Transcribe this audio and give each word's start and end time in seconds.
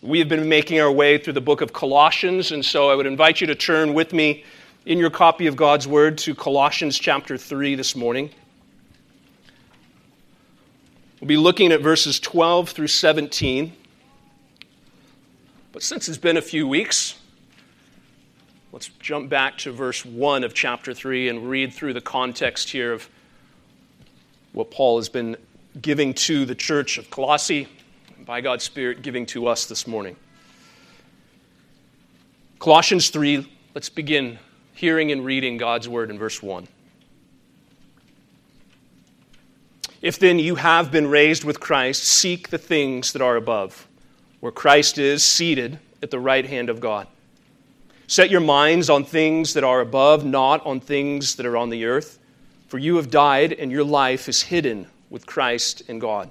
We 0.00 0.20
have 0.20 0.28
been 0.28 0.48
making 0.48 0.78
our 0.78 0.92
way 0.92 1.18
through 1.18 1.32
the 1.32 1.40
book 1.40 1.60
of 1.60 1.72
Colossians, 1.72 2.52
and 2.52 2.64
so 2.64 2.88
I 2.88 2.94
would 2.94 3.06
invite 3.06 3.40
you 3.40 3.48
to 3.48 3.56
turn 3.56 3.94
with 3.94 4.12
me 4.12 4.44
in 4.86 4.96
your 4.96 5.10
copy 5.10 5.48
of 5.48 5.56
God's 5.56 5.88
Word 5.88 6.18
to 6.18 6.36
Colossians 6.36 6.96
chapter 6.96 7.36
3 7.36 7.74
this 7.74 7.96
morning. 7.96 8.30
We'll 11.20 11.26
be 11.26 11.36
looking 11.36 11.72
at 11.72 11.80
verses 11.80 12.20
12 12.20 12.70
through 12.70 12.86
17. 12.86 13.72
But 15.72 15.82
since 15.82 16.08
it's 16.08 16.16
been 16.16 16.36
a 16.36 16.42
few 16.42 16.68
weeks, 16.68 17.16
let's 18.70 18.90
jump 19.00 19.28
back 19.28 19.58
to 19.58 19.72
verse 19.72 20.04
1 20.04 20.44
of 20.44 20.54
chapter 20.54 20.94
3 20.94 21.28
and 21.28 21.50
read 21.50 21.74
through 21.74 21.94
the 21.94 22.00
context 22.00 22.70
here 22.70 22.92
of 22.92 23.08
what 24.52 24.70
Paul 24.70 24.98
has 24.98 25.08
been 25.08 25.36
giving 25.82 26.14
to 26.14 26.46
the 26.46 26.54
church 26.54 26.98
of 26.98 27.10
Colossae 27.10 27.66
by 28.28 28.42
God's 28.42 28.62
Spirit 28.62 29.00
giving 29.00 29.24
to 29.24 29.46
us 29.46 29.64
this 29.64 29.86
morning. 29.86 30.14
Colossians 32.58 33.08
3, 33.08 33.50
let's 33.74 33.88
begin 33.88 34.38
hearing 34.74 35.10
and 35.12 35.24
reading 35.24 35.56
God's 35.56 35.88
word 35.88 36.10
in 36.10 36.18
verse 36.18 36.42
1. 36.42 36.68
If 40.02 40.18
then 40.18 40.38
you 40.38 40.56
have 40.56 40.92
been 40.92 41.06
raised 41.06 41.42
with 41.42 41.58
Christ, 41.58 42.04
seek 42.04 42.50
the 42.50 42.58
things 42.58 43.14
that 43.14 43.22
are 43.22 43.36
above, 43.36 43.88
where 44.40 44.52
Christ 44.52 44.98
is 44.98 45.24
seated 45.24 45.78
at 46.02 46.10
the 46.10 46.20
right 46.20 46.44
hand 46.44 46.68
of 46.68 46.80
God. 46.80 47.06
Set 48.08 48.28
your 48.28 48.42
minds 48.42 48.90
on 48.90 49.04
things 49.04 49.54
that 49.54 49.64
are 49.64 49.80
above, 49.80 50.26
not 50.26 50.66
on 50.66 50.80
things 50.80 51.36
that 51.36 51.46
are 51.46 51.56
on 51.56 51.70
the 51.70 51.86
earth, 51.86 52.18
for 52.66 52.76
you 52.76 52.96
have 52.96 53.10
died, 53.10 53.54
and 53.54 53.72
your 53.72 53.84
life 53.84 54.28
is 54.28 54.42
hidden 54.42 54.86
with 55.08 55.24
Christ 55.24 55.80
in 55.88 55.98
God. 55.98 56.30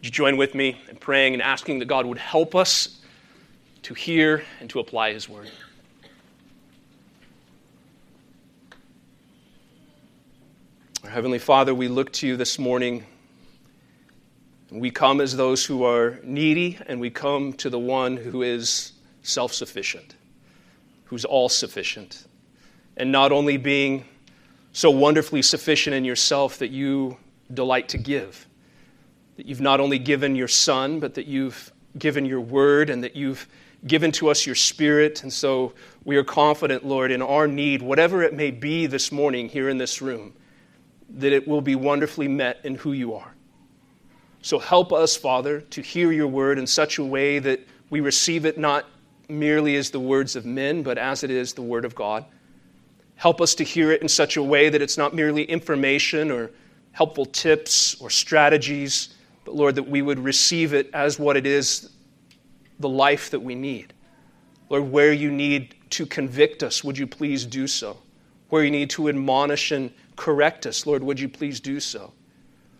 Would 0.00 0.06
you 0.06 0.12
join 0.12 0.38
with 0.38 0.54
me 0.54 0.80
in 0.88 0.96
praying 0.96 1.34
and 1.34 1.42
asking 1.42 1.80
that 1.80 1.84
God 1.84 2.06
would 2.06 2.16
help 2.16 2.54
us 2.54 3.00
to 3.82 3.92
hear 3.92 4.42
and 4.58 4.70
to 4.70 4.80
apply 4.80 5.12
His 5.12 5.28
word? 5.28 5.50
Our 11.04 11.10
Heavenly 11.10 11.38
Father, 11.38 11.74
we 11.74 11.86
look 11.88 12.10
to 12.14 12.26
you 12.26 12.38
this 12.38 12.58
morning. 12.58 13.04
We 14.70 14.90
come 14.90 15.20
as 15.20 15.36
those 15.36 15.66
who 15.66 15.84
are 15.84 16.18
needy, 16.24 16.78
and 16.86 16.98
we 16.98 17.10
come 17.10 17.52
to 17.54 17.68
the 17.68 17.78
one 17.78 18.16
who 18.16 18.40
is 18.40 18.92
self 19.22 19.52
sufficient, 19.52 20.14
who's 21.04 21.26
all 21.26 21.50
sufficient. 21.50 22.26
And 22.96 23.12
not 23.12 23.32
only 23.32 23.58
being 23.58 24.06
so 24.72 24.90
wonderfully 24.90 25.42
sufficient 25.42 25.94
in 25.94 26.06
yourself 26.06 26.56
that 26.56 26.70
you 26.70 27.18
delight 27.52 27.90
to 27.90 27.98
give 27.98 28.46
that 29.40 29.46
you've 29.46 29.62
not 29.62 29.80
only 29.80 29.98
given 29.98 30.36
your 30.36 30.48
Son, 30.48 31.00
but 31.00 31.14
that 31.14 31.24
you've 31.24 31.72
given 31.96 32.26
your 32.26 32.42
word 32.42 32.90
and 32.90 33.02
that 33.02 33.16
you've 33.16 33.48
given 33.86 34.12
to 34.12 34.28
us 34.28 34.44
your 34.44 34.54
spirit. 34.54 35.22
And 35.22 35.32
so 35.32 35.72
we 36.04 36.18
are 36.18 36.24
confident, 36.24 36.84
Lord, 36.84 37.10
in 37.10 37.22
our 37.22 37.48
need, 37.48 37.80
whatever 37.80 38.22
it 38.22 38.34
may 38.34 38.50
be 38.50 38.84
this 38.86 39.10
morning 39.10 39.48
here 39.48 39.70
in 39.70 39.78
this 39.78 40.02
room, 40.02 40.34
that 41.08 41.32
it 41.32 41.48
will 41.48 41.62
be 41.62 41.74
wonderfully 41.74 42.28
met 42.28 42.58
in 42.64 42.74
who 42.74 42.92
you 42.92 43.14
are. 43.14 43.34
So 44.42 44.58
help 44.58 44.92
us, 44.92 45.16
Father, 45.16 45.62
to 45.62 45.80
hear 45.80 46.12
your 46.12 46.28
word 46.28 46.58
in 46.58 46.66
such 46.66 46.98
a 46.98 47.02
way 47.02 47.38
that 47.38 47.66
we 47.88 48.00
receive 48.00 48.44
it 48.44 48.58
not 48.58 48.84
merely 49.30 49.76
as 49.76 49.88
the 49.88 50.00
words 50.00 50.36
of 50.36 50.44
men, 50.44 50.82
but 50.82 50.98
as 50.98 51.24
it 51.24 51.30
is 51.30 51.54
the 51.54 51.62
word 51.62 51.86
of 51.86 51.94
God. 51.94 52.26
Help 53.16 53.40
us 53.40 53.54
to 53.54 53.64
hear 53.64 53.90
it 53.90 54.02
in 54.02 54.08
such 54.08 54.36
a 54.36 54.42
way 54.42 54.68
that 54.68 54.82
it's 54.82 54.98
not 54.98 55.14
merely 55.14 55.44
information 55.44 56.30
or 56.30 56.50
helpful 56.92 57.24
tips 57.24 57.98
or 58.02 58.10
strategies 58.10 59.14
but 59.50 59.56
Lord, 59.56 59.74
that 59.74 59.88
we 59.88 60.00
would 60.00 60.20
receive 60.20 60.74
it 60.74 60.88
as 60.92 61.18
what 61.18 61.36
it 61.36 61.44
is 61.44 61.90
the 62.78 62.88
life 62.88 63.30
that 63.30 63.40
we 63.40 63.56
need. 63.56 63.92
Lord, 64.68 64.92
where 64.92 65.12
you 65.12 65.28
need 65.28 65.74
to 65.90 66.06
convict 66.06 66.62
us, 66.62 66.84
would 66.84 66.96
you 66.96 67.08
please 67.08 67.44
do 67.44 67.66
so? 67.66 67.96
Where 68.50 68.62
you 68.62 68.70
need 68.70 68.90
to 68.90 69.08
admonish 69.08 69.72
and 69.72 69.90
correct 70.14 70.66
us, 70.66 70.86
Lord, 70.86 71.02
would 71.02 71.18
you 71.18 71.28
please 71.28 71.58
do 71.58 71.80
so? 71.80 72.12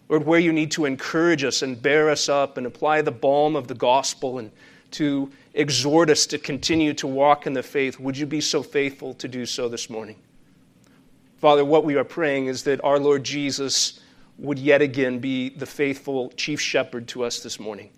Lord, 0.09 0.25
where 0.25 0.39
you 0.39 0.53
need 0.53 0.71
to 0.71 0.85
encourage 0.85 1.43
us 1.43 1.63
and 1.63 1.83
bear 1.83 2.09
us 2.09 2.29
up 2.29 2.57
and 2.57 2.69
apply 2.69 3.03
the 3.03 3.11
balm 3.11 3.57
of 3.57 3.67
the 3.67 3.75
gospel 3.75 4.39
and 4.39 4.53
to 4.93 5.29
exhort 5.55 6.09
us 6.09 6.25
to 6.27 6.39
continue 6.39 6.95
to 6.95 7.09
walk 7.09 7.49
in 7.49 7.53
the 7.53 7.65
faith, 7.65 7.99
would 7.99 8.17
you 8.17 8.27
be 8.27 8.41
so 8.41 8.63
faithful 8.63 9.13
to 9.15 9.27
do 9.27 9.45
so 9.45 9.69
this 9.69 9.91
morning? 9.91 10.15
Father, 11.39 11.65
what 11.65 11.85
we 11.85 11.97
are 11.97 12.05
praying 12.05 12.47
is 12.47 12.63
that 12.63 12.81
our 12.85 13.01
Lord 13.01 13.25
Jesus 13.25 13.99
would 14.41 14.59
yet 14.59 14.81
again 14.81 15.19
be 15.19 15.51
the 15.51 15.67
faithful 15.67 16.31
chief 16.31 16.61
shepherd 16.61 17.07
to 17.09 17.23
us 17.23 17.41
this 17.41 17.61
morning. 17.61 17.91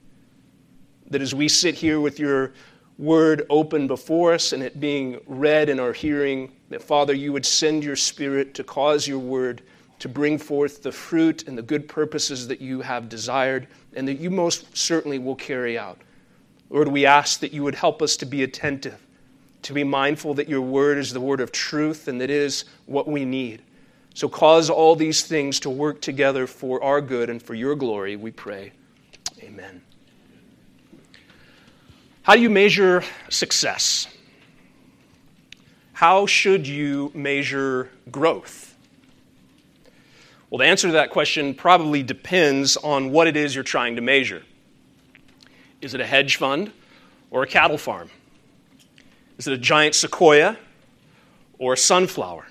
That 1.08 1.22
as 1.22 1.34
we 1.34 1.48
sit 1.48 1.76
here 1.76 2.00
with 2.00 2.18
your 2.18 2.52
word 2.98 3.46
open 3.48 3.86
before 3.86 4.32
us 4.32 4.52
and 4.52 4.62
it 4.62 4.80
being 4.80 5.20
read 5.26 5.68
in 5.68 5.78
our 5.78 5.92
hearing, 5.92 6.52
that 6.68 6.82
Father, 6.82 7.14
you 7.14 7.32
would 7.32 7.46
send 7.46 7.84
your 7.84 7.96
spirit 7.96 8.54
to 8.54 8.64
cause 8.64 9.06
your 9.06 9.18
word 9.18 9.62
to 10.00 10.08
bring 10.08 10.36
forth 10.36 10.82
the 10.82 10.90
fruit 10.90 11.46
and 11.46 11.56
the 11.56 11.62
good 11.62 11.86
purposes 11.86 12.48
that 12.48 12.60
you 12.60 12.80
have 12.80 13.08
desired 13.08 13.68
and 13.94 14.08
that 14.08 14.18
you 14.18 14.30
most 14.30 14.76
certainly 14.76 15.20
will 15.20 15.36
carry 15.36 15.78
out. 15.78 16.00
Lord, 16.70 16.88
we 16.88 17.06
ask 17.06 17.38
that 17.40 17.52
you 17.52 17.62
would 17.62 17.76
help 17.76 18.02
us 18.02 18.16
to 18.16 18.26
be 18.26 18.42
attentive, 18.42 19.06
to 19.62 19.72
be 19.72 19.84
mindful 19.84 20.34
that 20.34 20.48
your 20.48 20.60
word 20.60 20.98
is 20.98 21.12
the 21.12 21.20
word 21.20 21.40
of 21.40 21.52
truth 21.52 22.08
and 22.08 22.20
that 22.20 22.30
is 22.30 22.64
what 22.86 23.06
we 23.06 23.24
need. 23.24 23.62
So 24.14 24.28
cause 24.28 24.70
all 24.70 24.94
these 24.94 25.24
things 25.24 25.60
to 25.60 25.70
work 25.70 26.00
together 26.00 26.46
for 26.46 26.82
our 26.82 27.00
good 27.00 27.30
and 27.30 27.42
for 27.42 27.54
your 27.54 27.74
glory, 27.74 28.16
we 28.16 28.30
pray. 28.30 28.72
Amen. 29.42 29.82
How 32.22 32.34
do 32.34 32.40
you 32.40 32.50
measure 32.50 33.02
success? 33.28 34.06
how 36.02 36.26
should 36.26 36.66
you 36.66 37.12
measure 37.14 37.88
growth? 38.10 38.74
Well, 40.50 40.58
the 40.58 40.64
answer 40.64 40.88
to 40.88 40.94
that 40.94 41.10
question 41.10 41.54
probably 41.54 42.02
depends 42.02 42.76
on 42.76 43.12
what 43.12 43.28
it 43.28 43.36
is 43.36 43.54
you're 43.54 43.62
trying 43.62 43.94
to 43.94 44.02
measure. 44.02 44.42
Is 45.80 45.94
it 45.94 46.00
a 46.00 46.06
hedge 46.06 46.38
fund 46.38 46.72
or 47.30 47.44
a 47.44 47.46
cattle 47.46 47.78
farm? 47.78 48.10
Is 49.38 49.46
it 49.46 49.52
a 49.52 49.56
giant 49.56 49.94
sequoia 49.94 50.58
or 51.60 51.74
a 51.74 51.76
sunflower? 51.76 52.48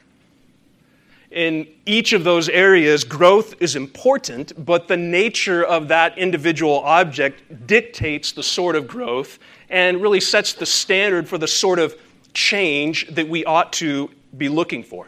In 1.31 1.66
each 1.86 2.12
of 2.12 2.25
those 2.25 2.50
areas, 2.50 3.06
growth 3.06 3.56
is 3.62 3.78
important, 3.78 4.66
but 4.66 4.89
the 4.89 4.98
nature 4.98 5.63
of 5.63 5.88
that 5.88 6.18
individual 6.18 6.80
object 6.81 7.68
dictates 7.68 8.33
the 8.33 8.44
sort 8.44 8.75
of 8.75 8.86
growth 8.86 9.39
and 9.69 10.01
really 10.01 10.19
sets 10.19 10.51
the 10.51 10.66
standard 10.66 11.30
for 11.30 11.38
the 11.38 11.48
sort 11.48 11.80
of 11.80 11.95
change 12.33 13.07
that 13.07 13.28
we 13.28 13.45
ought 13.45 13.72
to 13.74 14.10
be 14.38 14.50
looking 14.50 14.83
for. 14.83 15.07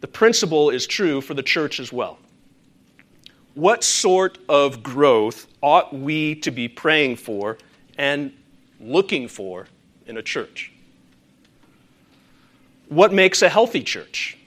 The 0.00 0.08
principle 0.08 0.70
is 0.70 0.86
true 0.86 1.20
for 1.20 1.34
the 1.34 1.42
church 1.42 1.78
as 1.78 1.92
well. 1.92 2.18
What 3.52 3.84
sort 3.84 4.38
of 4.48 4.82
growth 4.82 5.46
ought 5.62 5.94
we 5.94 6.36
to 6.36 6.50
be 6.50 6.68
praying 6.68 7.16
for 7.16 7.58
and 7.98 8.32
looking 8.80 9.28
for 9.28 9.66
in 10.06 10.16
a 10.16 10.22
church? 10.22 10.72
What 12.88 13.12
makes 13.12 13.42
a 13.42 13.48
healthy 13.48 13.82
church? 13.82 14.38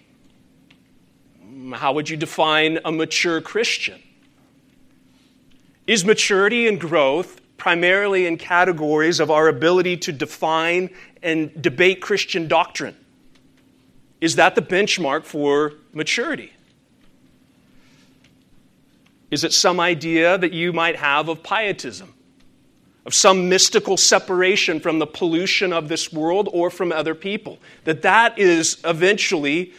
How 1.73 1.93
would 1.93 2.09
you 2.09 2.17
define 2.17 2.79
a 2.85 2.91
mature 2.91 3.41
Christian? 3.41 4.01
Is 5.87 6.05
maturity 6.05 6.67
and 6.67 6.79
growth 6.79 7.41
primarily 7.57 8.25
in 8.25 8.37
categories 8.37 9.19
of 9.19 9.29
our 9.29 9.49
ability 9.49 9.97
to 9.97 10.11
define 10.11 10.89
and 11.21 11.61
debate 11.61 12.01
Christian 12.01 12.47
doctrine? 12.47 12.95
Is 14.21 14.35
that 14.35 14.55
the 14.55 14.61
benchmark 14.61 15.25
for 15.25 15.73
maturity? 15.93 16.53
Is 19.31 19.43
it 19.43 19.53
some 19.53 19.79
idea 19.79 20.37
that 20.37 20.53
you 20.53 20.73
might 20.73 20.95
have 20.95 21.29
of 21.29 21.43
pietism? 21.43 22.13
Of 23.09 23.15
some 23.15 23.49
mystical 23.49 23.97
separation 23.97 24.79
from 24.79 24.99
the 24.99 25.07
pollution 25.07 25.73
of 25.73 25.87
this 25.89 26.13
world 26.13 26.47
or 26.53 26.69
from 26.69 26.91
other 26.91 27.15
people? 27.15 27.57
That 27.83 28.03
that 28.03 28.37
is 28.37 28.77
eventually 28.85 29.73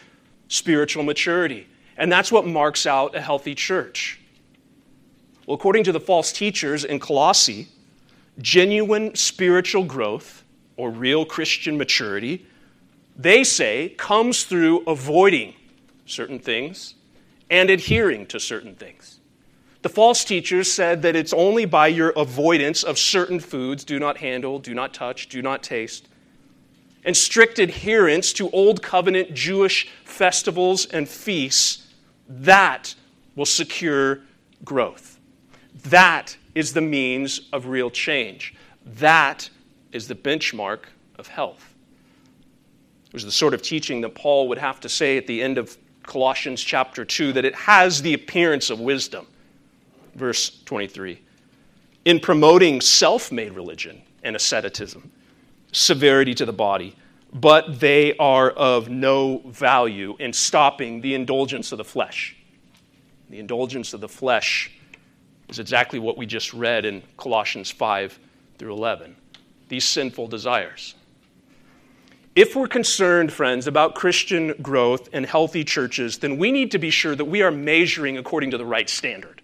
spiritual 0.49 1.05
maturity. 1.05 1.69
And 1.97 2.11
that's 2.11 2.33
what 2.33 2.45
marks 2.45 2.87
out 2.87 3.15
a 3.15 3.21
healthy 3.21 3.55
church. 3.55 4.19
Well, 5.47 5.55
according 5.55 5.85
to 5.85 5.93
the 5.93 6.01
false 6.01 6.33
teachers 6.33 6.85
in 6.85 6.99
Colossae, 6.99 7.69
genuine 8.41 9.15
spiritual 9.15 9.85
growth 9.85 10.43
or 10.77 10.91
real 10.91 11.25
Christian 11.25 11.79
maturity, 11.79 12.45
they 13.17 13.45
say, 13.45 13.91
comes 13.91 14.43
through 14.43 14.83
avoiding 14.89 15.55
certain 16.05 16.41
things 16.41 16.97
and 17.49 17.71
adhering 17.71 18.27
to 18.27 18.41
certain 18.41 18.75
things. 18.75 19.20
The 19.83 19.89
false 19.89 20.25
teachers 20.25 20.71
said 20.71 21.03
that 21.03 21.17
it's 21.17 21.33
only 21.33 21.65
by 21.65 21.89
your 21.89 22.11
avoidance 22.11 22.83
of 22.83 22.99
certain 22.99 23.41
foods 23.41 23.85
do 23.85 23.99
not 23.99 24.19
handle, 24.19 24.59
do 24.59 24.75
not 24.75 24.93
touch, 24.93 25.29
do 25.29 25.41
not 25.41 25.63
taste 25.63 26.09
and 27.05 27.17
strict 27.17 27.59
adherence 27.59 28.33
to 28.35 28.51
Old 28.51 28.83
Covenant 28.83 29.35
Jewish 29.35 29.89
festivals 30.05 30.87
and 30.87 31.09
feasts 31.09 31.87
that 32.29 32.95
will 33.37 33.47
secure 33.47 34.21
growth. 34.65 35.19
That 35.85 36.37
is 36.55 36.73
the 36.73 36.81
means 36.81 37.49
of 37.53 37.67
real 37.67 37.91
change. 37.91 38.55
That 38.85 39.49
is 39.93 40.09
the 40.09 40.15
benchmark 40.15 40.81
of 41.19 41.27
health. 41.29 41.75
It 43.07 43.15
was 43.15 43.25
the 43.25 43.33
sort 43.33 43.55
of 43.55 43.63
teaching 43.63 44.03
that 44.03 44.15
Paul 44.15 44.49
would 44.49 44.59
have 44.59 44.81
to 44.81 44.89
say 44.89 45.17
at 45.17 45.27
the 45.27 45.43
end 45.43 45.59
of 45.59 45.77
Colossians 46.03 46.63
chapter 46.63 47.05
2 47.05 47.33
that 47.33 47.45
it 47.45 47.55
has 47.55 48.03
the 48.03 48.15
appearance 48.15 48.71
of 48.71 48.81
wisdom. 48.81 49.27
Verse 50.15 50.63
23. 50.65 51.21
In 52.05 52.21
promoting 52.21 52.81
self 52.81 53.31
made 53.31 53.53
religion 53.53 54.03
and 54.23 54.37
asceticism, 54.37 55.11
severity 55.73 56.35
to 56.35 56.47
the 56.47 56.53
body, 56.53 56.97
but 57.33 57.79
they 57.79 58.17
are 58.17 58.51
of 58.51 58.89
no 58.89 59.39
value 59.47 60.17
in 60.19 60.33
stopping 60.33 61.01
the 61.01 61.15
indulgence 61.15 61.73
of 61.73 61.79
the 61.79 61.85
flesh. 61.85 62.37
The 63.29 63.39
indulgence 63.39 63.95
of 63.95 64.01
the 64.01 64.09
flesh 64.09 64.71
is 65.49 65.59
exactly 65.59 65.99
what 65.99 66.17
we 66.17 66.27
just 66.27 66.53
read 66.53 66.85
in 66.85 67.03
Colossians 67.17 67.71
5 67.71 68.19
through 68.59 68.73
11. 68.73 69.17
These 69.69 69.85
sinful 69.85 70.29
desires. 70.29 70.95
If 72.35 72.55
we're 72.55 72.69
concerned, 72.69 73.33
friends, 73.33 73.67
about 73.67 73.95
Christian 73.95 74.55
growth 74.63 75.09
and 75.13 75.27
healthy 75.27 75.65
churches, 75.65 76.19
then 76.19 76.39
we 76.39 76.53
need 76.53 76.71
to 76.73 76.79
be 76.79 76.91
sure 76.91 77.15
that 77.15 77.25
we 77.25 77.43
are 77.43 77.51
measuring 77.51 78.19
according 78.19 78.53
to 78.53 78.59
the 78.59 78.65
right 78.65 78.89
standard. 78.89 79.40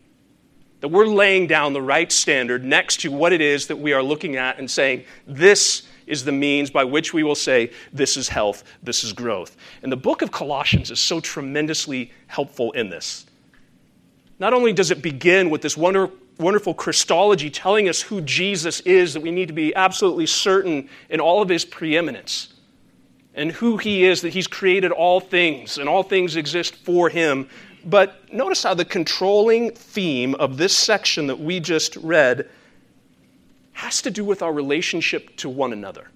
That 0.81 0.88
we're 0.88 1.06
laying 1.06 1.46
down 1.46 1.73
the 1.73 1.82
right 1.82 2.11
standard 2.12 2.64
next 2.64 3.00
to 3.00 3.11
what 3.11 3.32
it 3.32 3.40
is 3.40 3.67
that 3.69 3.76
we 3.76 3.93
are 3.93 4.02
looking 4.02 4.37
at 4.37 4.58
and 4.58 4.70
saying, 4.70 5.05
this 5.26 5.88
is 6.06 6.25
the 6.25 6.32
means 6.32 6.70
by 6.70 6.84
which 6.84 7.12
we 7.12 7.23
will 7.23 7.34
say, 7.34 7.70
this 7.93 8.17
is 8.17 8.28
health, 8.28 8.62
this 8.82 9.02
is 9.02 9.12
growth. 9.12 9.56
And 9.82 9.90
the 9.90 9.96
book 9.96 10.23
of 10.23 10.31
Colossians 10.31 10.90
is 10.90 11.00
so 11.00 11.20
tremendously 11.20 12.12
helpful 12.26 12.73
in 12.73 12.90
this. 12.90 13.26
Not 14.38 14.52
only 14.52 14.73
does 14.73 14.90
it 14.90 15.02
begin 15.02 15.50
with 15.50 15.62
this 15.62 15.76
wonder, 15.76 16.11
wonderful 16.38 16.75
Christology 16.75 17.50
telling 17.50 17.88
us 17.88 18.02
who 18.02 18.20
Jesus 18.20 18.81
is, 18.81 19.14
that 19.14 19.23
we 19.23 19.31
need 19.31 19.49
to 19.49 19.55
be 19.55 19.75
absolutely 19.75 20.26
certain 20.26 20.88
in 21.08 21.20
all 21.20 21.43
of 21.43 21.49
his 21.49 21.64
preeminence 21.64 22.52
and 23.34 23.52
who 23.52 23.76
he 23.76 24.05
is, 24.05 24.23
that 24.23 24.32
he's 24.32 24.46
created 24.46 24.93
all 24.93 25.20
things 25.20 25.78
and 25.78 25.88
all 25.88 26.02
things 26.02 26.37
exist 26.37 26.75
for 26.75 27.08
him. 27.08 27.49
But 27.87 28.33
notice 28.33 28.65
how 28.65 28.75
the 28.75 28.85
controlling 28.85 29.71
theme 29.71 30.35
of 30.35 30.56
this 30.56 30.77
section 30.77 31.29
that 31.29 31.38
we 31.38 31.61
just 31.61 31.94
read 31.97 32.50
has 33.75 34.03
to 34.03 34.11
do 34.11 34.25
with 34.25 34.43
our 34.43 34.53
relationship 34.53 35.37
to 35.37 35.49
one 35.49 35.73
another. 35.73 36.11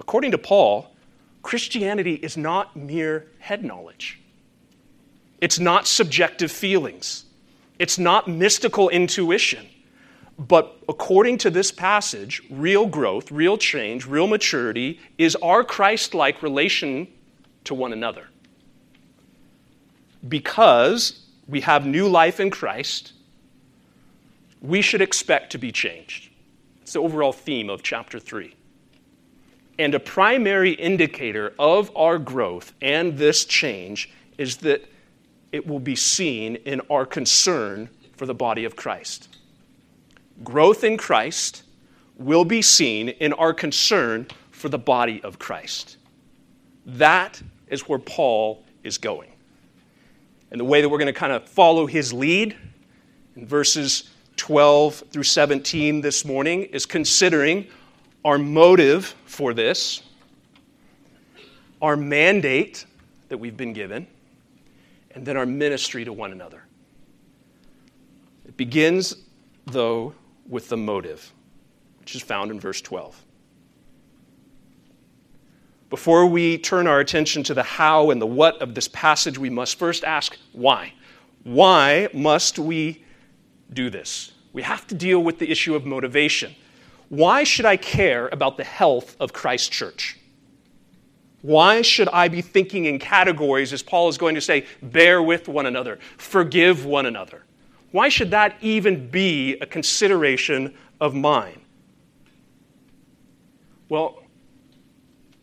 According 0.00 0.32
to 0.32 0.38
Paul, 0.38 0.90
Christianity 1.42 2.14
is 2.14 2.36
not 2.36 2.74
mere 2.74 3.28
head 3.38 3.64
knowledge. 3.64 4.18
It's 5.40 5.60
not 5.60 5.86
subjective 5.86 6.50
feelings. 6.50 7.24
It's 7.78 7.98
not 7.98 8.26
mystical 8.26 8.88
intuition. 8.88 9.66
But 10.38 10.76
according 10.88 11.38
to 11.38 11.50
this 11.50 11.70
passage, 11.70 12.42
real 12.50 12.86
growth, 12.86 13.30
real 13.30 13.56
change, 13.56 14.06
real 14.06 14.26
maturity 14.26 14.98
is 15.18 15.36
our 15.36 15.62
Christ 15.62 16.14
like 16.14 16.42
relation 16.42 17.06
to 17.64 17.74
one 17.74 17.92
another. 17.92 18.29
Because 20.28 21.26
we 21.48 21.60
have 21.62 21.86
new 21.86 22.08
life 22.08 22.40
in 22.40 22.50
Christ, 22.50 23.12
we 24.60 24.82
should 24.82 25.00
expect 25.00 25.52
to 25.52 25.58
be 25.58 25.72
changed. 25.72 26.30
It's 26.82 26.92
the 26.92 27.00
overall 27.00 27.32
theme 27.32 27.70
of 27.70 27.82
chapter 27.82 28.18
3. 28.18 28.54
And 29.78 29.94
a 29.94 30.00
primary 30.00 30.72
indicator 30.72 31.54
of 31.58 31.94
our 31.96 32.18
growth 32.18 32.74
and 32.82 33.16
this 33.16 33.44
change 33.44 34.10
is 34.36 34.58
that 34.58 34.86
it 35.52 35.66
will 35.66 35.80
be 35.80 35.96
seen 35.96 36.56
in 36.56 36.80
our 36.90 37.06
concern 37.06 37.88
for 38.12 38.26
the 38.26 38.34
body 38.34 38.64
of 38.64 38.76
Christ. 38.76 39.28
Growth 40.44 40.84
in 40.84 40.96
Christ 40.96 41.62
will 42.16 42.44
be 42.44 42.60
seen 42.60 43.08
in 43.08 43.32
our 43.32 43.54
concern 43.54 44.26
for 44.50 44.68
the 44.68 44.78
body 44.78 45.22
of 45.22 45.38
Christ. 45.38 45.96
That 46.84 47.40
is 47.68 47.88
where 47.88 47.98
Paul 47.98 48.62
is 48.84 48.98
going. 48.98 49.30
And 50.50 50.58
the 50.60 50.64
way 50.64 50.80
that 50.80 50.88
we're 50.88 50.98
going 50.98 51.06
to 51.06 51.12
kind 51.12 51.32
of 51.32 51.48
follow 51.48 51.86
his 51.86 52.12
lead 52.12 52.56
in 53.36 53.46
verses 53.46 54.10
12 54.36 55.04
through 55.10 55.22
17 55.22 56.00
this 56.00 56.24
morning 56.24 56.62
is 56.64 56.86
considering 56.86 57.66
our 58.24 58.38
motive 58.38 59.14
for 59.26 59.54
this, 59.54 60.02
our 61.80 61.96
mandate 61.96 62.84
that 63.28 63.38
we've 63.38 63.56
been 63.56 63.72
given 63.72 64.06
and 65.14 65.26
then 65.26 65.36
our 65.36 65.46
ministry 65.46 66.04
to 66.04 66.12
one 66.12 66.32
another. 66.32 66.62
It 68.46 68.56
begins, 68.56 69.16
though, 69.66 70.14
with 70.48 70.68
the 70.68 70.76
motive, 70.76 71.32
which 72.00 72.14
is 72.14 72.22
found 72.22 72.50
in 72.50 72.58
verse 72.58 72.80
12. 72.80 73.24
Before 75.90 76.24
we 76.24 76.56
turn 76.56 76.86
our 76.86 77.00
attention 77.00 77.42
to 77.42 77.54
the 77.54 77.64
how 77.64 78.10
and 78.10 78.22
the 78.22 78.26
what 78.26 78.62
of 78.62 78.76
this 78.76 78.86
passage, 78.88 79.36
we 79.36 79.50
must 79.50 79.76
first 79.76 80.04
ask 80.04 80.38
why. 80.52 80.94
Why 81.42 82.08
must 82.14 82.60
we 82.60 83.04
do 83.72 83.90
this? 83.90 84.32
We 84.52 84.62
have 84.62 84.86
to 84.86 84.94
deal 84.94 85.20
with 85.20 85.40
the 85.40 85.50
issue 85.50 85.74
of 85.74 85.84
motivation. 85.84 86.54
Why 87.08 87.42
should 87.42 87.64
I 87.64 87.76
care 87.76 88.28
about 88.28 88.56
the 88.56 88.64
health 88.64 89.16
of 89.18 89.32
Christ 89.32 89.72
Church? 89.72 90.16
Why 91.42 91.82
should 91.82 92.08
I 92.08 92.28
be 92.28 92.40
thinking 92.40 92.84
in 92.84 93.00
categories, 93.00 93.72
as 93.72 93.82
Paul 93.82 94.08
is 94.08 94.16
going 94.16 94.36
to 94.36 94.40
say, 94.40 94.66
bear 94.82 95.20
with 95.22 95.48
one 95.48 95.66
another, 95.66 95.98
forgive 96.18 96.84
one 96.84 97.06
another? 97.06 97.44
Why 97.90 98.08
should 98.08 98.30
that 98.30 98.54
even 98.60 99.08
be 99.08 99.58
a 99.58 99.66
consideration 99.66 100.76
of 101.00 101.14
mine? 101.14 101.60
Well, 103.88 104.19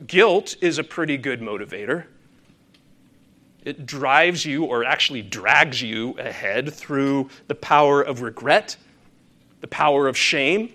guilt 0.06 0.56
is 0.62 0.77
a 0.77 0.84
pretty 0.84 1.18
good 1.18 1.42
motivator. 1.42 2.06
It 3.63 3.86
drives 3.86 4.46
you, 4.46 4.63
or 4.63 4.86
actually 4.86 5.24
drags 5.24 5.82
you 5.82 6.18
ahead 6.20 6.74
through 6.74 7.30
the 7.48 7.56
power 7.56 8.01
of 8.01 8.22
regret, 8.22 8.77
the 9.62 9.68
power 9.68 10.08
of 10.08 10.16
shame. 10.16 10.74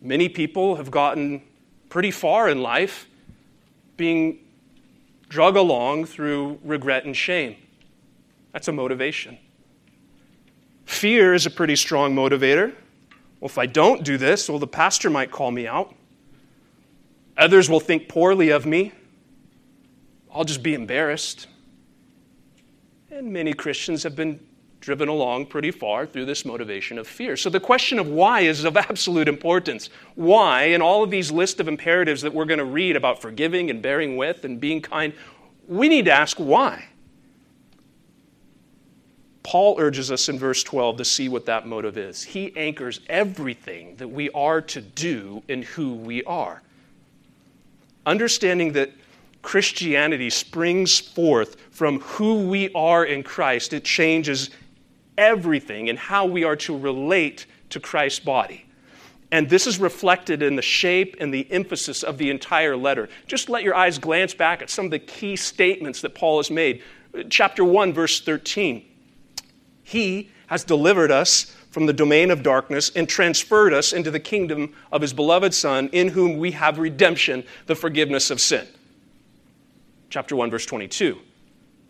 Many 0.00 0.28
people 0.28 0.76
have 0.76 0.90
gotten 0.90 1.42
pretty 1.88 2.10
far 2.10 2.48
in 2.48 2.62
life 2.62 3.08
being 3.96 4.38
drug 5.28 5.56
along 5.56 6.04
through 6.04 6.60
regret 6.62 7.06
and 7.06 7.16
shame. 7.16 7.56
That's 8.52 8.68
a 8.68 8.72
motivation. 8.72 9.38
Fear 10.84 11.34
is 11.34 11.46
a 11.46 11.50
pretty 11.50 11.74
strong 11.74 12.14
motivator. 12.14 12.72
Well, 13.40 13.48
if 13.48 13.58
I 13.58 13.66
don't 13.66 14.04
do 14.04 14.16
this, 14.16 14.48
well, 14.48 14.58
the 14.58 14.66
pastor 14.66 15.10
might 15.10 15.30
call 15.30 15.50
me 15.50 15.66
out. 15.66 15.94
Others 17.36 17.68
will 17.68 17.80
think 17.80 18.08
poorly 18.08 18.50
of 18.50 18.64
me. 18.64 18.92
I'll 20.32 20.44
just 20.44 20.62
be 20.62 20.74
embarrassed. 20.74 21.46
And 23.10 23.32
many 23.32 23.52
Christians 23.52 24.02
have 24.02 24.16
been 24.16 24.40
driven 24.80 25.08
along 25.08 25.46
pretty 25.46 25.70
far 25.70 26.04
through 26.04 26.26
this 26.26 26.44
motivation 26.44 26.98
of 26.98 27.06
fear. 27.06 27.36
So 27.36 27.48
the 27.48 27.58
question 27.58 27.98
of 27.98 28.08
why 28.08 28.40
is 28.40 28.64
of 28.64 28.76
absolute 28.76 29.28
importance. 29.28 29.88
Why, 30.14 30.64
in 30.64 30.82
all 30.82 31.02
of 31.02 31.10
these 31.10 31.32
list 31.32 31.58
of 31.58 31.68
imperatives 31.68 32.20
that 32.22 32.34
we're 32.34 32.44
going 32.44 32.58
to 32.58 32.64
read 32.64 32.94
about 32.94 33.22
forgiving 33.22 33.70
and 33.70 33.80
bearing 33.80 34.16
with 34.16 34.44
and 34.44 34.60
being 34.60 34.82
kind, 34.82 35.14
we 35.66 35.88
need 35.88 36.04
to 36.04 36.12
ask 36.12 36.36
why. 36.36 36.84
Paul 39.42 39.76
urges 39.78 40.10
us 40.10 40.28
in 40.28 40.38
verse 40.38 40.62
12 40.62 40.98
to 40.98 41.04
see 41.04 41.28
what 41.28 41.46
that 41.46 41.66
motive 41.66 41.96
is. 41.96 42.22
He 42.22 42.54
anchors 42.56 43.00
everything 43.08 43.96
that 43.96 44.08
we 44.08 44.28
are 44.30 44.60
to 44.60 44.80
do 44.80 45.42
in 45.48 45.62
who 45.62 45.94
we 45.94 46.22
are. 46.24 46.62
Understanding 48.06 48.72
that 48.72 48.92
Christianity 49.42 50.30
springs 50.30 50.98
forth 50.98 51.56
from 51.70 52.00
who 52.00 52.48
we 52.48 52.72
are 52.74 53.04
in 53.04 53.22
Christ, 53.22 53.72
it 53.72 53.84
changes 53.84 54.50
everything 55.16 55.88
in 55.88 55.96
how 55.96 56.26
we 56.26 56.44
are 56.44 56.56
to 56.56 56.76
relate 56.76 57.46
to 57.70 57.80
Christ's 57.80 58.20
body. 58.20 58.66
And 59.30 59.48
this 59.48 59.66
is 59.66 59.78
reflected 59.78 60.42
in 60.42 60.56
the 60.56 60.62
shape 60.62 61.16
and 61.18 61.32
the 61.32 61.50
emphasis 61.50 62.02
of 62.02 62.18
the 62.18 62.30
entire 62.30 62.76
letter. 62.76 63.08
Just 63.26 63.48
let 63.48 63.62
your 63.62 63.74
eyes 63.74 63.98
glance 63.98 64.32
back 64.32 64.62
at 64.62 64.70
some 64.70 64.84
of 64.84 64.90
the 64.90 64.98
key 64.98 65.36
statements 65.36 66.00
that 66.02 66.14
Paul 66.14 66.38
has 66.38 66.50
made. 66.50 66.82
Chapter 67.30 67.64
1, 67.64 67.92
verse 67.92 68.20
13. 68.20 68.84
He 69.82 70.30
has 70.46 70.64
delivered 70.64 71.10
us 71.10 71.53
from 71.74 71.86
the 71.86 71.92
domain 71.92 72.30
of 72.30 72.44
darkness 72.44 72.92
and 72.94 73.08
transferred 73.08 73.74
us 73.74 73.92
into 73.92 74.08
the 74.08 74.20
kingdom 74.20 74.72
of 74.92 75.02
his 75.02 75.12
beloved 75.12 75.52
Son, 75.52 75.88
in 75.90 76.06
whom 76.06 76.38
we 76.38 76.52
have 76.52 76.78
redemption, 76.78 77.42
the 77.66 77.74
forgiveness 77.74 78.30
of 78.30 78.40
sin. 78.40 78.64
Chapter 80.08 80.36
1, 80.36 80.52
verse 80.52 80.64
22. 80.66 81.18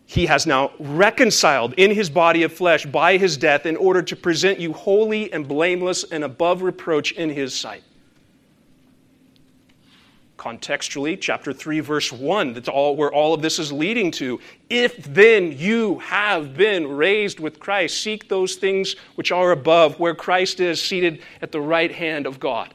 He 0.07 0.25
has 0.25 0.47
now 0.47 0.71
reconciled 0.79 1.75
in 1.75 1.91
his 1.91 2.09
body 2.09 2.41
of 2.41 2.51
flesh 2.51 2.87
by 2.87 3.17
his 3.17 3.37
death 3.37 3.67
in 3.67 3.77
order 3.77 4.01
to 4.01 4.15
present 4.15 4.59
you 4.59 4.73
holy 4.73 5.31
and 5.31 5.47
blameless 5.47 6.03
and 6.11 6.23
above 6.23 6.63
reproach 6.63 7.11
in 7.11 7.29
his 7.29 7.53
sight 7.53 7.83
contextually, 10.37 11.19
chapter 11.19 11.53
3, 11.53 11.79
verse 11.79 12.11
1, 12.11 12.53
that's 12.53 12.67
all 12.67 12.95
where 12.95 13.11
all 13.11 13.33
of 13.33 13.41
this 13.41 13.59
is 13.59 13.71
leading 13.71 14.11
to. 14.11 14.39
If 14.69 14.97
then 15.13 15.57
you 15.57 15.99
have 15.99 16.55
been 16.55 16.87
raised 16.87 17.39
with 17.39 17.59
Christ, 17.59 18.01
seek 18.01 18.27
those 18.27 18.55
things 18.55 18.95
which 19.15 19.31
are 19.31 19.51
above, 19.51 19.99
where 19.99 20.15
Christ 20.15 20.59
is 20.59 20.81
seated 20.81 21.21
at 21.41 21.51
the 21.51 21.61
right 21.61 21.91
hand 21.91 22.27
of 22.27 22.39
God. 22.39 22.73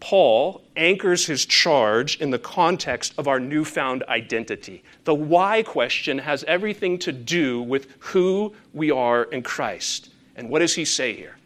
Paul 0.00 0.62
anchors 0.76 1.26
his 1.26 1.44
charge 1.44 2.20
in 2.20 2.30
the 2.30 2.38
context 2.38 3.14
of 3.18 3.26
our 3.26 3.40
newfound 3.40 4.04
identity. 4.04 4.84
The 5.04 5.14
why 5.14 5.62
question 5.62 6.18
has 6.18 6.44
everything 6.44 6.98
to 7.00 7.12
do 7.12 7.62
with 7.62 7.88
who 7.98 8.54
we 8.72 8.90
are 8.90 9.24
in 9.24 9.42
Christ. 9.42 10.10
And 10.36 10.48
what 10.48 10.60
does 10.60 10.74
he 10.74 10.84
say 10.84 11.14
here? 11.14 11.36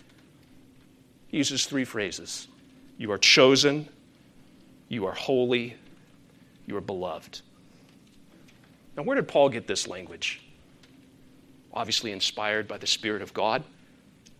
He 1.28 1.38
uses 1.38 1.64
three 1.64 1.84
phrases 1.84 2.48
you 2.98 3.10
are 3.10 3.18
chosen. 3.18 3.88
You 4.88 5.06
are 5.06 5.14
holy. 5.14 5.76
You 6.66 6.76
are 6.76 6.80
beloved. 6.80 7.40
Now, 8.96 9.02
where 9.02 9.16
did 9.16 9.26
Paul 9.26 9.48
get 9.48 9.66
this 9.66 9.88
language? 9.88 10.42
Obviously, 11.72 12.12
inspired 12.12 12.68
by 12.68 12.78
the 12.78 12.86
Spirit 12.86 13.22
of 13.22 13.32
God. 13.32 13.64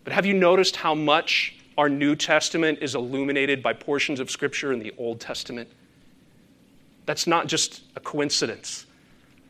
But 0.04 0.12
have 0.12 0.26
you 0.26 0.35
noticed 0.35 0.76
how 0.76 0.94
much 0.94 1.56
our 1.78 1.88
New 1.88 2.14
Testament 2.14 2.78
is 2.82 2.94
illuminated 2.94 3.62
by 3.62 3.73
portions 3.73 4.21
of 4.21 4.30
Scripture 4.30 4.73
in 4.73 4.78
the 4.78 4.92
Old 4.99 5.21
Testament? 5.21 5.68
That's 7.06 7.26
not 7.26 7.47
just 7.47 7.82
a 7.97 8.00
coincidence. 8.00 8.87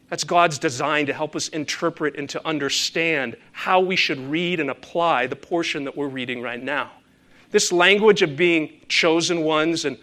That's 0.09 0.25
God's 0.25 0.59
design 0.59 1.06
to 1.06 1.12
help 1.12 1.35
us 1.35 1.49
interpret 1.49 2.16
and 2.16 2.28
to 2.30 2.47
understand 2.47 3.37
how 3.52 3.80
we 3.80 3.97
should 3.97 4.18
read 4.18 4.61
and 4.61 4.71
apply 4.71 5.26
the 5.26 5.37
portion 5.37 5.85
that 5.85 5.97
we're 5.97 6.09
reading 6.09 6.42
right 6.42 6.62
now. 6.62 6.92
This 7.52 7.71
language 7.71 8.23
of 8.23 8.35
being 8.35 8.80
chosen 8.88 9.42
ones 9.42 9.85
and 9.85 9.99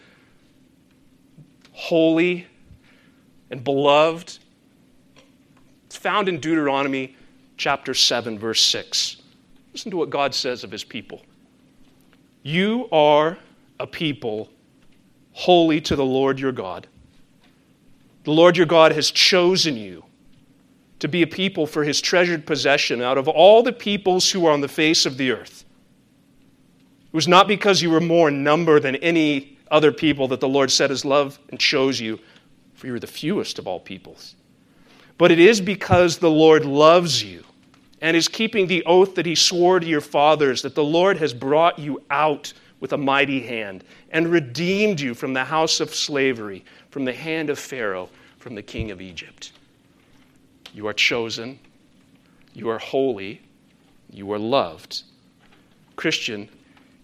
holy 1.73 2.45
and 3.49 3.63
beloved, 3.63 4.37
it's 5.87 5.97
found 5.97 6.29
in 6.29 6.39
Deuteronomy 6.39 7.15
chapter 7.57 7.95
7, 7.95 8.37
verse 8.37 8.61
6. 8.61 9.17
Listen 9.73 9.89
to 9.89 9.97
what 9.97 10.11
God 10.11 10.33
says 10.35 10.63
of 10.63 10.71
his 10.71 10.83
people. 10.83 11.23
You 12.43 12.87
are 12.91 13.37
a 13.79 13.87
people 13.87 14.49
holy 15.33 15.81
to 15.81 15.95
the 15.95 16.05
Lord 16.05 16.39
your 16.39 16.51
God. 16.51 16.85
The 18.25 18.31
Lord 18.31 18.57
your 18.57 18.67
God 18.67 18.91
has 18.91 19.09
chosen 19.09 19.75
you 19.75 20.05
to 20.99 21.07
be 21.07 21.23
a 21.23 21.27
people 21.27 21.65
for 21.65 21.83
his 21.83 21.99
treasured 21.99 22.45
possession 22.45 23.01
out 23.01 23.17
of 23.17 23.27
all 23.27 23.63
the 23.63 23.73
peoples 23.73 24.29
who 24.29 24.45
are 24.45 24.51
on 24.51 24.61
the 24.61 24.67
face 24.67 25.07
of 25.07 25.17
the 25.17 25.31
earth. 25.31 25.65
It 27.11 27.15
was 27.15 27.27
not 27.27 27.47
because 27.47 27.81
you 27.81 27.89
were 27.89 27.99
more 27.99 28.27
in 28.27 28.43
number 28.43 28.79
than 28.79 28.95
any 28.97 29.57
other 29.71 29.91
people 29.91 30.27
that 30.27 30.39
the 30.39 30.47
Lord 30.47 30.71
set 30.71 30.91
his 30.91 31.03
love 31.03 31.39
and 31.49 31.59
chose 31.59 31.99
you, 31.99 32.19
for 32.75 32.87
you 32.87 32.93
were 32.93 32.99
the 32.99 33.07
fewest 33.07 33.57
of 33.57 33.67
all 33.67 33.79
peoples. 33.79 34.35
But 35.17 35.31
it 35.31 35.39
is 35.39 35.59
because 35.59 36.17
the 36.17 36.29
Lord 36.29 36.65
loves 36.65 37.23
you 37.23 37.43
and 38.01 38.15
is 38.15 38.27
keeping 38.27 38.67
the 38.67 38.83
oath 38.85 39.15
that 39.15 39.25
he 39.25 39.35
swore 39.35 39.79
to 39.79 39.85
your 39.85 40.01
fathers 40.01 40.61
that 40.61 40.75
the 40.75 40.83
Lord 40.83 41.17
has 41.17 41.33
brought 41.33 41.79
you 41.79 42.01
out 42.09 42.53
with 42.79 42.93
a 42.93 42.97
mighty 42.97 43.41
hand 43.41 43.83
and 44.11 44.27
redeemed 44.27 44.99
you 44.99 45.13
from 45.13 45.33
the 45.33 45.43
house 45.43 45.79
of 45.79 45.93
slavery, 45.93 46.63
from 46.91 47.05
the 47.05 47.13
hand 47.13 47.49
of 47.49 47.59
Pharaoh, 47.59 48.09
from 48.37 48.55
the 48.55 48.61
king 48.61 48.91
of 48.91 49.01
Egypt. 49.01 49.51
You 50.73 50.87
are 50.87 50.93
chosen, 50.93 51.59
you 52.53 52.69
are 52.69 52.79
holy, 52.79 53.41
you 54.11 54.31
are 54.31 54.39
loved. 54.39 55.03
Christian, 55.95 56.47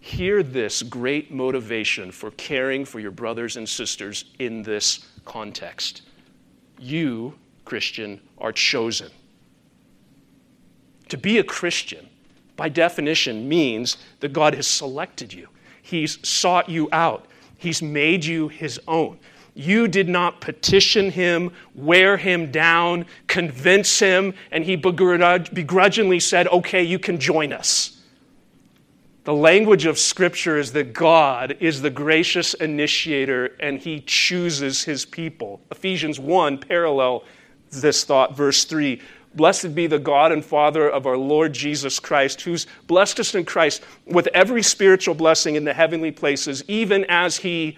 Hear 0.06 0.44
this 0.44 0.84
great 0.84 1.32
motivation 1.32 2.12
for 2.12 2.30
caring 2.30 2.86
for 2.86 3.00
your 3.00 3.10
brothers 3.10 3.58
and 3.58 3.68
sisters 3.68 4.26
in 4.38 4.62
this 4.62 5.04
context. 5.26 6.04
You, 6.78 7.34
Christian, 7.66 8.22
are 8.38 8.52
chosen. 8.52 9.10
To 11.10 11.18
be 11.18 11.40
a 11.40 11.44
Christian, 11.44 12.08
by 12.56 12.70
definition, 12.70 13.50
means 13.50 13.98
that 14.20 14.32
God 14.32 14.54
has 14.54 14.68
selected 14.68 15.34
you. 15.34 15.48
He's 15.82 16.20
sought 16.22 16.70
you 16.70 16.88
out. 16.92 17.26
He's 17.58 17.82
made 17.82 18.24
you 18.24 18.48
his 18.48 18.80
own. 18.88 19.18
You 19.56 19.88
did 19.88 20.08
not 20.08 20.40
petition 20.40 21.10
him, 21.10 21.52
wear 21.74 22.16
him 22.16 22.52
down, 22.52 23.08
convince 23.26 23.98
him, 23.98 24.36
and 24.52 24.64
he 24.64 24.76
begrudgingly 24.76 26.20
said, 26.20 26.48
Okay, 26.50 26.84
you 26.84 27.00
can 27.00 27.20
join 27.20 27.52
us. 27.52 27.95
The 29.26 29.34
language 29.34 29.88
of 29.88 29.98
Scripture 29.98 30.60
is 30.60 30.72
that 30.74 30.94
God 30.94 31.58
is 31.60 31.82
the 31.82 31.90
gracious 31.90 32.54
initiator 32.54 33.56
and 33.60 33.80
he 33.80 34.02
chooses 34.02 34.84
his 34.84 35.04
people. 35.04 35.62
Ephesians 35.72 36.20
1 36.20 36.60
parallel 36.60 37.24
this 37.72 38.04
thought, 38.04 38.38
verse 38.38 38.66
3. 38.66 39.02
Blessed 39.34 39.74
be 39.74 39.88
the 39.88 39.98
God 39.98 40.32
and 40.32 40.46
Father 40.46 40.88
of 40.88 41.08
our 41.08 41.18
Lord 41.18 41.54
Jesus 41.54 42.00
Christ, 42.00 42.42
who's 42.42 42.68
blessed 42.86 43.20
us 43.20 43.34
in 43.34 43.46
Christ 43.46 43.84
with 44.06 44.28
every 44.28 44.62
spiritual 44.62 45.16
blessing 45.16 45.56
in 45.56 45.66
the 45.66 45.74
heavenly 45.74 46.12
places, 46.12 46.64
even 46.68 47.04
as 47.06 47.38
he 47.38 47.78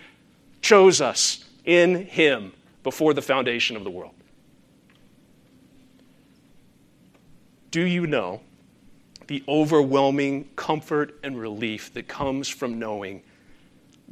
chose 0.61 0.99
us 0.99 1.45
in 1.63 2.05
him 2.05 2.51
before 2.83 3.13
the 3.13 3.21
foundation 3.21 3.77
of 3.77 3.85
the 3.85 3.89
world. 3.89 4.13
Do 7.71 7.81
you 7.81 8.05
know 8.05 8.41
the 9.27 9.43
overwhelming 9.47 10.49
comfort 10.55 11.19
and 11.23 11.39
relief 11.39 11.93
that 11.93 12.07
comes 12.07 12.47
from 12.47 12.79
knowing 12.79 13.23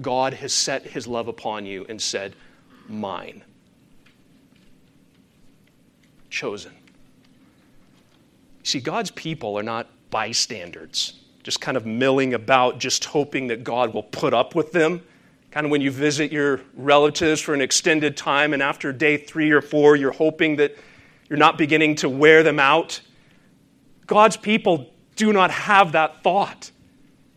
God 0.01 0.33
has 0.33 0.51
set 0.53 0.83
his 0.83 1.07
love 1.07 1.27
upon 1.27 1.65
you 1.65 1.85
and 1.87 2.01
said, 2.01 2.35
Mine. 2.87 3.43
Chosen. 6.29 6.73
See, 8.63 8.79
God's 8.79 9.11
people 9.11 9.57
are 9.57 9.63
not 9.63 9.87
bystanders, 10.09 11.19
just 11.43 11.61
kind 11.61 11.77
of 11.77 11.85
milling 11.85 12.33
about, 12.33 12.79
just 12.79 13.05
hoping 13.05 13.47
that 13.47 13.63
God 13.63 13.93
will 13.93 14.03
put 14.03 14.33
up 14.33 14.53
with 14.53 14.71
them 14.71 15.01
Kind 15.55 15.63
of 15.63 15.71
when 15.71 15.79
you 15.79 15.89
visit 15.89 16.33
your 16.33 16.59
relatives 16.75 17.39
for 17.39 17.53
an 17.53 17.61
extended 17.61 18.17
time, 18.17 18.51
and 18.51 18.61
after 18.61 18.91
day 18.91 19.15
three 19.15 19.51
or 19.51 19.61
four, 19.61 19.95
you're 19.95 20.11
hoping 20.11 20.57
that 20.57 20.75
you're 21.29 21.39
not 21.39 21.57
beginning 21.57 21.95
to 21.95 22.09
wear 22.09 22.43
them 22.43 22.59
out. 22.59 22.99
God's 24.05 24.35
people 24.35 24.91
do 25.15 25.31
not 25.33 25.51
have 25.51 25.93
that 25.93 26.23
thought 26.23 26.71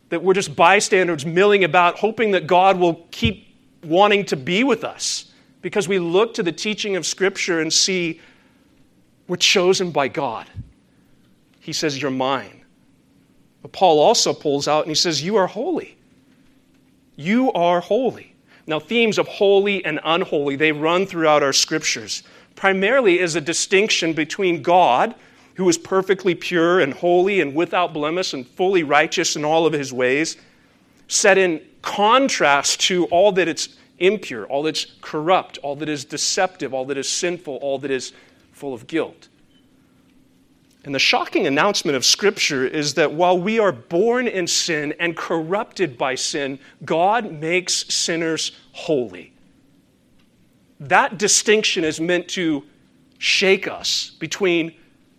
that 0.08 0.22
we're 0.22 0.34
just 0.34 0.56
bystanders 0.56 1.26
milling 1.26 1.64
about, 1.64 1.98
hoping 1.98 2.30
that 2.32 2.46
God 2.46 2.78
will 2.78 3.06
keep 3.10 3.46
wanting 3.84 4.24
to 4.26 4.36
be 4.36 4.64
with 4.64 4.84
us 4.84 5.32
because 5.60 5.86
we 5.86 5.98
look 5.98 6.34
to 6.34 6.42
the 6.42 6.52
teaching 6.52 6.96
of 6.96 7.06
Scripture 7.06 7.60
and 7.60 7.72
see 7.72 8.20
we're 9.26 9.36
chosen 9.36 9.90
by 9.90 10.08
God. 10.08 10.46
He 11.60 11.72
says, 11.72 12.00
You're 12.00 12.10
mine. 12.10 12.64
But 13.60 13.72
Paul 13.72 13.98
also 13.98 14.32
pulls 14.32 14.68
out 14.68 14.84
and 14.84 14.90
he 14.90 14.94
says, 14.94 15.22
You 15.22 15.36
are 15.36 15.46
holy. 15.46 15.96
You 17.16 17.52
are 17.52 17.80
holy. 17.80 18.34
Now, 18.66 18.78
themes 18.78 19.18
of 19.18 19.26
holy 19.26 19.84
and 19.84 19.98
unholy, 20.04 20.56
they 20.56 20.72
run 20.72 21.06
throughout 21.06 21.42
our 21.42 21.52
scriptures, 21.52 22.22
primarily 22.54 23.18
is 23.18 23.34
a 23.34 23.40
distinction 23.40 24.12
between 24.12 24.62
God, 24.62 25.14
who 25.58 25.68
is 25.68 25.76
perfectly 25.76 26.36
pure 26.36 26.78
and 26.78 26.94
holy 26.94 27.40
and 27.40 27.52
without 27.52 27.92
blemish 27.92 28.32
and 28.32 28.46
fully 28.46 28.84
righteous 28.84 29.34
in 29.34 29.44
all 29.44 29.66
of 29.66 29.72
his 29.72 29.92
ways, 29.92 30.36
set 31.08 31.36
in 31.36 31.60
contrast 31.82 32.80
to 32.80 33.06
all 33.06 33.32
that 33.32 33.48
is 33.48 33.76
impure, 33.98 34.46
all 34.46 34.62
that's 34.62 34.86
corrupt, 35.00 35.58
all 35.58 35.74
that 35.74 35.88
is 35.88 36.04
deceptive, 36.04 36.72
all 36.72 36.84
that 36.84 36.96
is 36.96 37.08
sinful, 37.08 37.56
all 37.56 37.76
that 37.76 37.90
is 37.90 38.12
full 38.52 38.72
of 38.72 38.86
guilt. 38.86 39.26
And 40.84 40.94
the 40.94 41.00
shocking 41.00 41.48
announcement 41.48 41.96
of 41.96 42.04
Scripture 42.04 42.64
is 42.64 42.94
that 42.94 43.12
while 43.12 43.36
we 43.36 43.58
are 43.58 43.72
born 43.72 44.28
in 44.28 44.46
sin 44.46 44.94
and 45.00 45.16
corrupted 45.16 45.98
by 45.98 46.14
sin, 46.14 46.60
God 46.84 47.32
makes 47.32 47.92
sinners 47.92 48.52
holy. 48.70 49.32
That 50.78 51.18
distinction 51.18 51.82
is 51.82 51.98
meant 51.98 52.28
to 52.28 52.62
shake 53.18 53.66
us 53.66 54.12
between 54.20 54.76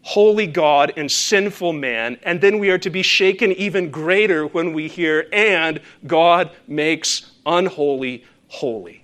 holy 0.10 0.48
God 0.48 0.92
and 0.98 1.12
sinful 1.12 1.72
man, 1.72 2.18
and 2.24 2.42
then 2.42 2.58
we 2.58 2.72
are 2.72 2.80
to 2.80 2.90
be 2.90 3.04
shaken 3.04 3.52
even 3.52 3.92
greater 3.92 4.48
when 4.48 4.74
we 4.74 4.88
hear, 4.88 5.28
and 5.32 5.80
God 6.08 6.50
makes 6.68 7.30
unholy 7.46 8.26
holy. 8.48 9.04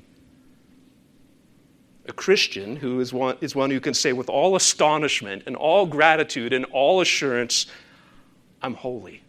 A 2.07 2.11
Christian 2.11 2.75
who 2.75 2.99
is 3.01 3.13
one, 3.13 3.37
is 3.39 3.55
one 3.55 3.69
who 3.69 3.79
can 3.79 3.93
say 3.93 4.13
with 4.13 4.29
all 4.29 4.55
astonishment 4.55 5.43
and 5.45 5.55
all 5.55 5.85
gratitude 5.85 6.53
and 6.53 6.65
all 6.71 7.01
assurance, 7.01 7.67
I'm 8.63 8.73
holy. 8.73 9.21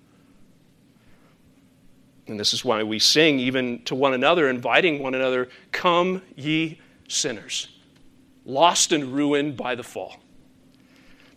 And 2.26 2.40
this 2.40 2.54
is 2.54 2.64
why 2.64 2.84
we 2.84 2.98
sing 2.98 3.38
even 3.38 3.82
to 3.82 3.94
one 3.94 4.14
another, 4.14 4.48
inviting 4.48 5.02
one 5.02 5.14
another, 5.14 5.50
Come, 5.72 6.22
ye 6.36 6.80
sinners, 7.06 7.68
lost 8.46 8.92
and 8.92 9.12
ruined 9.12 9.58
by 9.58 9.74
the 9.74 9.84
fall. 9.84 10.16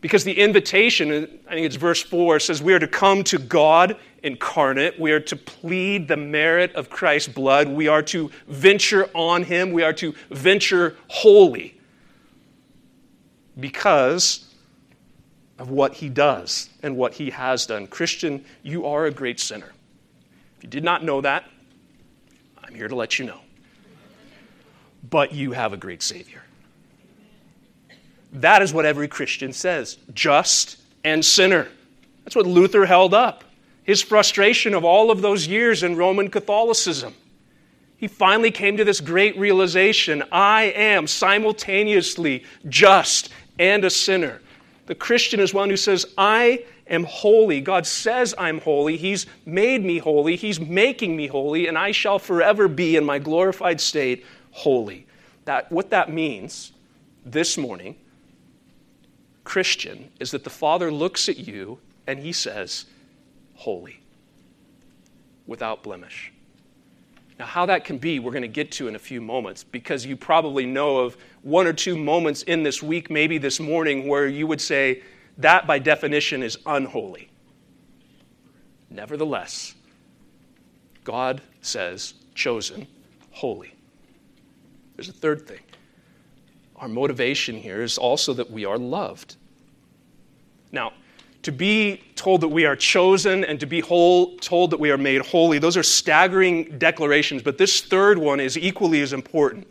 Because 0.01 0.23
the 0.23 0.39
invitation, 0.39 1.11
uh, 1.11 1.27
I 1.47 1.55
think 1.55 1.65
it's 1.65 1.75
verse 1.75 2.01
4, 2.01 2.39
says 2.39 2.61
we 2.61 2.73
are 2.73 2.79
to 2.79 2.87
come 2.87 3.23
to 3.25 3.37
God 3.37 3.97
incarnate. 4.23 4.99
We 4.99 5.11
are 5.11 5.19
to 5.19 5.35
plead 5.35 6.07
the 6.07 6.17
merit 6.17 6.73
of 6.75 6.89
Christ's 6.89 7.33
blood. 7.33 7.67
We 7.67 7.87
are 7.87 8.01
to 8.03 8.31
venture 8.47 9.09
on 9.13 9.43
Him. 9.43 9.71
We 9.71 9.83
are 9.83 9.93
to 9.93 10.13
venture 10.29 10.95
wholly 11.07 11.77
because 13.59 14.45
of 15.57 15.69
what 15.69 15.95
He 15.95 16.07
does 16.07 16.69
and 16.81 16.95
what 16.95 17.13
He 17.13 17.29
has 17.31 17.65
done. 17.65 17.87
Christian, 17.87 18.45
you 18.63 18.85
are 18.85 19.05
a 19.05 19.11
great 19.11 19.39
sinner. 19.39 19.73
If 20.57 20.63
you 20.63 20.69
did 20.69 20.83
not 20.83 21.03
know 21.03 21.21
that, 21.21 21.45
I'm 22.63 22.73
here 22.73 22.87
to 22.87 22.95
let 22.95 23.19
you 23.19 23.25
know. 23.25 23.39
But 25.09 25.33
you 25.33 25.53
have 25.53 25.73
a 25.73 25.77
great 25.77 26.01
Savior. 26.01 26.43
That 28.33 28.61
is 28.61 28.73
what 28.73 28.85
every 28.85 29.07
Christian 29.07 29.53
says 29.53 29.97
just 30.13 30.77
and 31.03 31.23
sinner. 31.23 31.67
That's 32.23 32.35
what 32.35 32.45
Luther 32.45 32.85
held 32.85 33.13
up 33.13 33.43
his 33.89 34.03
frustration 34.03 34.75
of 34.75 34.85
all 34.85 35.09
of 35.09 35.23
those 35.23 35.47
years 35.47 35.81
in 35.81 35.95
Roman 35.95 36.29
Catholicism. 36.29 37.11
He 37.97 38.07
finally 38.07 38.51
came 38.51 38.77
to 38.77 38.83
this 38.83 39.01
great 39.01 39.35
realization 39.35 40.23
I 40.31 40.65
am 40.75 41.07
simultaneously 41.07 42.43
just 42.67 43.29
and 43.57 43.83
a 43.83 43.89
sinner. 43.89 44.41
The 44.85 44.93
Christian 44.93 45.39
is 45.39 45.55
one 45.55 45.71
who 45.71 45.75
says, 45.75 46.05
I 46.19 46.65
am 46.85 47.03
holy. 47.03 47.61
God 47.61 47.87
says 47.87 48.35
I'm 48.37 48.61
holy. 48.61 48.95
He's 48.95 49.25
made 49.43 49.83
me 49.83 49.97
holy. 49.97 50.35
He's 50.35 50.59
making 50.59 51.17
me 51.17 51.25
holy, 51.25 51.65
and 51.65 51.75
I 51.75 51.91
shall 51.91 52.19
forever 52.19 52.67
be 52.67 52.95
in 52.95 53.03
my 53.03 53.17
glorified 53.17 53.81
state 53.81 54.23
holy. 54.51 55.07
That, 55.45 55.71
what 55.71 55.89
that 55.89 56.13
means 56.13 56.73
this 57.25 57.57
morning, 57.57 57.95
Christian, 59.49 60.11
is 60.19 60.29
that 60.29 60.43
the 60.43 60.49
Father 60.51 60.91
looks 60.91 61.27
at 61.27 61.39
you 61.39 61.79
and 62.05 62.19
he 62.19 62.31
says, 62.31 62.85
holy, 63.55 63.99
without 65.47 65.81
blemish. 65.81 66.31
Now, 67.39 67.47
how 67.47 67.65
that 67.65 67.83
can 67.83 67.97
be, 67.97 68.19
we're 68.19 68.31
going 68.31 68.43
to 68.43 68.47
get 68.47 68.71
to 68.73 68.87
in 68.87 68.95
a 68.95 68.99
few 68.99 69.19
moments 69.19 69.63
because 69.63 70.05
you 70.05 70.15
probably 70.15 70.67
know 70.67 70.99
of 70.99 71.17
one 71.41 71.65
or 71.65 71.73
two 71.73 71.97
moments 71.97 72.43
in 72.43 72.61
this 72.61 72.83
week, 72.83 73.09
maybe 73.09 73.39
this 73.39 73.59
morning, 73.59 74.07
where 74.07 74.27
you 74.27 74.45
would 74.45 74.61
say 74.61 75.01
that 75.39 75.65
by 75.65 75.79
definition 75.79 76.43
is 76.43 76.59
unholy. 76.67 77.31
Nevertheless, 78.91 79.73
God 81.03 81.41
says, 81.61 82.13
chosen, 82.35 82.85
holy. 83.31 83.73
There's 84.95 85.09
a 85.09 85.13
third 85.13 85.47
thing. 85.47 85.61
Our 86.75 86.87
motivation 86.87 87.57
here 87.57 87.81
is 87.81 87.97
also 87.97 88.31
that 88.35 88.51
we 88.51 88.63
are 88.65 88.77
loved. 88.77 89.37
Now, 90.71 90.93
to 91.43 91.51
be 91.51 92.03
told 92.15 92.41
that 92.41 92.49
we 92.49 92.65
are 92.65 92.75
chosen 92.75 93.45
and 93.45 93.59
to 93.59 93.65
be 93.65 93.79
whole, 93.79 94.35
told 94.37 94.71
that 94.71 94.79
we 94.79 94.91
are 94.91 94.97
made 94.97 95.21
holy, 95.21 95.57
those 95.57 95.77
are 95.77 95.83
staggering 95.83 96.77
declarations, 96.77 97.41
but 97.41 97.57
this 97.57 97.81
third 97.81 98.17
one 98.17 98.39
is 98.39 98.57
equally 98.57 99.01
as 99.01 99.13
important. 99.13 99.67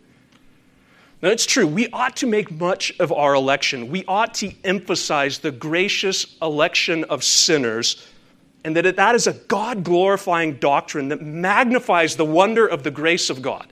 Now, 1.21 1.29
it's 1.29 1.45
true, 1.45 1.67
we 1.67 1.89
ought 1.89 2.15
to 2.17 2.27
make 2.27 2.49
much 2.49 2.93
of 2.99 3.11
our 3.11 3.35
election. 3.35 3.89
We 3.89 4.05
ought 4.07 4.33
to 4.35 4.53
emphasize 4.63 5.39
the 5.39 5.51
gracious 5.51 6.37
election 6.41 7.03
of 7.05 7.23
sinners, 7.23 8.07
and 8.63 8.75
that 8.75 8.95
that 8.95 9.15
is 9.15 9.27
a 9.27 9.33
God 9.33 9.83
glorifying 9.83 10.55
doctrine 10.55 11.09
that 11.09 11.21
magnifies 11.21 12.15
the 12.15 12.25
wonder 12.25 12.65
of 12.65 12.83
the 12.83 12.91
grace 12.91 13.29
of 13.29 13.41
God, 13.41 13.67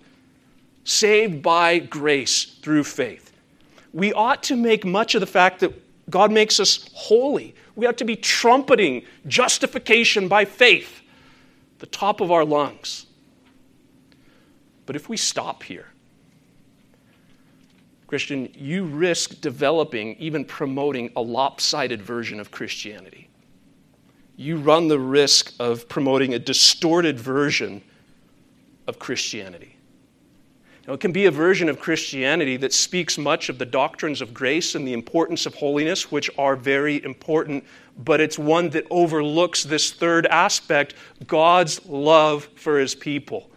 saved 0.84 1.42
by 1.42 1.80
grace 1.80 2.44
through 2.44 2.84
faith. 2.84 3.32
We 3.94 4.12
ought 4.14 4.44
to 4.44 4.56
make 4.56 4.86
much 4.86 5.16
of 5.16 5.22
the 5.22 5.28
fact 5.28 5.62
that 5.62 5.74
God 6.10 6.32
makes 6.32 6.60
us 6.60 6.90
holy 6.94 7.54
we 7.78 7.86
ought 7.86 7.98
to 8.00 8.06
be 8.06 8.16
trumpeting 8.16 9.04
justification 9.28 10.28
by 10.28 10.46
faith, 10.46 11.02
the 11.78 11.86
top 11.86 12.22
of 12.22 12.32
our 12.32 12.44
lungs. 12.44 13.06
But 14.88 14.96
if 14.96 15.08
we 15.08 15.16
stop 15.16 15.62
here, 15.62 15.86
Christian, 18.08 18.50
you 18.56 18.86
risk 18.86 19.42
developing, 19.42 20.16
even 20.16 20.44
promoting 20.44 21.12
a 21.16 21.22
lopsided 21.22 22.02
version 22.02 22.40
of 22.40 22.50
Christianity. 22.50 23.30
You 24.38 24.58
run 24.58 24.88
the 24.88 25.00
risk 25.00 25.54
of 25.60 25.88
promoting 25.88 26.34
a 26.34 26.40
distorted 26.40 27.20
version 27.20 27.84
of 28.88 28.98
Christianity. 28.98 29.77
It 30.88 31.02
can 31.02 31.12
be 31.12 31.26
a 31.26 31.32
version 31.32 31.68
of 31.68 31.82
Christianity 31.82 32.56
that 32.58 32.74
speaks 32.74 33.18
much 33.18 33.50
of 33.50 33.58
the 33.58 33.66
doctrines 33.66 34.22
of 34.22 34.34
grace 34.34 34.74
and 34.74 34.88
the 34.88 34.94
importance 34.94 35.46
of 35.46 35.54
holiness, 35.56 36.10
which 36.12 36.30
are 36.38 36.56
very 36.56 37.04
important, 37.04 37.66
but 37.98 38.22
it's 38.22 38.40
one 38.40 38.70
that 38.70 38.86
overlooks 38.90 39.64
this 39.64 39.92
third 39.92 40.26
aspect 40.28 40.94
God's 41.28 41.86
love 41.86 42.46
for 42.56 42.80
his 42.80 42.96
people. 42.96 43.50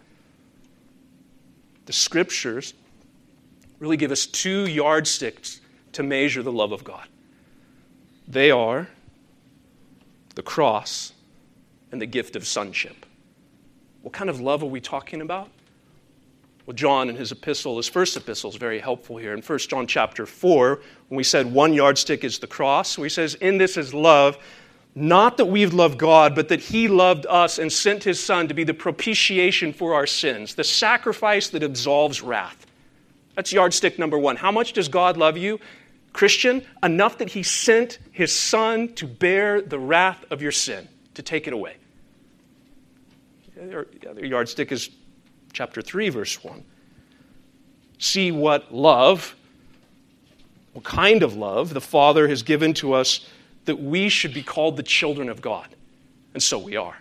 The 1.85 1.93
scriptures 1.93 2.73
really 3.79 3.97
give 3.97 4.11
us 4.11 4.25
two 4.25 4.67
yardsticks 4.67 5.61
to 5.93 6.03
measure 6.03 6.43
the 6.43 6.51
love 6.51 6.73
of 6.73 6.83
God. 6.83 7.07
They 8.27 8.51
are 8.51 8.89
the 10.35 10.43
cross 10.43 11.13
and 11.93 12.01
the 12.01 12.05
gift 12.05 12.35
of 12.35 12.45
sonship. 12.45 13.05
What 14.01 14.13
kind 14.13 14.29
of 14.29 14.41
love 14.41 14.63
are 14.63 14.67
we 14.67 14.81
talking 14.81 15.21
about? 15.21 15.49
Well, 16.65 16.75
John 16.75 17.09
in 17.09 17.15
his 17.15 17.31
epistle, 17.31 17.77
his 17.77 17.87
first 17.87 18.15
epistle, 18.15 18.49
is 18.49 18.55
very 18.55 18.79
helpful 18.79 19.17
here. 19.17 19.33
In 19.33 19.41
1 19.41 19.59
John 19.59 19.87
chapter 19.87 20.25
4, 20.25 20.81
when 21.07 21.17
we 21.17 21.23
said 21.23 21.51
one 21.51 21.73
yardstick 21.73 22.23
is 22.23 22.39
the 22.39 22.47
cross, 22.47 22.95
he 22.95 23.09
says, 23.09 23.35
In 23.35 23.57
this 23.57 23.77
is 23.77 23.93
love, 23.93 24.37
not 24.93 25.37
that 25.37 25.45
we've 25.45 25.73
loved 25.73 25.97
God, 25.97 26.35
but 26.35 26.49
that 26.49 26.59
He 26.59 26.87
loved 26.87 27.25
us 27.27 27.57
and 27.57 27.71
sent 27.71 28.03
His 28.03 28.21
Son 28.21 28.47
to 28.47 28.53
be 28.53 28.63
the 28.63 28.73
propitiation 28.73 29.71
for 29.71 29.93
our 29.93 30.05
sins, 30.05 30.55
the 30.55 30.63
sacrifice 30.63 31.49
that 31.49 31.63
absolves 31.63 32.21
wrath. 32.21 32.65
That's 33.35 33.53
yardstick 33.53 33.97
number 33.97 34.17
one. 34.17 34.35
How 34.35 34.51
much 34.51 34.73
does 34.73 34.89
God 34.89 35.15
love 35.15 35.37
you? 35.37 35.59
Christian, 36.11 36.61
enough 36.83 37.17
that 37.19 37.29
He 37.29 37.41
sent 37.41 37.99
His 38.11 38.37
Son 38.37 38.93
to 38.95 39.07
bear 39.07 39.61
the 39.61 39.79
wrath 39.79 40.25
of 40.29 40.41
your 40.41 40.51
sin, 40.51 40.89
to 41.13 41.21
take 41.21 41.47
it 41.47 41.53
away. 41.53 41.77
The 43.55 43.85
other 44.09 44.25
yardstick 44.25 44.71
is 44.71 44.89
chapter 45.53 45.81
3, 45.81 46.09
verse 46.09 46.43
1. 46.43 46.63
See 47.97 48.31
what 48.31 48.73
love, 48.73 49.35
what 50.73 50.83
kind 50.83 51.23
of 51.23 51.35
love 51.35 51.73
the 51.73 51.81
Father 51.81 52.27
has 52.27 52.43
given 52.43 52.73
to 52.75 52.93
us 52.93 53.27
that 53.65 53.79
we 53.79 54.09
should 54.09 54.33
be 54.33 54.41
called 54.41 54.77
the 54.77 54.83
children 54.83 55.29
of 55.29 55.41
God. 55.41 55.67
And 56.33 56.41
so 56.41 56.57
we 56.57 56.75
are. 56.75 56.97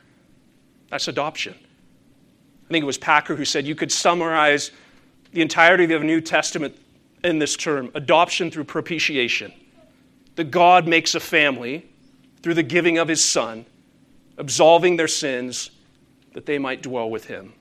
That's 0.91 1.09
adoption. 1.09 1.55
I 1.55 2.73
think 2.73 2.83
it 2.83 2.87
was 2.87 2.99
Packer 2.99 3.37
who 3.37 3.45
said 3.45 3.67
you 3.67 3.75
could 3.75 3.91
summarize 3.91 4.71
the 5.33 5.41
entirety 5.41 5.85
of 5.93 6.01
the 6.01 6.07
New 6.07 6.21
Testament 6.21 6.77
in 7.25 7.39
this 7.39 7.57
term 7.57 7.91
adoption 7.95 8.51
through 8.51 8.65
propitiation. 8.65 9.53
That 10.37 10.51
God 10.51 10.87
makes 10.87 11.15
a 11.15 11.21
family 11.21 11.89
through 12.43 12.55
the 12.55 12.63
giving 12.63 12.99
of 12.99 13.09
his 13.09 13.23
Son, 13.23 13.67
absolving 14.39 14.97
their 14.97 15.09
sins, 15.09 15.71
that 16.33 16.47
they 16.47 16.59
might 16.59 16.83
dwell 16.83 17.11
with 17.11 17.27
him. 17.27 17.53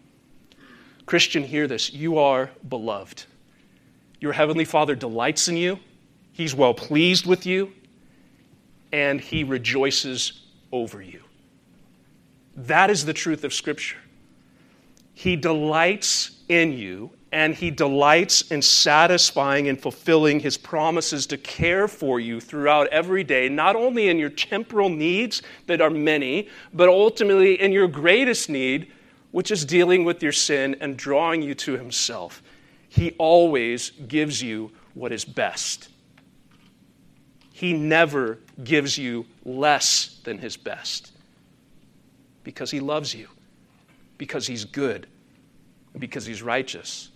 Christian, 1.10 1.44
hear 1.44 1.66
this. 1.66 1.92
You 1.92 2.20
are 2.20 2.52
beloved. 2.68 3.26
Your 4.20 4.32
heavenly 4.32 4.64
Father 4.64 4.94
delights 4.94 5.48
in 5.48 5.58
you, 5.58 5.80
he's 6.34 6.54
well 6.54 6.76
pleased 6.76 7.26
with 7.26 7.48
you, 7.48 7.74
and 8.92 9.20
he 9.20 9.44
rejoices 9.44 10.46
over 10.72 11.02
you. 11.02 11.24
That 12.56 12.92
is 12.92 13.06
the 13.06 13.14
truth 13.14 13.44
of 13.44 13.56
Scripture. 13.56 13.98
He 15.16 15.36
delights 15.36 16.38
in 16.48 16.74
you, 16.74 17.10
and 17.32 17.56
He 17.56 17.72
delights 17.72 18.44
in 18.52 18.62
satisfying 18.62 19.68
and 19.68 19.82
fulfilling 19.82 20.40
His 20.40 20.58
promises 20.58 21.26
to 21.28 21.38
care 21.38 21.88
for 21.88 22.20
you 22.20 22.40
throughout 22.40 22.88
every 22.90 23.24
day, 23.24 23.50
not 23.50 23.76
only 23.76 24.10
in 24.10 24.20
your 24.20 24.30
temporal 24.30 24.90
needs 24.90 25.42
that 25.66 25.82
are 25.82 25.90
many, 25.90 26.50
but 26.72 26.88
ultimately 26.88 27.60
in 27.60 27.72
your 27.72 27.88
greatest 27.88 28.48
need, 28.48 28.92
which 29.32 29.52
is 29.52 29.66
dealing 29.66 30.04
with 30.04 30.24
your 30.24 30.32
sin 30.32 30.76
and 30.82 30.98
drawing 30.98 31.42
you 31.42 31.56
to 31.56 31.78
Himself. 31.78 32.42
He 32.88 33.12
always 33.18 33.92
gives 33.92 34.42
you 34.42 34.72
what 34.94 35.12
is 35.12 35.26
best. 35.26 35.90
He 37.54 37.74
never 37.74 38.40
gives 38.64 38.98
you 38.98 39.26
less 39.46 40.20
than 40.24 40.38
His 40.38 40.58
best 40.58 41.12
because 42.44 42.72
He 42.72 42.80
loves 42.80 43.14
you 43.14 43.28
because 44.20 44.46
he's 44.46 44.66
good, 44.66 45.08
because 45.98 46.28
he's 46.28 46.44
righteous. 46.44 47.10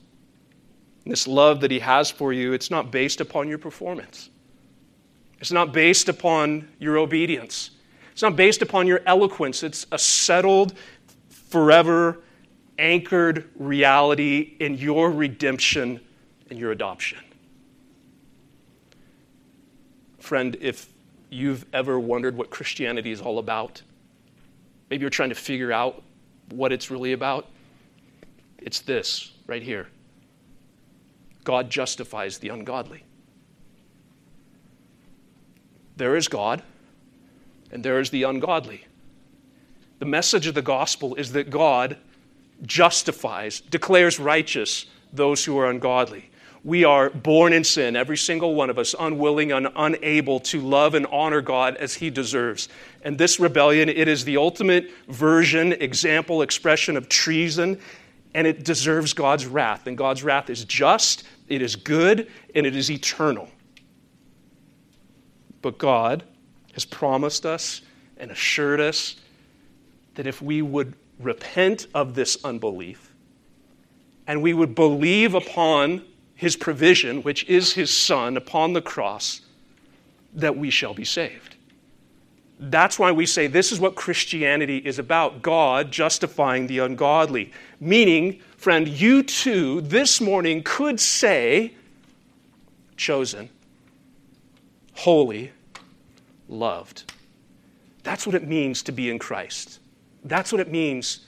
This 1.06 1.28
love 1.28 1.62
that 1.62 1.70
he 1.70 1.80
has 1.80 2.10
for 2.10 2.34
you, 2.34 2.54
it's 2.54 2.72
not 2.72 2.90
based 2.90 3.22
upon 3.22 3.48
your 3.48 3.60
performance. 3.60 4.32
It's 5.40 5.52
not 5.52 5.74
based 5.74 6.10
upon 6.10 6.70
your 6.80 6.98
obedience. 6.98 7.72
It's 8.14 8.22
not 8.22 8.36
based 8.38 8.62
upon 8.62 8.88
your 8.88 9.02
eloquence. 9.06 9.62
It's 9.62 9.86
a 9.92 10.00
settled, 10.00 10.74
forever 11.54 12.18
anchored 12.80 13.48
reality 13.56 14.56
in 14.60 14.74
your 14.74 15.12
redemption 15.12 16.00
and 16.50 16.58
your 16.58 16.72
adoption. 16.72 17.20
Friend, 20.18 20.58
if 20.60 20.92
you've 21.30 21.64
ever 21.72 22.00
wondered 22.00 22.36
what 22.36 22.50
Christianity 22.50 23.12
is 23.12 23.22
all 23.22 23.38
about, 23.38 23.84
maybe 24.90 25.02
you're 25.02 25.12
trying 25.12 25.30
to 25.30 25.36
figure 25.36 25.72
out 25.72 26.02
what 26.50 26.72
it's 26.72 26.90
really 26.90 27.14
about? 27.14 27.48
It's 28.58 28.80
this 28.80 29.32
right 29.46 29.62
here 29.62 29.90
God 31.44 31.70
justifies 31.70 32.40
the 32.40 32.50
ungodly. 32.50 33.04
There 35.98 36.16
is 36.16 36.28
God, 36.28 36.64
and 37.72 37.84
there 37.84 38.00
is 38.00 38.10
the 38.10 38.24
ungodly. 38.24 38.86
The 40.04 40.10
message 40.10 40.48
of 40.48 40.54
the 40.54 40.62
gospel 40.62 41.16
is 41.16 41.32
that 41.32 41.50
God 41.50 41.96
justifies, 42.64 43.62
declares 43.62 44.20
righteous 44.20 44.86
those 45.14 45.46
who 45.46 45.58
are 45.58 45.70
ungodly. 45.70 46.30
We 46.62 46.84
are 46.84 47.10
born 47.10 47.54
in 47.54 47.64
sin, 47.64 47.96
every 47.96 48.18
single 48.18 48.54
one 48.54 48.70
of 48.70 48.78
us, 48.78 48.94
unwilling 49.00 49.54
and 49.54 49.70
unable 49.78 50.42
to 50.42 50.60
love 50.60 50.94
and 50.94 51.06
honor 51.06 51.40
God 51.40 51.78
as 51.78 51.94
He 51.94 52.10
deserves. 52.10 52.68
And 53.04 53.18
this 53.18 53.40
rebellion, 53.40 53.88
it 53.88 54.10
is 54.10 54.26
the 54.26 54.36
ultimate 54.36 54.92
version, 55.08 55.72
example, 55.72 56.42
expression 56.42 56.98
of 56.98 57.08
treason, 57.08 57.80
and 58.34 58.46
it 58.46 58.66
deserves 58.66 59.14
God's 59.14 59.46
wrath. 59.46 59.88
And 59.88 59.98
God's 59.98 60.22
wrath 60.22 60.50
is 60.50 60.66
just, 60.66 61.24
it 61.48 61.62
is 61.62 61.78
good, 61.78 62.30
and 62.54 62.66
it 62.66 62.76
is 62.76 62.92
eternal. 62.92 63.48
But 65.62 65.78
God 65.78 66.26
has 66.74 66.84
promised 66.84 67.46
us 67.46 67.84
and 68.18 68.32
assured 68.32 68.82
us 68.82 69.16
that 70.16 70.28
if 70.28 70.42
we 70.42 70.62
would 70.62 70.94
repent 71.20 71.88
of 71.94 72.16
this 72.16 72.38
unbelief 72.44 73.14
and 74.28 74.42
we 74.42 74.54
would 74.54 74.76
believe 74.76 75.34
upon 75.34 76.04
his 76.36 76.56
provision, 76.56 77.22
which 77.24 77.44
is 77.46 77.74
his 77.74 77.96
Son, 77.96 78.38
upon 78.38 78.74
the 78.74 78.82
cross, 78.82 79.42
that 80.34 80.58
we 80.58 80.70
shall 80.70 80.94
be 80.94 81.06
saved. 81.06 81.56
That's 82.60 82.98
why 82.98 83.12
we 83.12 83.26
say 83.26 83.48
this 83.48 83.72
is 83.72 83.80
what 83.80 83.96
Christianity 83.96 84.78
is 84.78 85.00
about 85.00 85.42
God 85.42 85.92
justifying 85.92 86.68
the 86.68 86.80
ungodly. 86.80 87.52
Meaning, 87.80 88.40
friend, 88.58 88.88
you 88.88 89.24
too 89.24 89.82
this 89.82 90.22
morning 90.22 90.64
could 90.64 91.00
say, 91.00 91.74
chosen, 92.96 93.50
holy, 94.94 95.52
loved. 96.48 97.12
That's 98.04 98.26
what 98.26 98.36
it 98.36 98.48
means 98.48 98.84
to 98.84 98.92
be 98.92 99.10
in 99.10 99.20
Christ. 99.20 99.80
That's 100.24 100.52
what 100.52 100.62
it 100.62 100.72
means 100.72 101.22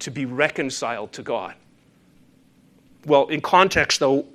to 0.00 0.10
be 0.10 0.24
reconciled 0.24 1.12
to 1.12 1.22
God. 1.22 1.54
Well, 3.06 3.28
in 3.28 3.40
context, 3.40 4.00
though, 4.00 4.26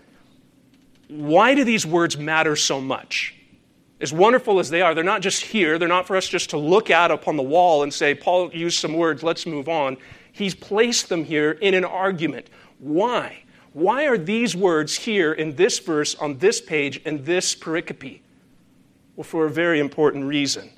why 1.07 1.53
do 1.53 1.63
these 1.63 1.85
words 1.85 2.17
matter 2.17 2.55
so 2.55 2.81
much? 2.81 3.35
As 4.01 4.11
wonderful 4.11 4.59
as 4.59 4.69
they 4.69 4.81
are, 4.81 4.93
they're 4.93 5.03
not 5.03 5.21
just 5.21 5.43
here. 5.43 5.77
They're 5.79 5.87
not 5.87 6.05
for 6.05 6.17
us 6.17 6.27
just 6.27 6.49
to 6.49 6.57
look 6.57 6.89
at 6.89 7.11
upon 7.11 7.37
the 7.37 7.43
wall 7.43 7.83
and 7.83 7.93
say, 7.93 8.13
Paul 8.13 8.51
used 8.53 8.79
some 8.79 8.93
words, 8.93 9.23
let's 9.23 9.45
move 9.45 9.69
on. 9.69 9.97
He's 10.31 10.53
placed 10.53 11.07
them 11.07 11.23
here 11.23 11.51
in 11.51 11.73
an 11.73 11.85
argument. 11.85 12.49
Why? 12.79 13.43
Why 13.71 14.05
are 14.05 14.17
these 14.17 14.55
words 14.55 14.95
here 14.95 15.33
in 15.33 15.55
this 15.55 15.79
verse, 15.79 16.15
on 16.15 16.37
this 16.39 16.59
page, 16.59 16.97
in 16.97 17.23
this 17.23 17.55
pericope? 17.55 18.19
Well, 19.15 19.23
for 19.23 19.45
a 19.45 19.49
very 19.49 19.79
important 19.79 20.25
reason. 20.25 20.69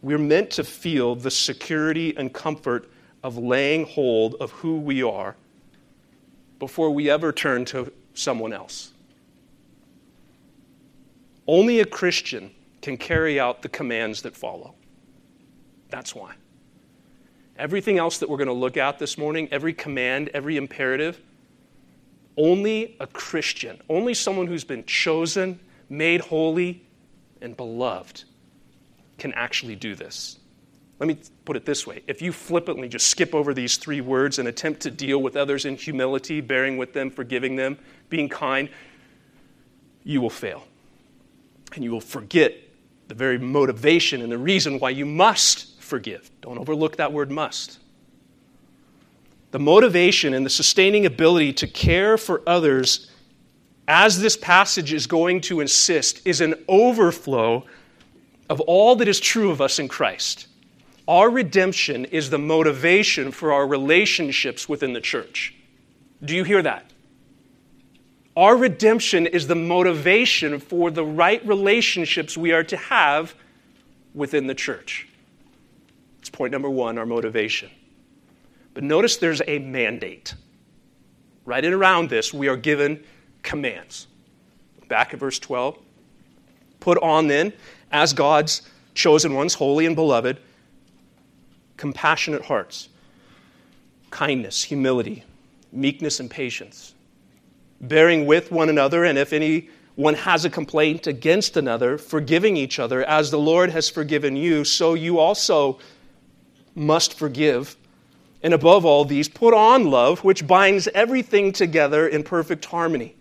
We're 0.00 0.18
meant 0.18 0.50
to 0.52 0.64
feel 0.64 1.14
the 1.14 1.30
security 1.30 2.16
and 2.16 2.32
comfort 2.32 2.88
of 3.22 3.36
laying 3.36 3.84
hold 3.84 4.36
of 4.36 4.52
who 4.52 4.78
we 4.78 5.02
are 5.02 5.34
before 6.58 6.90
we 6.90 7.10
ever 7.10 7.32
turn 7.32 7.64
to 7.66 7.92
someone 8.14 8.52
else. 8.52 8.92
Only 11.46 11.80
a 11.80 11.84
Christian 11.84 12.52
can 12.80 12.96
carry 12.96 13.40
out 13.40 13.62
the 13.62 13.68
commands 13.68 14.22
that 14.22 14.36
follow. 14.36 14.74
That's 15.88 16.14
why. 16.14 16.34
Everything 17.56 17.98
else 17.98 18.18
that 18.18 18.28
we're 18.28 18.36
going 18.36 18.46
to 18.46 18.52
look 18.52 18.76
at 18.76 18.98
this 19.00 19.18
morning, 19.18 19.48
every 19.50 19.72
command, 19.72 20.30
every 20.32 20.56
imperative, 20.56 21.20
only 22.36 22.96
a 23.00 23.06
Christian, 23.08 23.80
only 23.88 24.14
someone 24.14 24.46
who's 24.46 24.62
been 24.62 24.84
chosen, 24.84 25.58
made 25.88 26.20
holy, 26.20 26.84
and 27.40 27.56
beloved 27.56 28.24
can 29.18 29.32
actually 29.34 29.76
do 29.76 29.94
this. 29.94 30.38
Let 30.98 31.06
me 31.06 31.18
put 31.44 31.56
it 31.56 31.64
this 31.64 31.86
way 31.86 32.02
if 32.06 32.20
you 32.22 32.32
flippantly 32.32 32.88
just 32.88 33.08
skip 33.08 33.34
over 33.34 33.54
these 33.54 33.76
three 33.76 34.00
words 34.00 34.38
and 34.38 34.48
attempt 34.48 34.80
to 34.82 34.90
deal 34.90 35.22
with 35.22 35.36
others 35.36 35.64
in 35.64 35.76
humility, 35.76 36.40
bearing 36.40 36.76
with 36.76 36.92
them, 36.92 37.10
forgiving 37.10 37.56
them, 37.56 37.78
being 38.08 38.28
kind, 38.28 38.68
you 40.02 40.20
will 40.20 40.30
fail. 40.30 40.66
And 41.74 41.84
you 41.84 41.90
will 41.90 42.00
forget 42.00 42.54
the 43.08 43.14
very 43.14 43.38
motivation 43.38 44.22
and 44.22 44.32
the 44.32 44.38
reason 44.38 44.78
why 44.78 44.90
you 44.90 45.06
must 45.06 45.80
forgive. 45.80 46.30
Don't 46.40 46.58
overlook 46.58 46.96
that 46.96 47.12
word 47.12 47.30
must. 47.30 47.78
The 49.50 49.58
motivation 49.58 50.34
and 50.34 50.44
the 50.44 50.50
sustaining 50.50 51.06
ability 51.06 51.54
to 51.54 51.66
care 51.66 52.18
for 52.18 52.42
others, 52.46 53.10
as 53.86 54.20
this 54.20 54.36
passage 54.36 54.92
is 54.92 55.06
going 55.06 55.40
to 55.42 55.60
insist, 55.60 56.20
is 56.26 56.40
an 56.40 56.54
overflow 56.68 57.64
of 58.48 58.60
all 58.62 58.96
that 58.96 59.08
is 59.08 59.20
true 59.20 59.50
of 59.50 59.60
us 59.60 59.78
in 59.78 59.88
Christ. 59.88 60.46
Our 61.06 61.30
redemption 61.30 62.04
is 62.06 62.30
the 62.30 62.38
motivation 62.38 63.32
for 63.32 63.52
our 63.52 63.66
relationships 63.66 64.68
within 64.68 64.92
the 64.92 65.00
church. 65.00 65.54
Do 66.22 66.34
you 66.34 66.44
hear 66.44 66.62
that? 66.62 66.90
Our 68.36 68.56
redemption 68.56 69.26
is 69.26 69.46
the 69.46 69.54
motivation 69.54 70.60
for 70.60 70.90
the 70.90 71.04
right 71.04 71.44
relationships 71.46 72.36
we 72.36 72.52
are 72.52 72.62
to 72.64 72.76
have 72.76 73.34
within 74.14 74.46
the 74.46 74.54
church. 74.54 75.08
It's 76.20 76.30
point 76.30 76.52
number 76.52 76.70
one, 76.70 76.98
our 76.98 77.06
motivation. 77.06 77.70
But 78.74 78.84
notice 78.84 79.16
there's 79.16 79.42
a 79.46 79.58
mandate. 79.58 80.34
Right 81.44 81.64
in 81.64 81.72
around 81.72 82.10
this, 82.10 82.32
we 82.32 82.48
are 82.48 82.56
given 82.56 83.02
commands. 83.42 84.06
Back 84.88 85.14
at 85.14 85.20
verse 85.20 85.38
12. 85.38 85.78
Put 86.78 86.98
on 86.98 87.26
then, 87.26 87.52
as 87.92 88.12
God's 88.12 88.62
chosen 88.94 89.34
ones, 89.34 89.54
holy 89.54 89.86
and 89.86 89.96
beloved, 89.96 90.38
compassionate 91.76 92.42
hearts, 92.42 92.88
kindness, 94.10 94.62
humility, 94.62 95.24
meekness, 95.72 96.20
and 96.20 96.30
patience, 96.30 96.94
bearing 97.80 98.26
with 98.26 98.50
one 98.50 98.68
another, 98.68 99.04
and 99.04 99.16
if 99.18 99.32
anyone 99.32 100.14
has 100.14 100.44
a 100.44 100.50
complaint 100.50 101.06
against 101.06 101.56
another, 101.56 101.98
forgiving 101.98 102.56
each 102.56 102.78
other, 102.78 103.04
as 103.04 103.30
the 103.30 103.38
Lord 103.38 103.70
has 103.70 103.88
forgiven 103.88 104.36
you, 104.36 104.64
so 104.64 104.94
you 104.94 105.18
also 105.18 105.78
must 106.74 107.14
forgive. 107.14 107.76
And 108.42 108.54
above 108.54 108.84
all 108.84 109.04
these, 109.04 109.28
put 109.28 109.52
on 109.54 109.90
love, 109.90 110.24
which 110.24 110.46
binds 110.46 110.88
everything 110.88 111.52
together 111.52 112.08
in 112.08 112.22
perfect 112.22 112.64
harmony. 112.64 113.14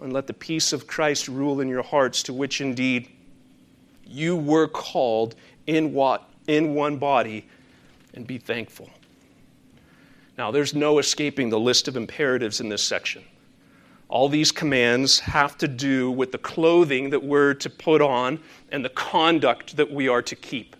And 0.00 0.12
let 0.12 0.26
the 0.26 0.34
peace 0.34 0.72
of 0.72 0.86
Christ 0.86 1.28
rule 1.28 1.60
in 1.60 1.68
your 1.68 1.82
hearts, 1.82 2.22
to 2.24 2.32
which 2.32 2.60
indeed 2.60 3.08
you 4.12 4.36
were 4.36 4.68
called 4.68 5.34
in, 5.66 5.92
what, 5.92 6.28
in 6.46 6.74
one 6.74 6.98
body, 6.98 7.46
and 8.14 8.26
be 8.26 8.38
thankful. 8.38 8.90
Now, 10.38 10.50
there's 10.50 10.74
no 10.74 10.98
escaping 10.98 11.50
the 11.50 11.60
list 11.60 11.88
of 11.88 11.96
imperatives 11.96 12.60
in 12.60 12.68
this 12.68 12.82
section. 12.82 13.22
All 14.08 14.28
these 14.28 14.52
commands 14.52 15.20
have 15.20 15.56
to 15.58 15.68
do 15.68 16.10
with 16.10 16.32
the 16.32 16.38
clothing 16.38 17.10
that 17.10 17.22
we're 17.22 17.54
to 17.54 17.70
put 17.70 18.02
on 18.02 18.38
and 18.70 18.84
the 18.84 18.90
conduct 18.90 19.76
that 19.76 19.90
we 19.90 20.08
are 20.08 20.22
to 20.22 20.36
keep. 20.36 20.76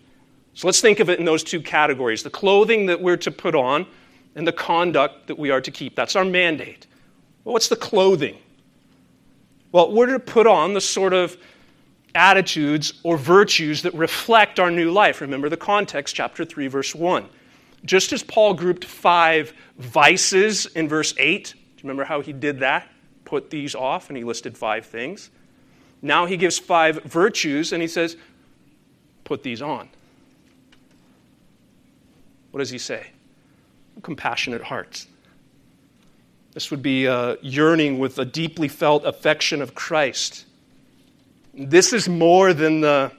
So 0.54 0.68
let's 0.68 0.80
think 0.80 1.00
of 1.00 1.08
it 1.08 1.18
in 1.18 1.24
those 1.24 1.42
two 1.42 1.60
categories 1.60 2.22
the 2.22 2.30
clothing 2.30 2.86
that 2.86 3.00
we're 3.00 3.16
to 3.18 3.30
put 3.30 3.54
on 3.54 3.86
and 4.34 4.46
the 4.46 4.52
conduct 4.52 5.26
that 5.26 5.38
we 5.38 5.50
are 5.50 5.60
to 5.60 5.70
keep. 5.70 5.96
That's 5.96 6.16
our 6.16 6.24
mandate. 6.24 6.86
Well, 7.44 7.54
what's 7.54 7.68
the 7.68 7.76
clothing? 7.76 8.38
Well, 9.72 9.92
we're 9.92 10.06
to 10.06 10.18
put 10.18 10.46
on 10.46 10.74
the 10.74 10.80
sort 10.80 11.14
of 11.14 11.36
attitudes 12.14 12.94
or 13.02 13.16
virtues 13.16 13.82
that 13.82 13.94
reflect 13.94 14.60
our 14.60 14.70
new 14.70 14.90
life. 14.90 15.20
Remember 15.20 15.48
the 15.48 15.56
context, 15.56 16.14
chapter 16.14 16.44
3, 16.44 16.66
verse 16.68 16.94
1. 16.94 17.28
Just 17.84 18.12
as 18.12 18.22
Paul 18.22 18.54
grouped 18.54 18.84
five 18.84 19.52
vices 19.78 20.66
in 20.66 20.88
verse 20.88 21.14
8, 21.18 21.54
do 21.54 21.58
you 21.58 21.82
remember 21.82 22.04
how 22.04 22.20
he 22.20 22.32
did 22.32 22.60
that? 22.60 22.88
Put 23.24 23.50
these 23.50 23.74
off, 23.74 24.08
and 24.08 24.16
he 24.16 24.24
listed 24.24 24.56
five 24.56 24.86
things. 24.86 25.30
Now 26.00 26.26
he 26.26 26.36
gives 26.36 26.58
five 26.58 27.02
virtues, 27.04 27.72
and 27.72 27.80
he 27.80 27.88
says, 27.88 28.16
put 29.24 29.42
these 29.42 29.62
on. 29.62 29.88
What 32.50 32.58
does 32.58 32.70
he 32.70 32.78
say? 32.78 33.06
Compassionate 34.02 34.62
hearts. 34.62 35.06
This 36.52 36.70
would 36.70 36.82
be 36.82 37.06
a 37.06 37.38
yearning 37.40 37.98
with 37.98 38.18
a 38.18 38.24
deeply 38.24 38.68
felt 38.68 39.04
affection 39.04 39.62
of 39.62 39.74
Christ. 39.74 40.44
This 41.54 41.92
is 41.92 42.08
more 42.08 42.54
than 42.54 42.80
the 42.80 43.12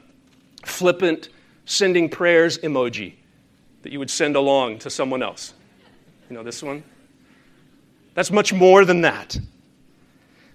flippant 0.65 1.29
sending 1.65 2.09
prayers 2.09 2.57
emoji 2.59 3.13
that 3.83 3.91
you 3.91 3.99
would 3.99 4.09
send 4.09 4.35
along 4.35 4.79
to 4.79 4.89
someone 4.89 5.21
else. 5.21 5.53
You 6.29 6.35
know 6.35 6.43
this 6.43 6.63
one? 6.63 6.83
That's 8.13 8.31
much 8.31 8.53
more 8.53 8.85
than 8.85 9.01
that. 9.01 9.37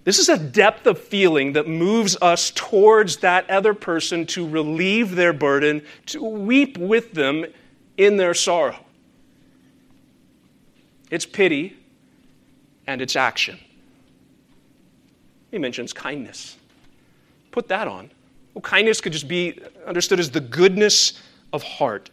This 0.04 0.18
is 0.18 0.28
a 0.28 0.38
depth 0.38 0.86
of 0.86 0.98
feeling 0.98 1.52
that 1.52 1.68
moves 1.68 2.16
us 2.22 2.50
towards 2.54 3.18
that 3.18 3.48
other 3.50 3.74
person 3.74 4.24
to 4.26 4.48
relieve 4.48 5.14
their 5.14 5.32
burden, 5.32 5.82
to 6.06 6.22
weep 6.24 6.78
with 6.78 7.12
them 7.12 7.44
in 7.96 8.16
their 8.16 8.32
sorrow. 8.32 8.78
It's 11.10 11.26
pity 11.26 11.76
and 12.86 13.02
it's 13.02 13.16
action. 13.16 13.58
He 15.50 15.58
mentions 15.58 15.92
kindness. 15.92 16.57
Put 17.58 17.66
that 17.66 17.88
on. 17.88 18.08
Well, 18.54 18.62
kindness 18.62 19.00
could 19.00 19.12
just 19.12 19.26
be 19.26 19.60
understood 19.84 20.20
as 20.20 20.30
the 20.30 20.40
goodness 20.40 21.20
of 21.52 21.64
heart. 21.64 22.08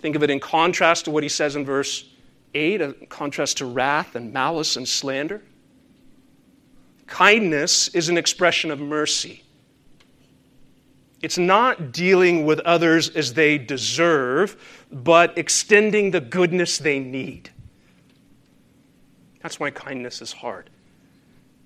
Think 0.00 0.14
of 0.14 0.22
it 0.22 0.28
in 0.28 0.40
contrast 0.40 1.06
to 1.06 1.10
what 1.10 1.22
he 1.22 1.30
says 1.30 1.56
in 1.56 1.64
verse 1.64 2.04
8, 2.52 2.82
a 2.82 2.92
contrast 3.08 3.56
to 3.56 3.64
wrath 3.64 4.14
and 4.14 4.30
malice 4.30 4.76
and 4.76 4.86
slander. 4.86 5.40
Kindness 7.06 7.88
is 7.94 8.10
an 8.10 8.18
expression 8.18 8.70
of 8.70 8.78
mercy. 8.78 9.42
It's 11.22 11.38
not 11.38 11.90
dealing 11.90 12.44
with 12.44 12.60
others 12.60 13.08
as 13.08 13.32
they 13.32 13.56
deserve, 13.56 14.62
but 14.92 15.38
extending 15.38 16.10
the 16.10 16.20
goodness 16.20 16.76
they 16.76 16.98
need. 16.98 17.48
That's 19.42 19.58
why 19.58 19.70
kindness 19.70 20.20
is 20.20 20.30
hard. 20.30 20.68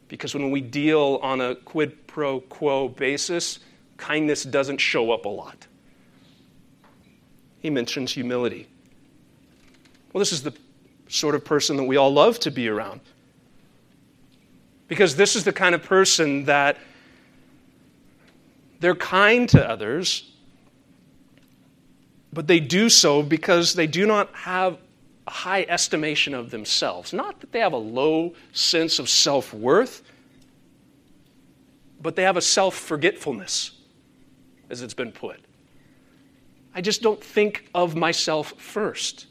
Because 0.09 0.35
when 0.35 0.51
we 0.51 0.61
deal 0.61 1.19
on 1.23 1.41
a 1.41 1.55
quid 1.55 2.07
pro 2.07 2.41
quo 2.41 2.89
basis, 2.89 3.59
kindness 3.97 4.45
doesn't 4.45 4.79
show 4.79 5.11
up 5.13 5.25
a 5.25 5.29
lot. 5.29 5.67
He 7.61 7.71
mentions 7.71 8.13
humility. 8.13 8.69
Well, 10.13 10.21
this 10.21 10.33
is 10.33 10.43
the 10.43 10.55
sort 11.09 11.35
of 11.35 11.45
person 11.45 11.77
that 11.77 11.85
we 11.85 11.97
all 11.97 12.13
love 12.13 12.39
to 12.41 12.51
be 12.51 12.69
around. 12.69 13.01
Because 14.89 15.17
this 15.17 15.35
is 15.35 15.45
the 15.45 15.53
kind 15.53 15.75
of 15.75 15.83
person 15.83 16.45
that 16.45 16.79
they're 18.79 18.95
kind 18.95 19.49
to 19.49 19.69
others, 19.69 20.31
but 22.33 22.47
they 22.47 22.61
do 22.61 22.89
so 22.89 23.23
because 23.23 23.75
they 23.75 23.87
do 23.87 24.07
not 24.07 24.33
have 24.35 24.79
high 25.31 25.67
estimation 25.69 26.35
of 26.35 26.51
themselves. 26.51 27.13
Not 27.13 27.41
that 27.41 27.53
they 27.53 27.61
have 27.61 27.73
a 27.73 27.79
low 27.79 28.35
sense 28.53 28.99
of 28.99 29.09
self 29.09 29.53
worth, 29.53 30.03
but 32.01 32.17
they 32.17 32.23
have 32.23 32.37
a 32.37 32.43
self 32.43 32.77
forgetfulness, 32.77 33.73
as 34.71 34.83
it's 34.83 34.95
been 34.95 35.13
put. 35.13 35.41
I 36.75 36.81
just 36.81 37.03
don't 37.03 37.23
think 37.23 37.69
of 37.75 37.97
myself 37.97 38.53
first. 38.61 39.27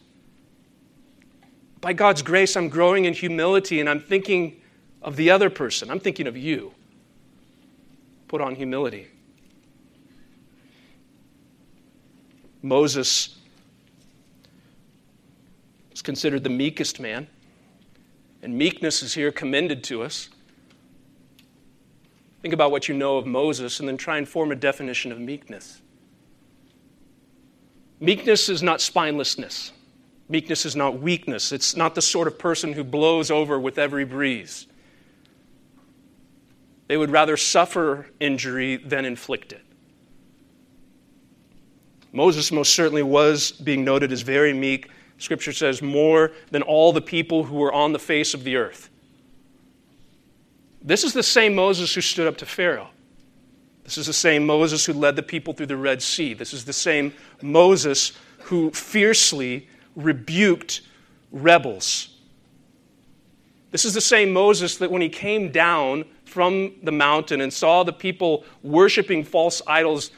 By 1.79 1.93
God's 1.93 2.23
grace, 2.23 2.57
I'm 2.57 2.69
growing 2.69 3.05
in 3.05 3.13
humility 3.13 3.79
and 3.79 3.87
I'm 3.87 3.99
thinking 3.99 4.59
of 5.03 5.15
the 5.15 5.29
other 5.29 5.51
person. 5.51 5.91
I'm 5.91 5.99
thinking 5.99 6.25
of 6.25 6.35
you. 6.35 6.73
Put 8.27 8.41
on 8.41 8.55
humility. 8.55 9.07
Moses 12.63 13.35
considered 16.05 16.43
the 16.43 16.49
meekest 16.49 16.99
man, 16.99 17.27
and 18.41 18.57
meekness 18.57 19.03
is 19.03 19.13
here 19.13 19.31
commended 19.31 19.83
to 19.85 20.03
us. 20.03 20.29
Think 22.41 22.53
about 22.53 22.71
what 22.71 22.87
you 22.87 22.95
know 22.95 23.17
of 23.17 23.25
Moses 23.25 23.79
and 23.79 23.89
then 23.89 23.97
try 23.97 24.17
and 24.17 24.29
form 24.29 24.51
a 24.51 24.55
definition 24.55 25.11
of 25.11 25.19
meekness. 25.19 25.81
Meekness 27.99 28.49
is 28.49 28.61
not 28.61 28.79
spinelessness. 28.79 29.71
Meekness 30.29 30.65
is 30.65 30.75
not 30.75 30.99
weakness. 30.99 31.51
It's 31.51 31.75
not 31.75 31.95
the 31.95 32.01
sort 32.01 32.27
of 32.27 32.37
person 32.37 32.73
who 32.73 32.83
blows 32.83 33.31
over 33.31 33.59
with 33.59 33.77
every 33.77 34.05
breeze. 34.05 34.67
They 36.87 36.97
would 36.97 37.09
rather 37.09 37.35
suffer 37.35 38.07
injury 38.19 38.77
than 38.77 39.05
inflict 39.05 39.53
it. 39.53 39.63
Moses 42.11 42.51
most 42.51 42.73
certainly 42.73 43.03
was 43.03 43.51
being 43.51 43.83
noted 43.83 44.11
as 44.11 44.21
very 44.21 44.53
meek. 44.53 44.89
Scripture 45.17 45.53
says 45.53 45.81
more 45.81 46.31
than 46.51 46.61
all 46.61 46.91
the 46.91 47.01
people 47.01 47.43
who 47.45 47.55
were 47.55 47.73
on 47.73 47.93
the 47.93 47.99
face 47.99 48.33
of 48.33 48.43
the 48.43 48.55
earth. 48.57 48.89
This 50.81 51.03
is 51.03 51.13
the 51.13 51.23
same 51.23 51.55
Moses 51.55 51.93
who 51.95 52.01
stood 52.01 52.27
up 52.27 52.37
to 52.37 52.45
Pharaoh. 52.45 52.89
This 53.83 53.97
is 53.97 54.07
the 54.07 54.13
same 54.13 54.45
Moses 54.45 54.85
who 54.85 54.93
led 54.93 55.15
the 55.15 55.23
people 55.23 55.53
through 55.53 55.67
the 55.67 55.77
Red 55.77 56.01
Sea. 56.01 56.33
This 56.33 56.53
is 56.53 56.65
the 56.65 56.73
same 56.73 57.13
Moses 57.41 58.13
who 58.39 58.71
fiercely 58.71 59.67
rebuked 59.95 60.81
rebels. 61.31 62.09
This 63.71 63.85
is 63.85 63.93
the 63.93 64.01
same 64.01 64.31
Moses 64.31 64.77
that 64.77 64.91
when 64.91 65.01
he 65.01 65.09
came 65.09 65.51
down 65.51 66.05
from 66.23 66.73
the 66.83 66.91
mountain 66.91 67.41
and 67.41 67.51
saw 67.51 67.83
the 67.83 67.93
people 67.93 68.43
worshiping 68.63 69.23
false 69.23 69.61
idols, 69.67 70.11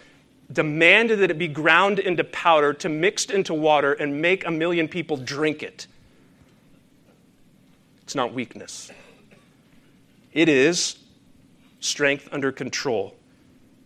demanded 0.51 1.19
that 1.19 1.31
it 1.31 1.37
be 1.37 1.47
ground 1.47 1.99
into 1.99 2.23
powder 2.23 2.73
to 2.73 2.89
mixed 2.89 3.31
into 3.31 3.53
water 3.53 3.93
and 3.93 4.21
make 4.21 4.45
a 4.45 4.51
million 4.51 4.87
people 4.87 5.17
drink 5.17 5.61
it. 5.61 5.87
It's 8.03 8.15
not 8.15 8.33
weakness. 8.33 8.89
It 10.31 10.47
is 10.47 10.97
strength 11.79 12.29
under 12.31 12.51
control. 12.51 13.15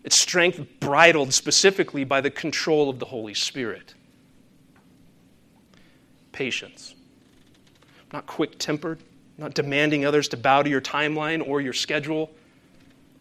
It's 0.04 0.16
strength 0.16 0.66
bridled 0.80 1.34
specifically 1.34 2.04
by 2.04 2.22
the 2.22 2.30
control 2.30 2.90
of 2.90 3.00
the 3.00 3.06
Holy 3.06 3.34
Spirit. 3.34 3.94
Patience. 6.32 6.96
Not 8.14 8.26
quick 8.26 8.58
tempered, 8.60 9.00
not 9.38 9.54
demanding 9.54 10.06
others 10.06 10.28
to 10.30 10.38
bow 10.38 10.64
to 10.64 10.70
your 10.70 10.82
timeline 10.82 11.48
or 11.48 11.62
your 11.62 11.74
schedule, 11.74 12.32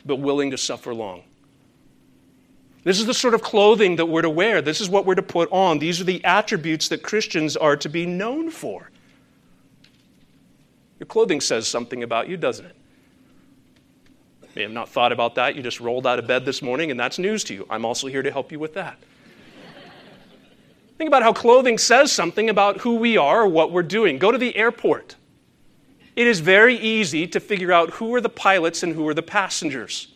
but 0.04 0.16
willing 0.16 0.50
to 0.50 0.58
suffer 0.58 0.94
long. 0.94 1.22
This 2.82 2.98
is 2.98 3.06
the 3.06 3.14
sort 3.14 3.34
of 3.34 3.42
clothing 3.42 3.96
that 3.96 4.06
we're 4.06 4.22
to 4.22 4.30
wear. 4.30 4.62
This 4.62 4.80
is 4.80 4.88
what 4.88 5.04
we're 5.04 5.14
to 5.14 5.22
put 5.22 5.50
on. 5.52 5.78
These 5.78 6.00
are 6.00 6.04
the 6.04 6.24
attributes 6.24 6.88
that 6.88 7.02
Christians 7.02 7.56
are 7.56 7.76
to 7.76 7.88
be 7.88 8.06
known 8.06 8.50
for. 8.50 8.90
Your 10.98 11.06
clothing 11.06 11.40
says 11.40 11.68
something 11.68 12.02
about 12.02 12.28
you, 12.28 12.36
doesn't 12.36 12.66
it? 12.66 12.76
You 14.42 14.48
may 14.56 14.62
have 14.62 14.72
not 14.72 14.88
thought 14.88 15.12
about 15.12 15.34
that. 15.36 15.56
You 15.56 15.62
just 15.62 15.80
rolled 15.80 16.06
out 16.06 16.18
of 16.18 16.26
bed 16.26 16.44
this 16.44 16.62
morning, 16.62 16.90
and 16.90 16.98
that's 16.98 17.18
news 17.18 17.44
to 17.44 17.54
you. 17.54 17.66
I'm 17.70 17.84
also 17.84 18.06
here 18.06 18.22
to 18.22 18.30
help 18.30 18.50
you 18.50 18.58
with 18.58 18.74
that. 18.74 18.98
Think 20.98 21.08
about 21.08 21.22
how 21.22 21.32
clothing 21.32 21.78
says 21.78 22.12
something 22.12 22.50
about 22.50 22.78
who 22.78 22.96
we 22.96 23.16
are 23.16 23.42
or 23.42 23.48
what 23.48 23.72
we're 23.72 23.82
doing. 23.82 24.18
Go 24.18 24.30
to 24.30 24.36
the 24.36 24.54
airport. 24.54 25.16
It 26.14 26.26
is 26.26 26.40
very 26.40 26.76
easy 26.76 27.26
to 27.28 27.40
figure 27.40 27.72
out 27.72 27.90
who 27.90 28.14
are 28.14 28.20
the 28.20 28.28
pilots 28.28 28.82
and 28.82 28.94
who 28.94 29.08
are 29.08 29.14
the 29.14 29.22
passengers. 29.22 30.09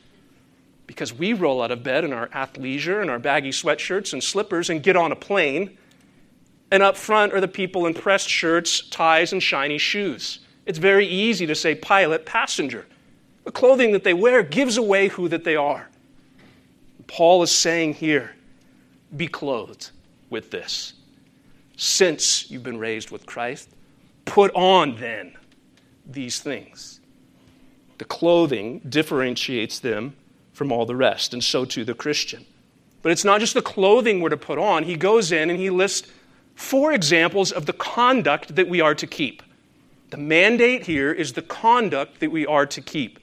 Because 0.87 1.13
we 1.13 1.33
roll 1.33 1.63
out 1.63 1.71
of 1.71 1.83
bed 1.83 2.05
in 2.05 2.13
our 2.13 2.29
athleisure 2.29 3.01
and 3.01 3.11
our 3.11 3.19
baggy 3.19 3.51
sweatshirts 3.51 4.13
and 4.13 4.23
slippers 4.23 4.71
and 4.71 4.83
get 4.83 4.97
on 4.97 5.13
a 5.13 5.17
plane. 5.17 5.79
And 6.71 6.83
up 6.83 6.97
front 6.97 7.33
are 7.33 7.41
the 7.41 7.49
people 7.49 7.87
in 7.87 7.95
pressed 7.95 8.29
shirts, 8.29 8.89
ties, 8.89 9.33
and 9.33 9.43
shiny 9.43 9.79
shoes. 9.79 10.41
It's 10.67 10.79
very 10.79 11.07
easy 11.07 11.47
to 11.47 11.55
say 11.55 11.75
pilot, 11.75 12.27
passenger. 12.27 12.87
The 13.45 13.53
clothing 13.53 13.93
that 13.93 14.05
they 14.05 14.15
wear 14.15 14.43
gives 14.43 14.77
away 14.77 15.09
who 15.09 15.29
that 15.29 15.45
they 15.45 15.57
are. 15.57 15.89
Paul 17.07 17.43
is 17.43 17.53
saying 17.53 17.95
here, 17.95 18.35
be 19.17 19.29
clothed 19.29 19.91
with 20.31 20.51
this. 20.51 20.95
Since 21.77 22.51
you've 22.51 22.63
been 22.63 22.79
raised 22.79 23.11
with 23.11 23.27
Christ, 23.27 23.69
put 24.25 24.51
on 24.55 24.97
then 24.97 25.37
these 26.07 26.41
things. 26.41 27.01
The 27.99 28.05
clothing 28.05 28.81
differentiates 28.89 29.79
them 29.79 30.17
from 30.55 30.73
all 30.73 30.87
the 30.87 30.97
rest, 30.97 31.35
and 31.35 31.45
so 31.45 31.67
too 31.67 31.85
the 31.85 31.95
Christian. 31.95 32.47
But 33.03 33.13
it's 33.13 33.25
not 33.25 33.41
just 33.41 33.53
the 33.53 33.61
clothing 33.61 34.21
we're 34.21 34.31
to 34.31 34.37
put 34.39 34.59
on. 34.59 34.85
He 34.85 34.97
goes 34.97 35.31
in 35.31 35.51
and 35.51 35.59
he 35.59 35.69
lists 35.69 36.11
four 36.55 36.93
examples 36.93 37.53
of 37.53 37.67
the 37.67 37.75
conduct 37.75 38.55
that 38.55 38.69
we 38.69 38.81
are 38.81 38.95
to 38.95 39.07
keep. 39.07 39.43
The 40.09 40.17
mandate 40.17 40.87
here 40.87 41.13
is 41.13 41.35
the 41.35 41.43
conduct 41.43 42.21
that 42.21 42.31
we 42.31 42.47
are 42.47 42.65
to 42.67 42.81
keep. 42.81 43.19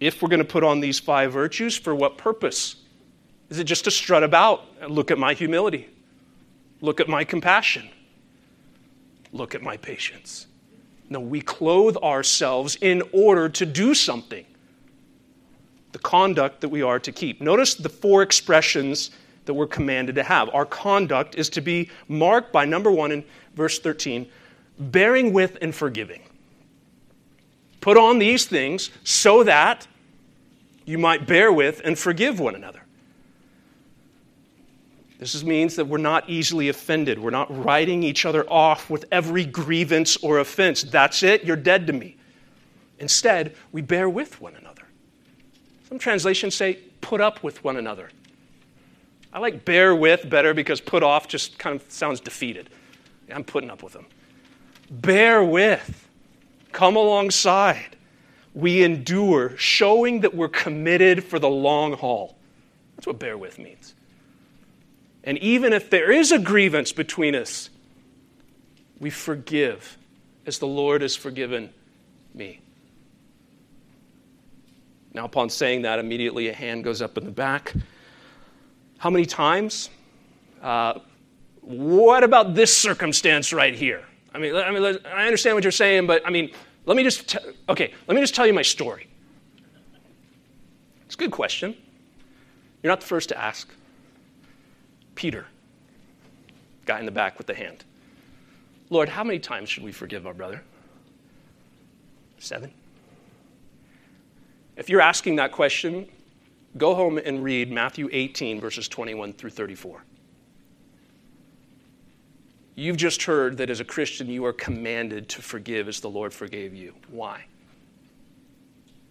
If 0.00 0.20
we're 0.20 0.30
going 0.30 0.38
to 0.38 0.44
put 0.44 0.64
on 0.64 0.80
these 0.80 0.98
five 0.98 1.32
virtues, 1.32 1.76
for 1.76 1.94
what 1.94 2.18
purpose? 2.18 2.76
Is 3.50 3.58
it 3.58 3.64
just 3.64 3.84
to 3.84 3.90
strut 3.90 4.24
about? 4.24 4.64
And 4.80 4.90
look 4.90 5.12
at 5.12 5.18
my 5.18 5.34
humility. 5.34 5.88
Look 6.80 6.98
at 6.98 7.08
my 7.08 7.22
compassion. 7.22 7.88
Look 9.32 9.54
at 9.54 9.62
my 9.62 9.76
patience. 9.76 10.46
No, 11.08 11.20
we 11.20 11.40
clothe 11.40 11.96
ourselves 11.98 12.76
in 12.80 13.02
order 13.12 13.48
to 13.50 13.66
do 13.66 13.94
something. 13.94 14.46
The 15.92 15.98
conduct 15.98 16.60
that 16.62 16.68
we 16.68 16.82
are 16.82 16.98
to 16.98 17.12
keep. 17.12 17.40
Notice 17.40 17.74
the 17.74 17.88
four 17.88 18.22
expressions 18.22 19.10
that 19.44 19.54
we're 19.54 19.66
commanded 19.66 20.14
to 20.16 20.22
have. 20.22 20.48
Our 20.54 20.64
conduct 20.64 21.34
is 21.34 21.48
to 21.50 21.60
be 21.60 21.90
marked 22.08 22.52
by 22.52 22.64
number 22.64 22.90
one 22.90 23.12
in 23.12 23.24
verse 23.54 23.78
13 23.78 24.26
bearing 24.78 25.32
with 25.32 25.58
and 25.60 25.74
forgiving. 25.74 26.22
Put 27.80 27.96
on 27.96 28.18
these 28.18 28.46
things 28.46 28.90
so 29.04 29.44
that 29.44 29.86
you 30.84 30.98
might 30.98 31.26
bear 31.26 31.52
with 31.52 31.80
and 31.84 31.98
forgive 31.98 32.40
one 32.40 32.54
another. 32.54 32.82
This 35.18 35.44
means 35.44 35.76
that 35.76 35.84
we're 35.84 35.98
not 35.98 36.28
easily 36.28 36.68
offended. 36.68 37.18
We're 37.18 37.30
not 37.30 37.64
writing 37.64 38.02
each 38.02 38.26
other 38.26 38.44
off 38.50 38.90
with 38.90 39.04
every 39.12 39.44
grievance 39.44 40.16
or 40.16 40.40
offense. 40.40 40.82
That's 40.82 41.22
it, 41.22 41.44
you're 41.44 41.54
dead 41.54 41.86
to 41.86 41.92
me. 41.92 42.16
Instead, 42.98 43.54
we 43.70 43.82
bear 43.82 44.08
with 44.08 44.40
one 44.40 44.56
another. 44.56 44.71
Some 45.92 45.98
translations 45.98 46.54
say, 46.54 46.78
put 47.02 47.20
up 47.20 47.42
with 47.42 47.62
one 47.62 47.76
another. 47.76 48.08
I 49.30 49.40
like 49.40 49.66
bear 49.66 49.94
with 49.94 50.26
better 50.30 50.54
because 50.54 50.80
put 50.80 51.02
off 51.02 51.28
just 51.28 51.58
kind 51.58 51.78
of 51.78 51.92
sounds 51.92 52.18
defeated. 52.18 52.70
I'm 53.30 53.44
putting 53.44 53.68
up 53.68 53.82
with 53.82 53.92
them. 53.92 54.06
Bear 54.90 55.44
with, 55.44 56.08
come 56.72 56.96
alongside. 56.96 57.98
We 58.54 58.82
endure, 58.82 59.54
showing 59.58 60.20
that 60.20 60.34
we're 60.34 60.48
committed 60.48 61.24
for 61.24 61.38
the 61.38 61.50
long 61.50 61.92
haul. 61.92 62.38
That's 62.96 63.06
what 63.06 63.18
bear 63.18 63.36
with 63.36 63.58
means. 63.58 63.92
And 65.24 65.36
even 65.40 65.74
if 65.74 65.90
there 65.90 66.10
is 66.10 66.32
a 66.32 66.38
grievance 66.38 66.90
between 66.90 67.34
us, 67.34 67.68
we 68.98 69.10
forgive 69.10 69.98
as 70.46 70.58
the 70.58 70.66
Lord 70.66 71.02
has 71.02 71.16
forgiven 71.16 71.68
me. 72.32 72.61
Now, 75.14 75.26
upon 75.26 75.50
saying 75.50 75.82
that, 75.82 75.98
immediately 75.98 76.48
a 76.48 76.54
hand 76.54 76.84
goes 76.84 77.02
up 77.02 77.18
in 77.18 77.24
the 77.24 77.30
back. 77.30 77.74
How 78.98 79.10
many 79.10 79.26
times? 79.26 79.90
Uh, 80.62 81.00
what 81.60 82.24
about 82.24 82.54
this 82.54 82.74
circumstance 82.76 83.52
right 83.52 83.74
here? 83.74 84.04
I 84.34 84.38
mean, 84.38 84.54
I 84.54 84.70
mean, 84.70 84.98
I 85.04 85.26
understand 85.26 85.54
what 85.54 85.64
you're 85.64 85.70
saying, 85.70 86.06
but 86.06 86.26
I 86.26 86.30
mean, 86.30 86.50
let 86.86 86.96
me 86.96 87.02
just, 87.02 87.28
t- 87.28 87.38
okay, 87.68 87.92
let 88.06 88.14
me 88.14 88.20
just 88.20 88.34
tell 88.34 88.46
you 88.46 88.54
my 88.54 88.62
story. 88.62 89.06
It's 91.04 91.14
a 91.14 91.18
good 91.18 91.30
question. 91.30 91.76
You're 92.82 92.90
not 92.90 93.00
the 93.00 93.06
first 93.06 93.28
to 93.28 93.38
ask. 93.38 93.68
Peter, 95.14 95.46
guy 96.86 96.98
in 96.98 97.06
the 97.06 97.12
back 97.12 97.36
with 97.36 97.46
the 97.46 97.54
hand. 97.54 97.84
Lord, 98.88 99.08
how 99.08 99.22
many 99.22 99.38
times 99.38 99.68
should 99.68 99.84
we 99.84 99.92
forgive 99.92 100.26
our 100.26 100.34
brother? 100.34 100.62
Seven. 102.38 102.72
If 104.82 104.90
you're 104.90 105.00
asking 105.00 105.36
that 105.36 105.52
question, 105.52 106.08
go 106.76 106.96
home 106.96 107.16
and 107.16 107.44
read 107.44 107.70
Matthew 107.70 108.08
18, 108.10 108.60
verses 108.60 108.88
21 108.88 109.32
through 109.32 109.50
34. 109.50 110.02
You've 112.74 112.96
just 112.96 113.22
heard 113.22 113.58
that 113.58 113.70
as 113.70 113.78
a 113.78 113.84
Christian, 113.84 114.26
you 114.26 114.44
are 114.44 114.52
commanded 114.52 115.28
to 115.28 115.40
forgive 115.40 115.86
as 115.86 116.00
the 116.00 116.10
Lord 116.10 116.34
forgave 116.34 116.74
you. 116.74 116.96
Why? 117.12 117.44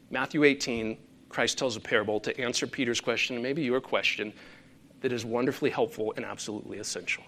Matthew 0.10 0.44
18, 0.44 0.98
Christ 1.30 1.58
tells 1.58 1.78
a 1.78 1.80
parable 1.80 2.20
to 2.20 2.38
answer 2.38 2.68
Peter's 2.68 3.00
question 3.00 3.38
and 3.38 3.44
maybe 3.44 3.64
your 3.64 3.80
question 3.80 4.34
that 5.00 5.14
is 5.14 5.24
wonderfully 5.24 5.70
helpful 5.70 6.14
and 6.18 6.26
absolutely 6.26 6.80
essential. 6.80 7.24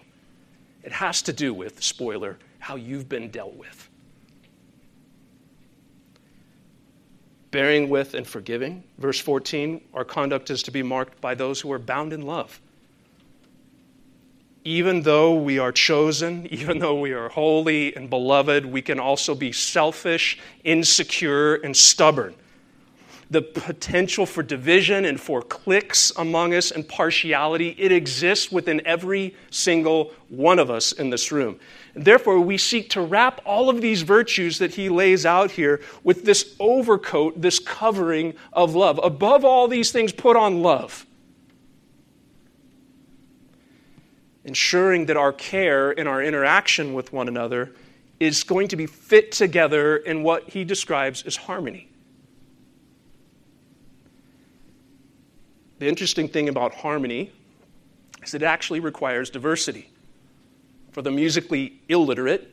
It 0.82 0.92
has 0.92 1.22
to 1.22 1.32
do 1.32 1.54
with, 1.54 1.82
spoiler, 1.82 2.36
how 2.58 2.76
you've 2.76 3.08
been 3.08 3.30
dealt 3.30 3.54
with. 3.54 3.88
Bearing 7.54 7.88
with 7.88 8.14
and 8.14 8.26
forgiving. 8.26 8.82
Verse 8.98 9.20
14, 9.20 9.80
our 9.94 10.04
conduct 10.04 10.50
is 10.50 10.60
to 10.64 10.72
be 10.72 10.82
marked 10.82 11.20
by 11.20 11.36
those 11.36 11.60
who 11.60 11.70
are 11.70 11.78
bound 11.78 12.12
in 12.12 12.22
love. 12.22 12.60
Even 14.64 15.02
though 15.02 15.34
we 15.34 15.60
are 15.60 15.70
chosen, 15.70 16.46
even 16.50 16.80
though 16.80 16.98
we 16.98 17.12
are 17.12 17.28
holy 17.28 17.94
and 17.94 18.10
beloved, 18.10 18.66
we 18.66 18.82
can 18.82 18.98
also 18.98 19.36
be 19.36 19.52
selfish, 19.52 20.36
insecure, 20.64 21.54
and 21.54 21.76
stubborn 21.76 22.34
the 23.30 23.42
potential 23.42 24.26
for 24.26 24.42
division 24.42 25.04
and 25.04 25.20
for 25.20 25.42
cliques 25.42 26.12
among 26.16 26.54
us 26.54 26.70
and 26.70 26.86
partiality, 26.88 27.74
it 27.78 27.90
exists 27.90 28.52
within 28.52 28.82
every 28.86 29.34
single 29.50 30.12
one 30.28 30.58
of 30.58 30.70
us 30.70 30.92
in 30.92 31.10
this 31.10 31.32
room. 31.32 31.58
And 31.94 32.04
therefore, 32.04 32.40
we 32.40 32.58
seek 32.58 32.90
to 32.90 33.00
wrap 33.00 33.40
all 33.44 33.70
of 33.70 33.80
these 33.80 34.02
virtues 34.02 34.58
that 34.58 34.74
he 34.74 34.88
lays 34.88 35.24
out 35.24 35.50
here 35.50 35.80
with 36.02 36.24
this 36.24 36.54
overcoat, 36.58 37.40
this 37.40 37.58
covering 37.58 38.34
of 38.52 38.74
love. 38.74 39.00
Above 39.02 39.44
all 39.44 39.68
these 39.68 39.90
things, 39.90 40.12
put 40.12 40.36
on 40.36 40.62
love. 40.62 41.06
Ensuring 44.44 45.06
that 45.06 45.16
our 45.16 45.32
care 45.32 45.90
and 45.98 46.08
our 46.08 46.22
interaction 46.22 46.92
with 46.92 47.12
one 47.12 47.28
another 47.28 47.72
is 48.20 48.44
going 48.44 48.68
to 48.68 48.76
be 48.76 48.86
fit 48.86 49.32
together 49.32 49.96
in 49.96 50.22
what 50.22 50.50
he 50.50 50.64
describes 50.64 51.22
as 51.22 51.36
harmony. 51.36 51.88
The 55.78 55.88
interesting 55.88 56.28
thing 56.28 56.48
about 56.48 56.74
harmony 56.74 57.32
is 58.22 58.34
it 58.34 58.42
actually 58.42 58.80
requires 58.80 59.30
diversity. 59.30 59.90
For 60.92 61.02
the 61.02 61.10
musically 61.10 61.80
illiterate, 61.88 62.50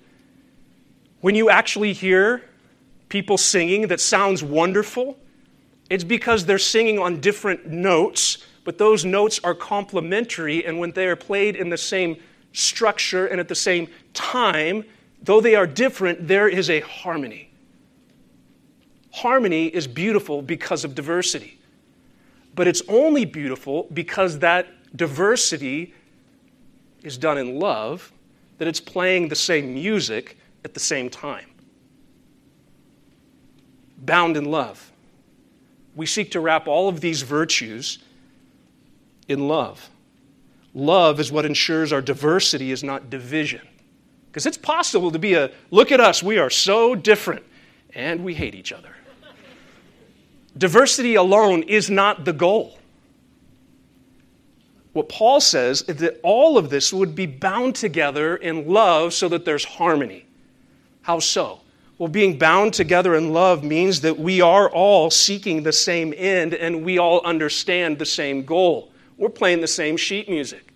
when 1.21 1.36
you 1.36 1.49
actually 1.49 1.93
hear 1.93 2.43
people 3.10 3.38
singing 3.38 3.88
that 3.88 3.99
sounds 3.99 4.43
wonderful, 4.43 5.17
it's 5.89 6.03
because 6.03 6.45
they're 6.45 6.57
singing 6.57 6.97
on 6.97 7.19
different 7.19 7.67
notes, 7.67 8.39
but 8.63 8.78
those 8.78 9.05
notes 9.05 9.39
are 9.43 9.53
complementary, 9.53 10.65
and 10.65 10.80
when 10.80 10.91
they 10.91 11.07
are 11.07 11.15
played 11.15 11.55
in 11.55 11.69
the 11.69 11.78
same 11.78 12.17
structure 12.53 13.28
and 13.28 13.39
at 13.39 13.47
the 13.47 13.55
same 13.55 13.88
time, 14.13 14.84
though 15.22 15.41
they 15.41 15.55
are 15.55 15.67
different, 15.67 16.28
there 16.28 16.47
is 16.47 16.69
a 16.69 16.80
harmony. 16.80 17.51
Harmony 19.13 19.67
is 19.67 19.86
beautiful 19.86 20.41
because 20.41 20.84
of 20.84 20.95
diversity. 20.95 21.59
But 22.56 22.68
it's 22.68 22.82
only 22.88 23.26
beautiful 23.26 23.88
because 23.93 24.39
that 24.39 24.68
diversity 24.95 25.93
is 27.04 27.18
done 27.18 27.38
in 27.38 27.60
love, 27.60 28.12
that 28.58 28.68
it's 28.68 28.80
playing 28.80 29.30
the 29.30 29.36
same 29.36 29.74
music 29.74 30.38
at 30.64 30.74
the 30.74 30.80
same 30.80 31.10
time. 31.10 31.47
Bound 33.97 34.38
in 34.38 34.45
love. 34.45 34.91
We 35.95 36.06
seek 36.06 36.32
to 36.32 36.39
wrap 36.39 36.68
all 36.68 36.89
of 36.89 37.02
these 37.02 37.22
virtues 37.22 37.99
in 39.28 39.47
love. 39.47 39.89
Love 40.74 41.20
is 41.20 41.32
what 41.32 41.45
ensures 41.45 41.91
our 41.91 42.02
diversity 42.02 42.72
is 42.72 42.84
not 42.84 43.10
division. 43.10 43.62
Because 44.28 44.45
it's 44.45 44.58
possible 44.58 45.12
to 45.12 45.20
be 45.20 45.34
a 45.34 45.52
look 45.70 45.91
at 45.91 45.99
us, 45.99 46.24
we 46.24 46.38
are 46.38 46.49
so 46.49 46.95
different, 46.95 47.43
and 47.93 48.24
we 48.24 48.34
hate 48.34 48.56
each 48.56 48.72
other. 48.72 48.95
Diversity 50.58 51.16
alone 51.16 51.64
is 51.64 51.89
not 51.89 52.26
the 52.26 52.34
goal. 52.34 52.78
What 54.93 55.08
Paul 55.08 55.39
says 55.39 55.84
is 55.84 55.97
that 55.97 56.20
all 56.22 56.58
of 56.58 56.70
this 56.70 56.91
would 56.91 57.16
be 57.16 57.26
bound 57.26 57.76
together 57.76 58.36
in 58.36 58.68
love 58.68 59.14
so 59.14 59.30
that 59.30 59.45
there's 59.45 59.64
harmony. 59.64 60.26
How 61.04 61.20
so? 61.20 61.62
Well, 61.97 62.10
being 62.10 62.38
bound 62.38 62.74
together 62.74 63.16
in 63.16 63.32
love 63.32 63.64
means 63.64 64.02
that 64.02 64.18
we 64.18 64.41
are 64.41 64.70
all 64.70 65.10
seeking 65.10 65.64
the 65.64 65.72
same 65.72 66.14
end 66.18 66.54
and 66.54 66.84
we 66.84 66.97
all 66.97 67.22
understand 67.22 67.99
the 67.99 68.06
same 68.06 68.43
goal. 68.43 68.91
We're 69.18 69.30
playing 69.30 69.62
the 69.62 69.68
same 69.68 69.97
sheet 69.97 70.28
music. 70.28 70.74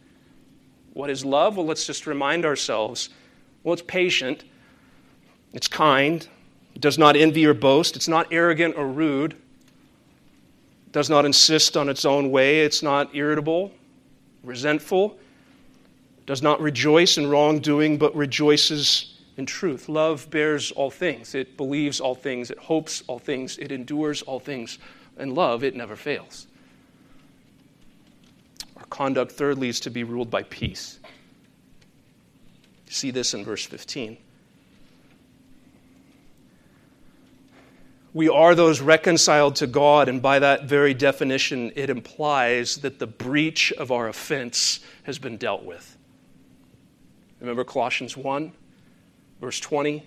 What 0.93 1.09
is 1.09 1.25
love? 1.25 1.57
Well, 1.57 1.65
let's 1.65 1.85
just 1.85 2.07
remind 2.07 2.45
ourselves. 2.45 3.09
Well, 3.63 3.73
it's 3.73 3.81
patient, 3.81 4.45
it's 5.53 5.67
kind, 5.67 6.25
it 6.75 6.81
does 6.81 6.99
not 6.99 7.15
envy 7.15 7.45
or 7.47 7.55
boast, 7.55 7.95
it's 7.95 8.07
not 8.07 8.27
arrogant 8.31 8.75
or 8.77 8.87
rude, 8.87 9.35
does 10.95 11.09
not 11.09 11.25
insist 11.25 11.75
on 11.75 11.89
its 11.89 12.05
own 12.05 12.31
way, 12.31 12.61
it's 12.61 12.81
not 12.81 13.13
irritable, 13.13 13.69
resentful, 14.45 15.19
does 16.25 16.41
not 16.41 16.61
rejoice 16.61 17.17
in 17.17 17.27
wrongdoing, 17.27 17.97
but 17.97 18.15
rejoices 18.15 19.19
in 19.35 19.45
truth. 19.45 19.89
Love 19.89 20.29
bears 20.29 20.71
all 20.71 20.89
things, 20.89 21.35
it 21.35 21.57
believes 21.57 21.99
all 21.99 22.15
things, 22.15 22.49
it 22.49 22.57
hopes 22.57 23.03
all 23.07 23.19
things, 23.19 23.57
it 23.57 23.73
endures 23.73 24.21
all 24.21 24.39
things. 24.39 24.77
And 25.17 25.33
love, 25.33 25.65
it 25.65 25.75
never 25.75 25.97
fails. 25.97 26.47
Our 28.77 28.85
conduct, 28.85 29.33
thirdly, 29.33 29.67
is 29.67 29.81
to 29.81 29.89
be 29.89 30.05
ruled 30.05 30.29
by 30.29 30.43
peace. 30.43 31.01
See 32.89 33.11
this 33.11 33.33
in 33.33 33.43
verse 33.43 33.65
15. 33.65 34.15
We 38.15 38.29
are 38.29 38.55
those 38.55 38.79
reconciled 38.79 39.57
to 39.57 39.67
God, 39.67 40.07
and 40.07 40.21
by 40.21 40.39
that 40.39 40.63
very 40.63 40.93
definition, 40.93 41.73
it 41.75 41.89
implies 41.89 42.77
that 42.77 42.97
the 42.97 43.05
breach 43.05 43.73
of 43.73 43.91
our 43.91 44.07
offense 44.07 44.79
has 45.03 45.19
been 45.19 45.35
dealt 45.35 45.65
with. 45.65 45.97
Remember 47.41 47.65
Colossians 47.65 48.15
1? 48.15 48.53
Verse 49.41 49.59
20 49.59 50.03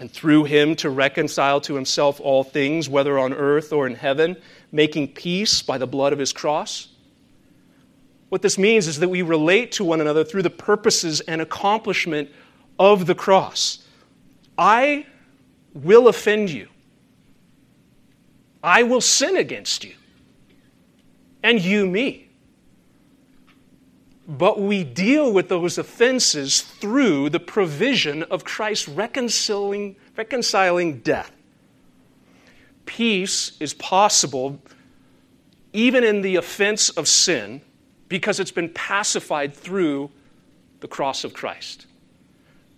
and 0.00 0.10
through 0.10 0.44
him 0.44 0.74
to 0.74 0.88
reconcile 0.88 1.60
to 1.60 1.74
himself 1.74 2.20
all 2.20 2.42
things, 2.42 2.88
whether 2.88 3.18
on 3.18 3.34
earth 3.34 3.70
or 3.70 3.86
in 3.86 3.94
heaven, 3.94 4.34
making 4.72 5.08
peace 5.08 5.60
by 5.60 5.76
the 5.76 5.86
blood 5.86 6.14
of 6.14 6.18
his 6.18 6.32
cross. 6.32 6.88
What 8.30 8.40
this 8.40 8.56
means 8.56 8.86
is 8.86 9.00
that 9.00 9.10
we 9.10 9.20
relate 9.20 9.72
to 9.72 9.84
one 9.84 10.00
another 10.00 10.24
through 10.24 10.42
the 10.42 10.48
purposes 10.48 11.20
and 11.20 11.42
accomplishment 11.42 12.30
of 12.78 13.06
the 13.06 13.14
cross. 13.14 13.84
I 14.56 15.04
will 15.74 16.08
offend 16.08 16.48
you, 16.48 16.68
I 18.62 18.82
will 18.82 19.00
sin 19.00 19.36
against 19.36 19.84
you, 19.84 19.94
and 21.42 21.60
you 21.60 21.86
me 21.86 22.30
but 24.30 24.60
we 24.60 24.84
deal 24.84 25.32
with 25.32 25.48
those 25.48 25.76
offenses 25.76 26.60
through 26.60 27.30
the 27.30 27.40
provision 27.40 28.22
of 28.24 28.44
Christ's 28.44 28.88
reconciling, 28.88 29.96
reconciling 30.16 31.00
death. 31.00 31.32
Peace 32.86 33.56
is 33.58 33.74
possible 33.74 34.60
even 35.72 36.04
in 36.04 36.22
the 36.22 36.36
offense 36.36 36.90
of 36.90 37.08
sin 37.08 37.60
because 38.08 38.38
it's 38.38 38.52
been 38.52 38.68
pacified 38.68 39.52
through 39.52 40.12
the 40.78 40.88
cross 40.88 41.24
of 41.24 41.34
Christ. 41.34 41.86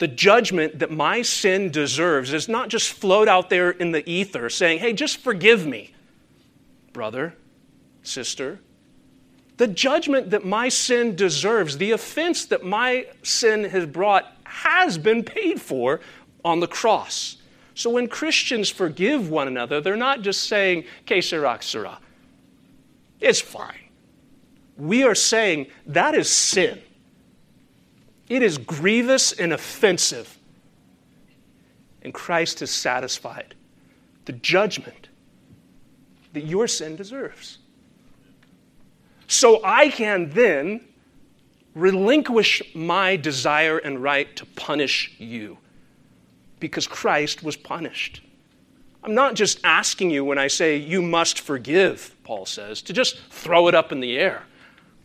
The 0.03 0.09
judgment 0.09 0.81
that 0.81 0.91
my 0.91 1.23
sin 1.23 1.71
deserves 1.71 2.33
is 2.33 2.49
not 2.49 2.71
just 2.71 2.93
float 2.93 3.29
out 3.29 3.51
there 3.51 3.71
in 3.71 3.93
the 3.93 4.03
ether 4.11 4.51
saying, 4.51 4.81
hey, 4.81 4.95
just 4.95 5.19
forgive 5.19 5.65
me, 5.65 5.95
brother, 6.93 7.37
sister, 8.03 8.59
the 9.59 9.69
judgment 9.69 10.31
that 10.31 10.45
my 10.45 10.69
sin 10.69 11.15
deserves, 11.15 11.79
the 11.79 11.93
offense 11.93 12.47
that 12.47 12.65
my 12.65 13.07
sin 13.23 13.63
has 13.63 13.87
brought, 13.87 14.27
has 14.43 14.99
been 14.99 15.23
paid 15.23 15.61
for 15.61 16.01
on 16.45 16.59
the 16.59 16.67
cross. 16.67 17.37
So 17.75 17.89
when 17.89 18.09
Christians 18.09 18.71
forgive 18.71 19.31
one 19.31 19.47
another, 19.47 19.81
they're 19.81 19.97
not 19.97 20.23
just 20.23 20.49
saying, 20.49 20.83
que 21.07 21.23
sera, 21.23 21.59
sera. 21.61 22.01
It's 23.21 23.41
fine. 23.41 23.89
We 24.77 25.05
are 25.05 25.15
saying 25.15 25.69
that 25.87 26.17
is 26.17 26.29
sin. 26.29 26.81
It 28.33 28.43
is 28.43 28.57
grievous 28.57 29.33
and 29.33 29.53
offensive. 29.53 30.39
And 32.01 32.15
Christ 32.15 32.61
has 32.61 32.71
satisfied 32.71 33.55
the 34.25 34.33
judgment 34.33 35.11
that 36.33 36.47
your 36.47 36.67
sin 36.67 36.97
deserves. 36.97 37.59
So 39.27 39.61
I 39.63 39.91
can 39.91 40.31
then 40.31 40.81
relinquish 41.75 42.63
my 42.75 43.17
desire 43.17 43.77
and 43.77 44.03
right 44.03 44.35
to 44.37 44.47
punish 44.47 45.15
you 45.19 45.59
because 46.59 46.87
Christ 46.87 47.43
was 47.43 47.55
punished. 47.55 48.23
I'm 49.05 49.15
not 49.15 49.35
just 49.35 49.61
asking 49.63 50.11
you 50.11 50.25
when 50.25 50.39
I 50.39 50.47
say 50.47 50.79
you 50.79 51.03
must 51.03 51.39
forgive, 51.39 52.17
Paul 52.25 52.47
says, 52.47 52.81
to 52.81 52.95
just 52.95 53.19
throw 53.29 53.69
it 53.69 53.75
up 53.75 53.93
in 53.93 54.01
the 54.01 54.17
air. 54.17 54.45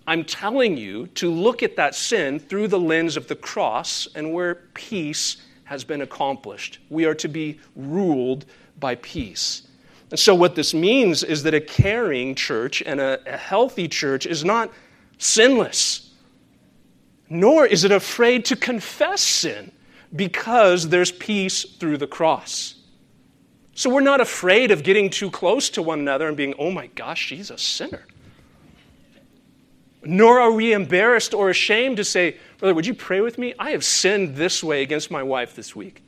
I'm 0.07 0.23
telling 0.23 0.77
you 0.77 1.07
to 1.07 1.29
look 1.29 1.61
at 1.61 1.75
that 1.75 1.93
sin 1.93 2.39
through 2.39 2.69
the 2.69 2.79
lens 2.79 3.17
of 3.17 3.27
the 3.27 3.35
cross 3.35 4.07
and 4.15 4.33
where 4.33 4.55
peace 4.73 5.37
has 5.65 5.83
been 5.83 6.01
accomplished. 6.01 6.79
We 6.89 7.03
are 7.05 7.15
to 7.15 7.27
be 7.27 7.59
ruled 7.75 8.45
by 8.79 8.95
peace. 8.95 9.63
And 10.09 10.17
so, 10.17 10.33
what 10.33 10.55
this 10.55 10.73
means 10.73 11.23
is 11.23 11.43
that 11.43 11.53
a 11.53 11.59
caring 11.59 12.35
church 12.35 12.81
and 12.85 13.01
a, 13.01 13.19
a 13.27 13.35
healthy 13.35 13.89
church 13.89 14.25
is 14.25 14.45
not 14.45 14.71
sinless, 15.17 16.13
nor 17.29 17.65
is 17.65 17.83
it 17.83 17.91
afraid 17.91 18.45
to 18.45 18.55
confess 18.55 19.19
sin 19.21 19.73
because 20.15 20.87
there's 20.87 21.11
peace 21.11 21.63
through 21.65 21.97
the 21.97 22.07
cross. 22.07 22.75
So, 23.73 23.89
we're 23.89 23.99
not 23.99 24.21
afraid 24.21 24.71
of 24.71 24.83
getting 24.83 25.09
too 25.09 25.29
close 25.29 25.69
to 25.71 25.81
one 25.81 25.99
another 25.99 26.29
and 26.29 26.37
being, 26.37 26.53
oh 26.57 26.71
my 26.71 26.87
gosh, 26.87 27.25
she's 27.25 27.51
a 27.51 27.57
sinner. 27.57 28.05
Nor 30.07 30.39
are 30.39 30.53
we 30.53 30.71
embarrassed 30.71 31.33
or 31.33 31.49
ashamed 31.49 31.97
to 31.97 32.05
say, 32.05 32.37
Brother, 32.59 32.73
would 32.73 32.87
you 32.87 32.93
pray 32.93 33.19
with 33.19 33.37
me? 33.37 33.53
I 33.59 33.71
have 33.71 33.83
sinned 33.83 34.37
this 34.37 34.63
way 34.63 34.81
against 34.81 35.11
my 35.11 35.21
wife 35.21 35.53
this 35.53 35.75
week. 35.75 36.01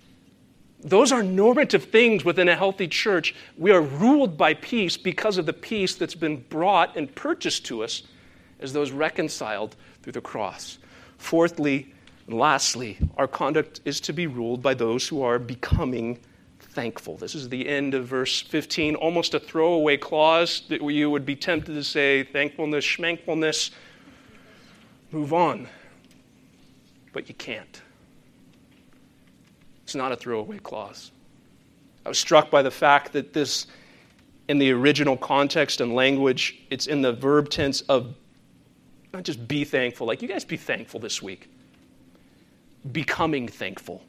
Those 0.79 1.11
are 1.11 1.21
normative 1.21 1.83
things 1.83 2.23
within 2.23 2.47
a 2.47 2.55
healthy 2.55 2.87
church. 2.87 3.35
We 3.57 3.71
are 3.71 3.81
ruled 3.81 4.37
by 4.37 4.53
peace 4.53 4.95
because 4.95 5.37
of 5.37 5.45
the 5.45 5.51
peace 5.51 5.95
that's 5.95 6.15
been 6.15 6.37
brought 6.37 6.95
and 6.95 7.13
purchased 7.13 7.65
to 7.65 7.83
us 7.83 8.03
as 8.61 8.71
those 8.71 8.91
reconciled 8.91 9.75
through 10.01 10.13
the 10.13 10.21
cross. 10.21 10.77
Fourthly, 11.17 11.93
and 12.25 12.39
lastly, 12.39 12.97
our 13.17 13.27
conduct 13.27 13.81
is 13.83 13.99
to 13.99 14.13
be 14.13 14.27
ruled 14.27 14.61
by 14.61 14.75
those 14.75 15.09
who 15.09 15.23
are 15.23 15.39
becoming 15.39 16.19
thankful. 16.59 17.17
This 17.17 17.35
is 17.35 17.49
the 17.49 17.67
end 17.67 17.93
of 17.95 18.05
verse 18.05 18.39
15, 18.39 18.95
almost 18.95 19.33
a 19.33 19.41
throwaway 19.41 19.97
clause 19.97 20.61
that 20.69 20.81
you 20.81 21.09
would 21.09 21.25
be 21.25 21.35
tempted 21.35 21.73
to 21.73 21.83
say 21.83 22.23
thankfulness, 22.23 22.85
schmankfulness, 22.85 23.71
move 25.11 25.33
on. 25.33 25.67
But 27.13 27.27
you 27.27 27.35
can't. 27.35 27.81
It's 29.83 29.95
not 29.95 30.11
a 30.11 30.15
throwaway 30.15 30.59
clause. 30.59 31.11
I 32.05 32.09
was 32.09 32.19
struck 32.19 32.49
by 32.51 32.61
the 32.61 32.71
fact 32.71 33.11
that 33.13 33.33
this, 33.33 33.67
in 34.47 34.59
the 34.59 34.71
original 34.71 35.17
context 35.17 35.81
and 35.81 35.93
language, 35.93 36.59
it's 36.69 36.87
in 36.87 37.01
the 37.01 37.13
verb 37.13 37.49
tense 37.49 37.81
of 37.81 38.15
not 39.13 39.23
just 39.23 39.47
be 39.47 39.63
thankful, 39.63 40.05
like 40.05 40.21
you 40.21 40.27
guys 40.27 40.45
be 40.45 40.57
thankful 40.57 40.99
this 40.99 41.21
week, 41.21 41.49
becoming 42.91 43.47
thankful. 43.47 44.03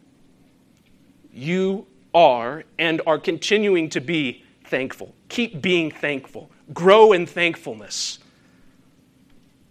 You 1.32 1.86
are 2.12 2.64
and 2.78 3.00
are 3.06 3.18
continuing 3.18 3.88
to 3.90 4.00
be 4.00 4.44
thankful. 4.64 5.14
Keep 5.28 5.62
being 5.62 5.90
thankful. 5.90 6.50
Grow 6.74 7.12
in 7.12 7.26
thankfulness. 7.26 8.18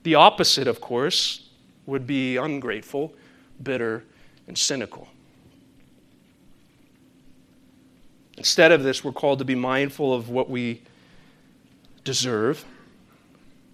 The 0.04 0.16
opposite, 0.16 0.68
of 0.68 0.80
course, 0.82 1.50
would 1.86 2.08
be 2.08 2.38
ungrateful, 2.38 3.14
bitter, 3.62 4.04
and 4.48 4.58
cynical. 4.58 5.08
Instead 8.38 8.72
of 8.72 8.84
this, 8.84 9.04
we're 9.04 9.12
called 9.12 9.40
to 9.40 9.46
be 9.46 9.56
mindful 9.56 10.14
of 10.14 10.30
what 10.30 10.50
we 10.50 10.82
deserve, 12.06 12.64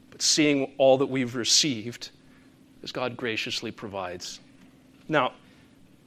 but 0.10 0.22
seeing 0.22 0.74
all 0.78 0.98
that 0.98 1.06
we've 1.06 1.36
received 1.36 2.10
as 2.82 2.92
God 2.92 3.16
graciously 3.16 3.72
provides. 3.72 4.40
Now, 5.08 5.34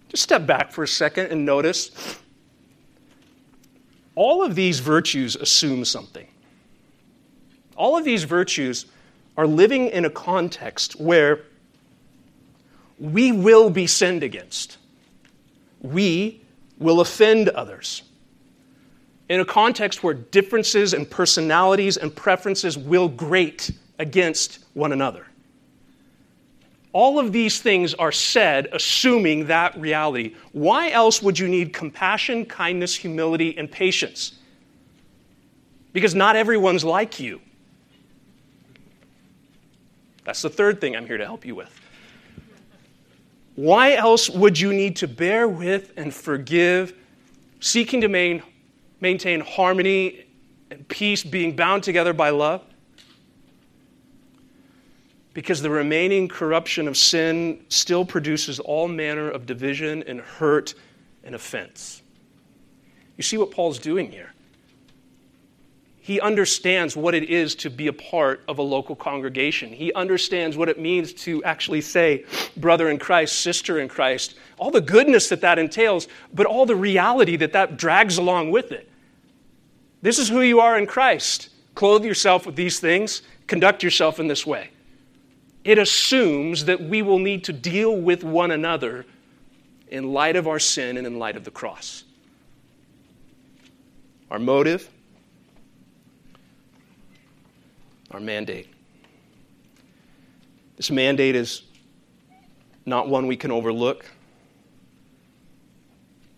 just 0.09 0.23
step 0.23 0.47
back 0.47 0.73
for 0.73 0.83
a 0.83 0.89
second 0.89 1.27
and 1.27 1.45
notice 1.45 2.19
all 4.14 4.43
of 4.43 4.57
these 4.57 4.81
virtues 4.81 5.37
assume 5.37 5.85
something. 5.85 6.27
All 7.77 7.97
of 7.97 8.05
these 8.05 8.25
virtues 8.25 8.87
are 9.39 9.47
living 9.47 9.86
in 9.86 10.05
a 10.05 10.11
context 10.11 11.01
where 11.01 11.45
we 12.99 13.30
will 13.30 13.70
be 13.70 13.86
sinned 13.86 14.24
against. 14.24 14.76
We 15.80 16.43
will 16.78 17.01
offend 17.01 17.49
others 17.49 18.03
in 19.28 19.39
a 19.39 19.45
context 19.45 20.03
where 20.03 20.14
differences 20.14 20.93
and 20.93 21.09
personalities 21.09 21.97
and 21.97 22.14
preferences 22.14 22.76
will 22.76 23.09
grate 23.09 23.70
against 24.01 24.64
one 24.74 24.91
another. 24.93 25.24
All 26.93 27.20
of 27.20 27.30
these 27.30 27.61
things 27.61 27.95
are 27.95 28.11
said 28.11 28.68
assuming 28.72 29.47
that 29.47 29.78
reality. 29.78 30.34
Why 30.51 30.91
else 30.91 31.22
would 31.22 31.39
you 31.39 31.47
need 31.47 31.72
compassion, 31.72 32.45
kindness, 32.45 32.93
humility, 32.93 33.57
and 33.57 33.70
patience? 33.70 34.32
Because 35.93 36.16
not 36.16 36.34
everyone's 36.34 36.84
like 36.84 37.20
you. 37.20 37.41
That's 40.29 40.43
the 40.43 40.51
third 40.51 40.79
thing 40.79 40.95
I'm 40.95 41.07
here 41.07 41.16
to 41.16 41.24
help 41.24 41.47
you 41.47 41.55
with. 41.55 41.70
Why 43.55 43.95
else 43.95 44.29
would 44.29 44.61
you 44.61 44.74
need 44.74 44.97
to 44.97 45.09
bear 45.09 45.49
with 45.49 45.95
and 45.97 46.12
forgive, 46.12 46.93
seeking 47.61 48.03
to 48.03 48.09
main, 48.09 48.43
maintain 49.01 49.41
harmony 49.41 50.26
and 50.70 50.87
peace, 50.87 51.24
being 51.24 51.57
bound 51.57 51.83
together 51.83 52.12
by 52.12 52.29
love? 52.29 52.62
Because 55.33 55.62
the 55.62 55.70
remaining 55.70 56.29
corruption 56.29 56.89
of 56.89 56.99
sin 56.99 57.64
still 57.70 58.05
produces 58.05 58.61
all 58.61 58.87
manner 58.87 59.31
of 59.31 59.47
division 59.47 60.03
and 60.07 60.20
hurt 60.20 60.74
and 61.24 61.35
offense. 61.35 62.03
You 63.16 63.22
see 63.22 63.39
what 63.39 63.51
Paul's 63.51 63.79
doing 63.79 64.12
here? 64.12 64.35
He 66.09 66.23
understands 66.23 66.97
what 66.97 67.15
it 67.15 67.25
is 67.25 67.55
to 67.57 67.69
be 67.69 67.89
a 67.89 67.93
part 67.93 68.43
of 68.49 68.57
a 68.57 68.63
local 68.63 68.97
congregation. 68.97 69.71
He 69.71 69.93
understands 69.93 70.57
what 70.57 70.71
it 70.71 70.81
means 70.81 71.13
to 71.25 71.45
actually 71.45 71.83
say, 71.83 72.25
brother 72.57 72.89
in 72.89 72.99
Christ, 72.99 73.43
sister 73.43 73.79
in 73.79 73.89
Christ, 73.89 74.35
all 74.57 74.71
the 74.71 74.81
goodness 74.81 75.29
that 75.29 75.43
that 75.43 75.59
entails, 75.59 76.09
but 76.33 76.47
all 76.47 76.65
the 76.65 76.75
reality 76.75 77.37
that 77.37 77.53
that 77.53 77.77
drags 77.77 78.17
along 78.17 78.53
with 78.53 78.73
it. 78.73 78.91
This 80.01 80.19
is 80.19 80.31
who 80.31 80.41
you 80.41 80.61
are 80.61 80.79
in 80.79 80.87
Christ. 80.87 81.51
Clothe 81.75 82.07
yourself 82.07 82.47
with 82.47 82.57
these 82.57 82.81
things, 82.81 83.21
conduct 83.47 83.83
yourself 83.83 84.19
in 84.19 84.29
this 84.29 84.47
way. 84.47 84.71
It 85.63 85.77
assumes 85.77 86.65
that 86.65 86.81
we 86.81 87.03
will 87.03 87.19
need 87.19 87.45
to 87.45 87.53
deal 87.53 87.95
with 87.95 88.25
one 88.25 88.51
another 88.51 89.05
in 89.89 90.15
light 90.15 90.37
of 90.37 90.49
our 90.49 90.59
sin 90.59 90.97
and 90.97 91.07
in 91.07 91.19
light 91.19 91.37
of 91.37 91.45
the 91.45 91.51
cross. 91.51 92.05
Our 94.31 94.39
motive, 94.39 94.89
our 98.11 98.21
mandate. 98.21 98.73
This 100.77 100.91
mandate 100.91 101.35
is 101.35 101.63
not 102.87 103.09
one 103.09 103.27
we 103.27 103.37
can 103.37 103.51
overlook. 103.51 104.05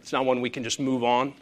It's 0.00 0.12
not 0.12 0.24
one 0.24 0.40
we 0.40 0.50
can 0.50 0.64
just 0.64 0.80
move 0.80 1.04
on. 1.04 1.34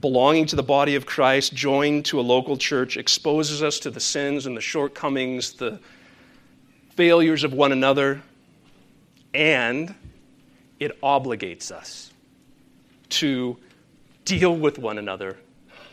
Belonging 0.00 0.46
to 0.46 0.56
the 0.56 0.62
body 0.62 0.94
of 0.94 1.06
Christ, 1.06 1.52
joined 1.52 2.04
to 2.06 2.20
a 2.20 2.22
local 2.22 2.56
church, 2.56 2.96
exposes 2.96 3.62
us 3.62 3.78
to 3.80 3.90
the 3.90 4.00
sins 4.00 4.46
and 4.46 4.56
the 4.56 4.60
shortcomings, 4.60 5.52
the 5.52 5.78
failures 6.90 7.44
of 7.44 7.52
one 7.52 7.72
another, 7.72 8.22
and 9.34 9.94
it 10.80 11.00
obligates 11.02 11.70
us 11.70 12.12
to 13.10 13.56
deal 14.24 14.56
with 14.56 14.78
one 14.78 14.98
another 14.98 15.36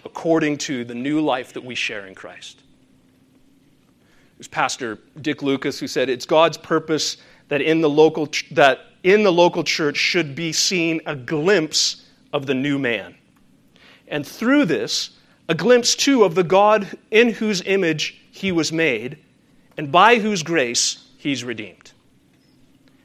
according 0.06 0.58
to 0.60 0.86
the 0.86 0.96
new 0.96 1.20
life 1.20 1.54
that 1.54 1.64
we 1.64 1.76
share 1.76 2.06
in 2.06 2.16
Christ. 2.16 2.62
Was 4.38 4.48
Pastor 4.48 5.00
Dick 5.22 5.42
Lucas 5.42 5.80
who 5.80 5.88
said, 5.88 6.10
It's 6.10 6.26
God's 6.26 6.58
purpose 6.58 7.18
that 7.48 7.62
in 7.62 7.82
the 7.82 7.90
local, 7.90 8.30
that 8.52 8.80
in 9.04 9.24
the 9.24 9.32
local 9.32 9.64
church 9.64 9.98
should 9.98 10.36
be 10.36 10.52
seen 10.52 11.02
a 11.06 11.16
glimpse 11.16 12.06
of 12.34 12.46
the 12.46 12.54
new 12.54 12.78
man. 12.78 13.16
And 14.08 14.26
through 14.26 14.66
this, 14.66 15.12
a 15.48 15.56
glimpse 15.56 15.96
too 15.96 16.24
of 16.24 16.36
the 16.36 16.44
God 16.44 16.98
in 17.12 17.34
whose 17.34 17.62
image 17.62 18.20
he 18.32 18.52
was 18.52 18.72
made 18.72 19.18
and 19.78 19.92
by 19.92 20.20
whose 20.20 20.44
grace 20.44 21.08
he's 21.18 21.44
redeemed. 21.44 21.92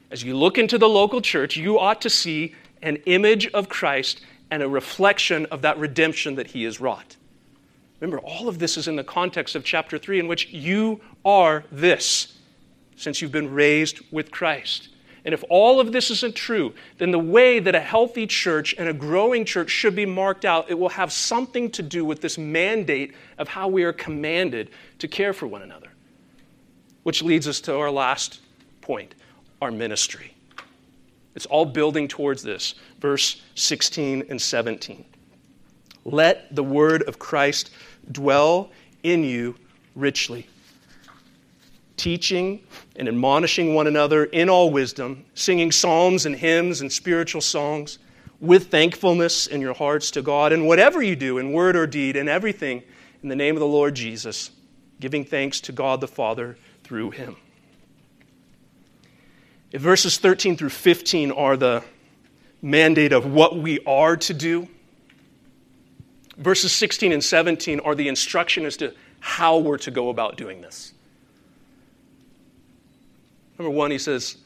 As 0.09 0.23
you 0.23 0.35
look 0.35 0.57
into 0.57 0.77
the 0.77 0.89
local 0.89 1.21
church, 1.21 1.55
you 1.55 1.79
ought 1.79 2.01
to 2.01 2.09
see 2.09 2.53
an 2.81 2.97
image 3.05 3.47
of 3.47 3.69
Christ 3.69 4.21
and 4.51 4.61
a 4.61 4.69
reflection 4.69 5.47
of 5.47 5.63
that 5.63 5.77
redemption 5.79 6.35
that 6.35 6.47
he 6.47 6.63
has 6.63 6.79
wrought. 6.79 7.15
Remember, 8.01 8.19
all 8.19 8.49
of 8.49 8.59
this 8.59 8.77
is 8.77 8.87
in 8.87 8.97
the 8.97 9.03
context 9.03 9.55
of 9.55 9.63
chapter 9.63 9.97
3, 9.97 10.19
in 10.19 10.27
which 10.27 10.49
you 10.49 10.99
are 11.23 11.63
this 11.71 12.37
since 12.97 13.21
you've 13.21 13.31
been 13.31 13.53
raised 13.53 14.01
with 14.11 14.29
Christ. 14.29 14.89
And 15.23 15.33
if 15.33 15.43
all 15.49 15.79
of 15.79 15.91
this 15.91 16.09
isn't 16.09 16.35
true, 16.35 16.73
then 16.97 17.11
the 17.11 17.19
way 17.19 17.59
that 17.59 17.75
a 17.75 17.79
healthy 17.79 18.25
church 18.25 18.73
and 18.77 18.89
a 18.89 18.93
growing 18.93 19.45
church 19.45 19.69
should 19.69 19.95
be 19.95 20.05
marked 20.05 20.45
out, 20.45 20.69
it 20.69 20.77
will 20.77 20.89
have 20.89 21.11
something 21.11 21.69
to 21.71 21.83
do 21.83 22.03
with 22.03 22.21
this 22.21 22.37
mandate 22.37 23.13
of 23.37 23.47
how 23.47 23.67
we 23.67 23.83
are 23.83 23.93
commanded 23.93 24.71
to 24.97 25.07
care 25.07 25.31
for 25.31 25.45
one 25.45 25.61
another. 25.61 25.89
Which 27.03 27.21
leads 27.21 27.47
us 27.47 27.61
to 27.61 27.77
our 27.77 27.91
last 27.91 28.39
point 28.81 29.13
our 29.61 29.71
ministry. 29.71 30.33
It's 31.35 31.45
all 31.45 31.65
building 31.65 32.07
towards 32.07 32.43
this. 32.43 32.75
Verse 32.99 33.41
16 33.55 34.25
and 34.29 34.41
17. 34.41 35.05
Let 36.03 36.53
the 36.55 36.63
word 36.63 37.03
of 37.03 37.19
Christ 37.19 37.71
dwell 38.11 38.71
in 39.03 39.23
you 39.23 39.55
richly, 39.95 40.47
teaching 41.97 42.61
and 42.95 43.07
admonishing 43.07 43.73
one 43.73 43.87
another 43.87 44.25
in 44.25 44.49
all 44.49 44.71
wisdom, 44.71 45.25
singing 45.35 45.71
psalms 45.71 46.25
and 46.25 46.35
hymns 46.35 46.81
and 46.81 46.91
spiritual 46.91 47.41
songs 47.41 47.99
with 48.39 48.71
thankfulness 48.71 49.47
in 49.47 49.61
your 49.61 49.75
hearts 49.75 50.11
to 50.11 50.21
God. 50.21 50.51
And 50.51 50.67
whatever 50.67 51.01
you 51.01 51.15
do, 51.15 51.37
in 51.37 51.53
word 51.53 51.75
or 51.75 51.85
deed, 51.85 52.15
in 52.15 52.27
everything, 52.27 52.81
in 53.21 53.29
the 53.29 53.35
name 53.35 53.55
of 53.55 53.59
the 53.59 53.67
Lord 53.67 53.95
Jesus, 53.95 54.49
giving 54.99 55.23
thanks 55.23 55.61
to 55.61 55.71
God 55.71 56.01
the 56.01 56.07
Father 56.07 56.57
through 56.83 57.11
him. 57.11 57.35
Verses 59.73 60.17
13 60.17 60.57
through 60.57 60.69
15 60.69 61.31
are 61.31 61.55
the 61.55 61.83
mandate 62.61 63.13
of 63.13 63.25
what 63.25 63.57
we 63.57 63.79
are 63.85 64.17
to 64.17 64.33
do, 64.33 64.67
verses 66.37 66.71
16 66.71 67.11
and 67.11 67.23
17 67.23 67.79
are 67.81 67.95
the 67.95 68.07
instruction 68.07 68.65
as 68.65 68.77
to 68.77 68.93
how 69.19 69.57
we're 69.57 69.77
to 69.77 69.91
go 69.91 70.09
about 70.09 70.37
doing 70.37 70.61
this. 70.61 70.93
Number 73.57 73.69
one, 73.69 73.91
he 73.91 73.97
says, 73.97 74.37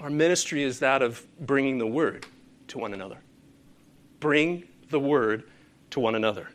Our 0.00 0.10
ministry 0.10 0.62
is 0.62 0.80
that 0.80 1.02
of 1.02 1.24
bringing 1.38 1.78
the 1.78 1.86
word 1.86 2.26
to 2.68 2.78
one 2.78 2.92
another. 2.92 3.18
Bring 4.18 4.64
the 4.90 5.00
word 5.00 5.44
to 5.90 6.00
one 6.00 6.14
another. 6.14 6.48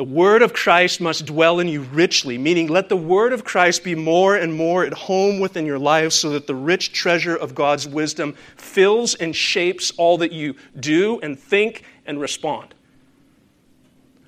The 0.00 0.04
word 0.04 0.40
of 0.40 0.54
Christ 0.54 1.02
must 1.02 1.26
dwell 1.26 1.60
in 1.60 1.68
you 1.68 1.82
richly, 1.82 2.38
meaning 2.38 2.68
let 2.68 2.88
the 2.88 2.96
word 2.96 3.34
of 3.34 3.44
Christ 3.44 3.84
be 3.84 3.94
more 3.94 4.34
and 4.34 4.54
more 4.54 4.82
at 4.82 4.94
home 4.94 5.40
within 5.40 5.66
your 5.66 5.78
life 5.78 6.12
so 6.12 6.30
that 6.30 6.46
the 6.46 6.54
rich 6.54 6.94
treasure 6.94 7.36
of 7.36 7.54
God's 7.54 7.86
wisdom 7.86 8.34
fills 8.56 9.14
and 9.14 9.36
shapes 9.36 9.92
all 9.98 10.16
that 10.16 10.32
you 10.32 10.56
do 10.78 11.20
and 11.20 11.38
think 11.38 11.84
and 12.06 12.18
respond. 12.18 12.72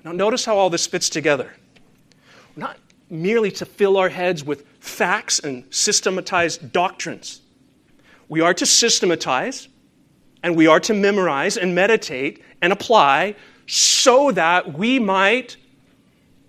Now, 0.03 0.11
notice 0.11 0.45
how 0.45 0.59
all 0.59 0.69
this 0.69 0.85
fits 0.85 1.09
together. 1.09 1.55
Not 2.55 2.77
merely 3.09 3.49
to 3.53 3.65
fill 3.65 3.97
our 3.97 4.09
heads 4.09 4.43
with 4.43 4.67
facts 4.79 5.39
and 5.39 5.65
systematized 5.71 6.71
doctrines. 6.71 7.41
We 8.29 8.41
are 8.41 8.53
to 8.53 8.65
systematize, 8.67 9.69
and 10.43 10.55
we 10.55 10.67
are 10.67 10.81
to 10.81 10.93
memorize 10.93 11.57
and 11.57 11.73
meditate 11.73 12.43
and 12.61 12.71
apply 12.71 13.37
so 13.65 14.29
that 14.29 14.77
we 14.77 14.99
might 14.99 15.57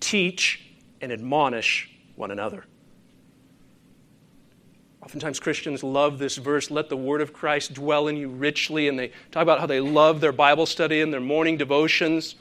teach, 0.05 0.61
and 1.01 1.11
admonish 1.11 1.91
one 2.17 2.31
another. 2.31 2.65
Oftentimes, 5.03 5.41
Christians 5.41 5.83
love 5.83 6.19
this 6.19 6.37
verse, 6.37 6.71
let 6.71 6.89
the 6.89 6.97
word 6.97 7.21
of 7.21 7.33
Christ 7.33 7.75
dwell 7.75 8.09
in 8.09 8.17
you 8.17 8.29
richly, 8.29 8.89
and 8.89 8.99
they 8.99 9.09
talk 9.31 9.43
about 9.43 9.61
how 9.61 9.67
they 9.67 9.81
love 9.81 10.21
their 10.21 10.33
Bible 10.33 10.67
study 10.67 11.01
and 11.01 11.13
their 11.13 11.21
morning 11.21 11.57
devotions, 11.57 12.37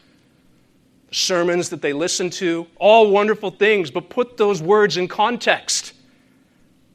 the 1.09 1.15
sermons 1.15 1.69
that 1.69 1.81
they 1.81 1.93
listen 1.93 2.29
to, 2.31 2.67
all 2.77 3.11
wonderful 3.11 3.51
things, 3.51 3.91
but 3.91 4.09
put 4.09 4.37
those 4.37 4.61
words 4.61 4.95
in 4.95 5.07
context. 5.07 5.93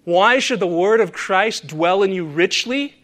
Why 0.05 0.39
should 0.39 0.61
the 0.61 0.66
word 0.66 1.01
of 1.01 1.12
Christ 1.12 1.66
dwell 1.66 2.03
in 2.03 2.12
you 2.12 2.25
richly? 2.25 2.95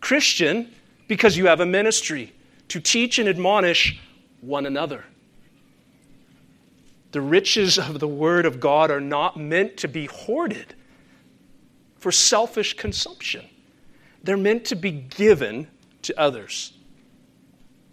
Christian, 0.00 0.72
because 1.08 1.36
you 1.36 1.46
have 1.46 1.60
a 1.60 1.66
ministry 1.66 2.32
to 2.68 2.80
teach 2.80 3.18
and 3.18 3.28
admonish 3.28 4.00
one 4.40 4.64
another. 4.64 5.04
The 7.14 7.20
riches 7.20 7.78
of 7.78 8.00
the 8.00 8.08
Word 8.08 8.44
of 8.44 8.58
God 8.58 8.90
are 8.90 9.00
not 9.00 9.36
meant 9.36 9.76
to 9.76 9.86
be 9.86 10.06
hoarded 10.06 10.74
for 11.96 12.10
selfish 12.10 12.74
consumption, 12.74 13.44
they're 14.24 14.36
meant 14.36 14.64
to 14.64 14.74
be 14.74 14.90
given 14.90 15.68
to 16.02 16.20
others. 16.20 16.72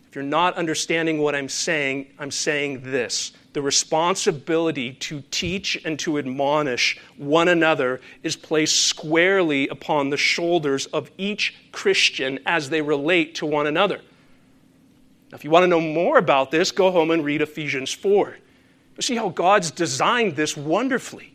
If 0.10 0.16
you're 0.16 0.24
not 0.24 0.56
understanding 0.56 1.20
what 1.20 1.36
I'm 1.36 1.50
saying, 1.50 2.08
I'm 2.18 2.32
saying 2.32 2.82
this. 2.82 3.34
The 3.54 3.62
responsibility 3.62 4.94
to 4.94 5.22
teach 5.30 5.80
and 5.86 6.00
to 6.00 6.18
admonish 6.18 7.00
one 7.16 7.48
another 7.48 8.02
is 8.24 8.36
placed 8.36 8.88
squarely 8.88 9.68
upon 9.68 10.10
the 10.10 10.18
shoulders 10.18 10.88
of 10.88 11.12
each 11.20 11.56
Christian 11.72 12.40
as 12.48 12.72
they 12.72 12.82
relate 12.82 13.36
to 13.36 13.46
one 13.46 13.68
another. 13.68 14.02
Now, 15.32 15.36
if 15.36 15.44
you 15.44 15.52
want 15.52 15.62
to 15.62 15.68
know 15.68 15.80
more 15.80 16.18
about 16.18 16.50
this, 16.50 16.72
go 16.72 16.90
home 16.90 17.12
and 17.12 17.24
read 17.24 17.44
Ephesians 17.44 17.94
4. 17.94 18.38
See 19.00 19.16
how 19.16 19.30
God's 19.30 19.72
designed 19.72 20.36
this 20.36 20.56
wonderfully. 20.56 21.34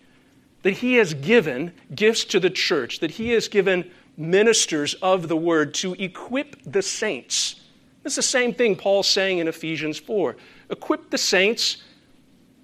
that 0.62 0.72
He 0.72 0.94
has 0.94 1.14
given 1.14 1.72
gifts 1.94 2.24
to 2.24 2.40
the 2.40 2.50
church, 2.50 2.98
that 2.98 3.12
He 3.12 3.30
has 3.30 3.46
given 3.46 3.88
ministers 4.16 4.94
of 4.94 5.28
the 5.28 5.36
word 5.36 5.74
to 5.74 5.94
equip 5.94 6.60
the 6.64 6.82
saints. 6.82 7.60
It's 8.04 8.16
the 8.16 8.22
same 8.22 8.52
thing 8.52 8.74
Paul's 8.74 9.08
saying 9.08 9.38
in 9.38 9.46
Ephesians 9.46 9.98
4. 9.98 10.36
Equip 10.70 11.10
the 11.10 11.18
saints 11.18 11.84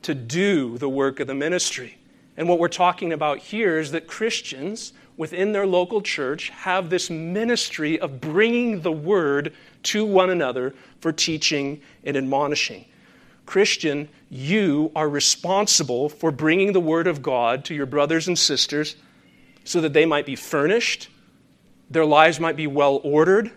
to 0.03 0.17
do 0.17 0.79
the 0.79 0.89
work 0.89 1.21
of 1.21 1.29
the 1.29 1.35
ministry. 1.35 1.97
And 2.37 2.49
what 2.49 2.59
we're 2.59 2.67
talking 2.67 3.13
about 3.13 3.39
here 3.39 3.79
is 3.79 3.93
that 3.93 4.09
Christians 4.09 4.93
within 5.17 5.53
their 5.53 5.67
local 5.67 6.01
church 6.01 6.49
have 6.49 6.91
this 6.91 7.09
ministry 7.11 8.01
of 8.01 8.21
bringing 8.21 8.81
the 8.81 8.91
word 8.91 9.55
to 9.85 10.05
one 10.05 10.31
another 10.31 10.75
for 11.01 11.13
teaching 11.13 11.81
and 12.03 12.17
admonishing. 12.17 12.85
Christian, 13.53 14.09
you 14.31 14.91
are 14.97 15.07
responsible 15.07 16.09
for 16.09 16.31
bringing 16.31 16.73
the 16.73 16.81
word 16.81 17.07
of 17.07 17.21
God 17.21 17.67
to 17.67 17.75
your 17.75 17.85
brothers 17.85 18.27
and 18.27 18.39
sisters 18.39 18.97
so 19.63 19.83
that 19.83 19.93
they 19.93 20.07
might 20.07 20.25
be 20.25 20.37
furnished, 20.37 21.11
their 21.91 22.07
lives 22.07 22.41
might 22.41 22.57
be 22.57 22.67
well 22.67 23.03
ordered 23.05 23.51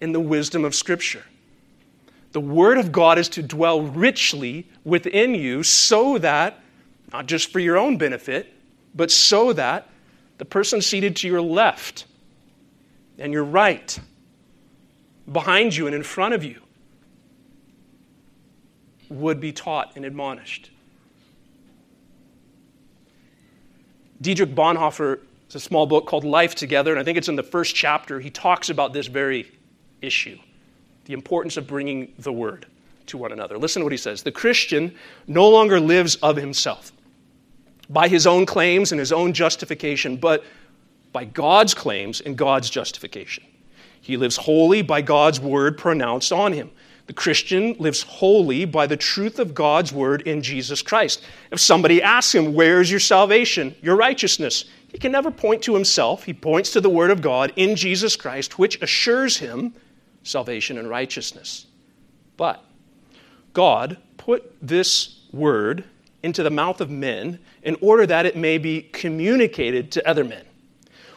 in 0.00 0.12
the 0.12 0.20
wisdom 0.20 0.64
of 0.64 0.72
Scripture. 0.72 1.24
The 2.30 2.40
word 2.40 2.78
of 2.78 2.92
God 2.92 3.18
is 3.18 3.28
to 3.30 3.42
dwell 3.42 3.82
richly 3.82 4.68
within 4.84 5.34
you 5.34 5.64
so 5.64 6.16
that, 6.18 6.60
not 7.12 7.26
just 7.26 7.50
for 7.50 7.58
your 7.58 7.76
own 7.76 7.98
benefit, 7.98 8.54
but 8.94 9.10
so 9.10 9.52
that 9.54 9.88
the 10.38 10.44
person 10.44 10.80
seated 10.80 11.16
to 11.16 11.26
your 11.26 11.42
left 11.42 12.04
and 13.18 13.32
your 13.32 13.42
right, 13.42 13.98
behind 15.32 15.74
you 15.74 15.88
and 15.88 15.96
in 15.96 16.04
front 16.04 16.34
of 16.34 16.44
you, 16.44 16.62
would 19.10 19.40
be 19.40 19.52
taught 19.52 19.92
and 19.96 20.06
admonished. 20.06 20.70
Dietrich 24.22 24.54
Bonhoeffer 24.54 25.20
it's 25.50 25.56
a 25.56 25.58
small 25.58 25.84
book 25.84 26.06
called 26.06 26.22
Life 26.22 26.54
Together, 26.54 26.92
and 26.92 27.00
I 27.00 27.02
think 27.02 27.18
it's 27.18 27.28
in 27.28 27.34
the 27.34 27.42
first 27.42 27.74
chapter. 27.74 28.20
He 28.20 28.30
talks 28.30 28.70
about 28.70 28.92
this 28.92 29.08
very 29.08 29.50
issue 30.00 30.38
the 31.06 31.12
importance 31.12 31.56
of 31.56 31.66
bringing 31.66 32.12
the 32.20 32.32
word 32.32 32.66
to 33.06 33.18
one 33.18 33.32
another. 33.32 33.58
Listen 33.58 33.80
to 33.80 33.84
what 33.84 33.90
he 33.90 33.98
says 33.98 34.22
The 34.22 34.30
Christian 34.30 34.94
no 35.26 35.48
longer 35.48 35.80
lives 35.80 36.14
of 36.22 36.36
himself 36.36 36.92
by 37.88 38.06
his 38.06 38.28
own 38.28 38.46
claims 38.46 38.92
and 38.92 39.00
his 39.00 39.10
own 39.10 39.32
justification, 39.32 40.16
but 40.16 40.44
by 41.12 41.24
God's 41.24 41.74
claims 41.74 42.20
and 42.20 42.38
God's 42.38 42.70
justification. 42.70 43.42
He 44.00 44.16
lives 44.16 44.36
wholly 44.36 44.82
by 44.82 45.02
God's 45.02 45.40
word 45.40 45.76
pronounced 45.76 46.32
on 46.32 46.52
him. 46.52 46.70
The 47.10 47.14
Christian 47.14 47.74
lives 47.80 48.02
wholly 48.02 48.64
by 48.64 48.86
the 48.86 48.96
truth 48.96 49.40
of 49.40 49.52
God's 49.52 49.92
word 49.92 50.22
in 50.28 50.42
Jesus 50.42 50.80
Christ. 50.80 51.24
If 51.50 51.58
somebody 51.58 52.00
asks 52.00 52.32
him, 52.32 52.54
Where 52.54 52.80
is 52.80 52.88
your 52.88 53.00
salvation, 53.00 53.74
your 53.82 53.96
righteousness? 53.96 54.66
He 54.86 54.98
can 54.98 55.10
never 55.10 55.32
point 55.32 55.60
to 55.64 55.74
himself. 55.74 56.22
He 56.22 56.32
points 56.32 56.72
to 56.72 56.80
the 56.80 56.88
word 56.88 57.10
of 57.10 57.20
God 57.20 57.52
in 57.56 57.74
Jesus 57.74 58.14
Christ, 58.14 58.60
which 58.60 58.80
assures 58.80 59.38
him 59.38 59.74
salvation 60.22 60.78
and 60.78 60.88
righteousness. 60.88 61.66
But 62.36 62.64
God 63.54 63.96
put 64.16 64.54
this 64.62 65.18
word 65.32 65.82
into 66.22 66.44
the 66.44 66.50
mouth 66.50 66.80
of 66.80 66.90
men 66.90 67.40
in 67.64 67.76
order 67.80 68.06
that 68.06 68.24
it 68.24 68.36
may 68.36 68.56
be 68.56 68.82
communicated 68.82 69.90
to 69.90 70.08
other 70.08 70.22
men. 70.22 70.44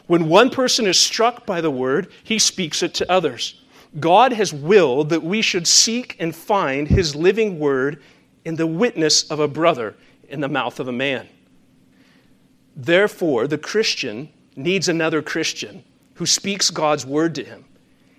When 0.08 0.28
one 0.28 0.50
person 0.50 0.88
is 0.88 0.98
struck 0.98 1.46
by 1.46 1.60
the 1.60 1.70
word, 1.70 2.10
he 2.24 2.40
speaks 2.40 2.82
it 2.82 2.94
to 2.94 3.08
others. 3.08 3.60
God 4.00 4.32
has 4.32 4.52
willed 4.52 5.10
that 5.10 5.22
we 5.22 5.40
should 5.40 5.66
seek 5.66 6.16
and 6.18 6.34
find 6.34 6.88
his 6.88 7.14
living 7.14 7.58
word 7.58 8.02
in 8.44 8.56
the 8.56 8.66
witness 8.66 9.30
of 9.30 9.40
a 9.40 9.48
brother 9.48 9.94
in 10.28 10.40
the 10.40 10.48
mouth 10.48 10.80
of 10.80 10.88
a 10.88 10.92
man. 10.92 11.28
Therefore, 12.74 13.46
the 13.46 13.58
Christian 13.58 14.28
needs 14.56 14.88
another 14.88 15.22
Christian 15.22 15.84
who 16.14 16.26
speaks 16.26 16.70
God's 16.70 17.06
word 17.06 17.34
to 17.36 17.44
him. 17.44 17.64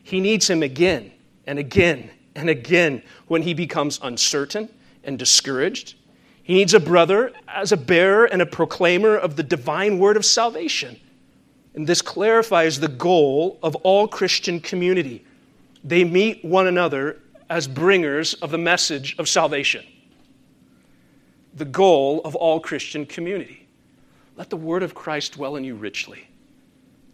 He 0.04 0.20
needs 0.20 0.50
him 0.50 0.64
again 0.64 1.12
and 1.46 1.60
again 1.60 2.10
and 2.36 2.50
again 2.50 3.04
when 3.28 3.42
he 3.42 3.54
becomes 3.54 4.00
uncertain 4.02 4.70
and 5.04 5.20
discouraged. 5.20 5.96
He 6.44 6.54
needs 6.54 6.74
a 6.74 6.80
brother 6.80 7.34
as 7.48 7.72
a 7.72 7.78
bearer 7.78 8.26
and 8.26 8.42
a 8.42 8.46
proclaimer 8.46 9.18
of 9.18 9.36
the 9.36 9.44
divine 9.44 10.00
word 10.00 10.16
of 10.16 10.26
salvation. 10.26 11.00
And 11.74 11.88
this 11.88 12.02
clarifies 12.02 12.80
the 12.80 12.88
goal 12.88 13.60
of 13.62 13.76
all 13.78 14.08
Christian 14.08 14.60
community 14.60 15.25
they 15.86 16.04
meet 16.04 16.44
one 16.44 16.66
another 16.66 17.22
as 17.48 17.68
bringers 17.68 18.34
of 18.36 18.50
the 18.50 18.58
message 18.58 19.16
of 19.20 19.30
salvation. 19.30 19.86
The 21.54 21.66
goal 21.66 22.22
of 22.26 22.36
all 22.36 22.60
Christian 22.60 23.06
community. 23.06 23.68
Let 24.36 24.50
the 24.50 24.58
word 24.58 24.82
of 24.82 24.96
Christ 24.96 25.34
dwell 25.34 25.56
in 25.56 25.64
you 25.64 25.76
richly 25.76 26.28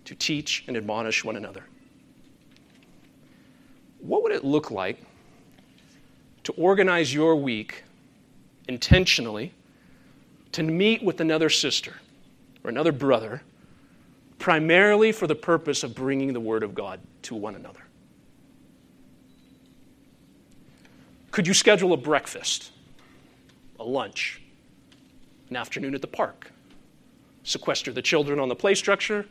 to 0.06 0.16
teach 0.16 0.64
and 0.68 0.78
admonish 0.78 1.24
one 1.24 1.36
another. 1.36 1.66
What 4.00 4.24
would 4.24 4.32
it 4.32 4.44
look 4.44 4.72
like 4.72 5.04
to 6.46 6.54
organize 6.54 7.14
your 7.14 7.36
week 7.36 7.84
intentionally 8.68 9.54
to 10.54 10.64
meet 10.64 11.04
with 11.04 11.20
another 11.20 11.50
sister 11.50 11.96
or 12.64 12.70
another 12.70 12.92
brother, 12.92 13.44
primarily 14.40 15.12
for 15.12 15.28
the 15.28 15.36
purpose 15.36 15.84
of 15.84 15.94
bringing 15.94 16.34
the 16.34 16.40
Word 16.40 16.64
of 16.64 16.74
God 16.74 17.00
to 17.24 17.36
one 17.36 17.56
another? 17.56 17.81
Could 21.32 21.48
you 21.48 21.54
schedule 21.54 21.94
a 21.94 21.98
breakfast, 21.98 22.72
a 23.80 23.84
lunch, 23.84 24.42
an 25.50 25.56
afternoon 25.56 25.96
at 25.96 26.02
the 26.02 26.08
park? 26.08 26.52
Sequester 27.44 27.92
the 27.92 28.02
children 28.02 28.38
on 28.38 28.50
the 28.50 28.56
play 28.56 28.76
structure. 28.76 29.26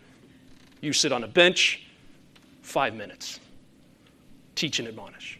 You 0.81 0.93
sit 0.93 1.13
on 1.13 1.23
a 1.25 1.29
bench, 1.29 1.87
five 2.63 2.95
minutes. 2.95 3.39
Teach 4.55 4.79
and 4.79 4.89
admonish. 4.89 5.39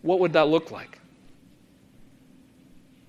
What 0.00 0.18
would 0.18 0.32
that 0.32 0.48
look 0.48 0.70
like? 0.70 0.98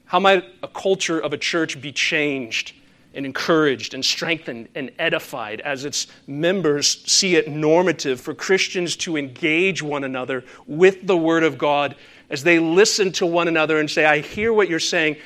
How 0.06 0.20
might 0.20 0.43
a 0.62 0.68
culture 0.68 1.20
of 1.20 1.34
a 1.34 1.38
church 1.38 1.82
be 1.82 1.91
changed 1.91 2.74
and 3.14 3.26
encouraged 3.26 3.93
and 3.93 4.03
strengthened 4.03 4.68
and 4.76 4.91
edified 4.99 5.61
as 5.61 5.86
its 5.86 6.07
members 6.28 7.03
see 7.11 7.36
it 7.36 7.47
normative 7.47 8.20
for 8.20 8.34
Christians 8.34 8.95
to 8.97 9.18
engage 9.18 9.82
one 9.82 10.03
another 10.03 10.43
with 10.68 11.05
the 11.05 11.18
Word 11.18 11.43
of 11.43 11.57
God 11.57 11.95
as 12.30 12.43
they 12.43 12.59
listen 12.59 13.11
to 13.14 13.26
one 13.26 13.47
another 13.47 13.80
and 13.80 13.89
say, 13.89 14.05
I 14.05 14.20
hear 14.20 14.51
what 14.51 14.70
you're 14.70 14.80
saying. 14.80 15.18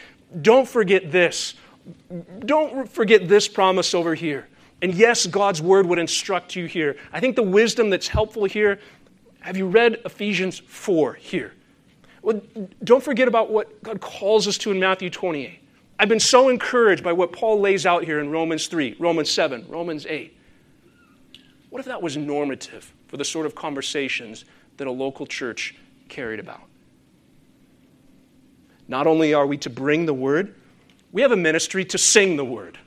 Don't 0.41 0.67
forget 0.67 1.11
this. 1.11 1.53
Don't 2.39 2.89
forget 2.89 3.27
this 3.29 3.47
promise 3.47 3.93
over 3.93 4.13
here. 4.13 4.47
And 4.81 4.93
yes, 4.93 5.25
God's 5.25 5.61
Word 5.61 5.85
would 5.85 5.99
instruct 5.99 6.55
you 6.55 6.65
here. 6.65 6.97
I 7.11 7.19
think 7.19 7.35
the 7.35 7.43
wisdom 7.43 7.89
that's 7.89 8.07
helpful 8.07 8.45
here 8.45 8.79
have 9.39 9.55
you 9.55 9.67
read 9.67 10.01
Ephesians 10.03 10.59
4 10.59 11.13
here? 11.13 11.53
Well, 12.21 12.41
don't 12.83 13.01
forget 13.01 13.29
about 13.29 13.49
what 13.49 13.81
God 13.81 14.01
calls 14.01 14.45
us 14.45 14.57
to 14.59 14.71
in 14.71 14.79
Matthew 14.79 15.09
28. 15.09 15.61
I've 15.99 16.09
been 16.09 16.19
so 16.19 16.49
encouraged 16.49 17.03
by 17.03 17.13
what 17.13 17.31
Paul 17.31 17.59
lays 17.59 17.85
out 17.85 18.03
here 18.03 18.19
in 18.19 18.29
Romans 18.29 18.67
3, 18.67 18.97
Romans 18.99 19.31
7, 19.31 19.65
Romans 19.67 20.05
8. 20.05 20.37
What 21.69 21.79
if 21.79 21.85
that 21.85 22.01
was 22.01 22.15
normative 22.15 22.93
for 23.07 23.17
the 23.17 23.25
sort 23.25 23.45
of 23.45 23.55
conversations 23.55 24.45
that 24.77 24.87
a 24.87 24.91
local 24.91 25.25
church 25.25 25.75
carried 26.07 26.39
about? 26.39 26.61
Not 28.87 29.07
only 29.07 29.33
are 29.33 29.47
we 29.47 29.57
to 29.57 29.69
bring 29.69 30.05
the 30.05 30.13
word, 30.13 30.55
we 31.11 31.21
have 31.21 31.31
a 31.31 31.37
ministry 31.37 31.83
to 31.85 31.97
sing 31.97 32.37
the 32.37 32.45
word. 32.45 32.77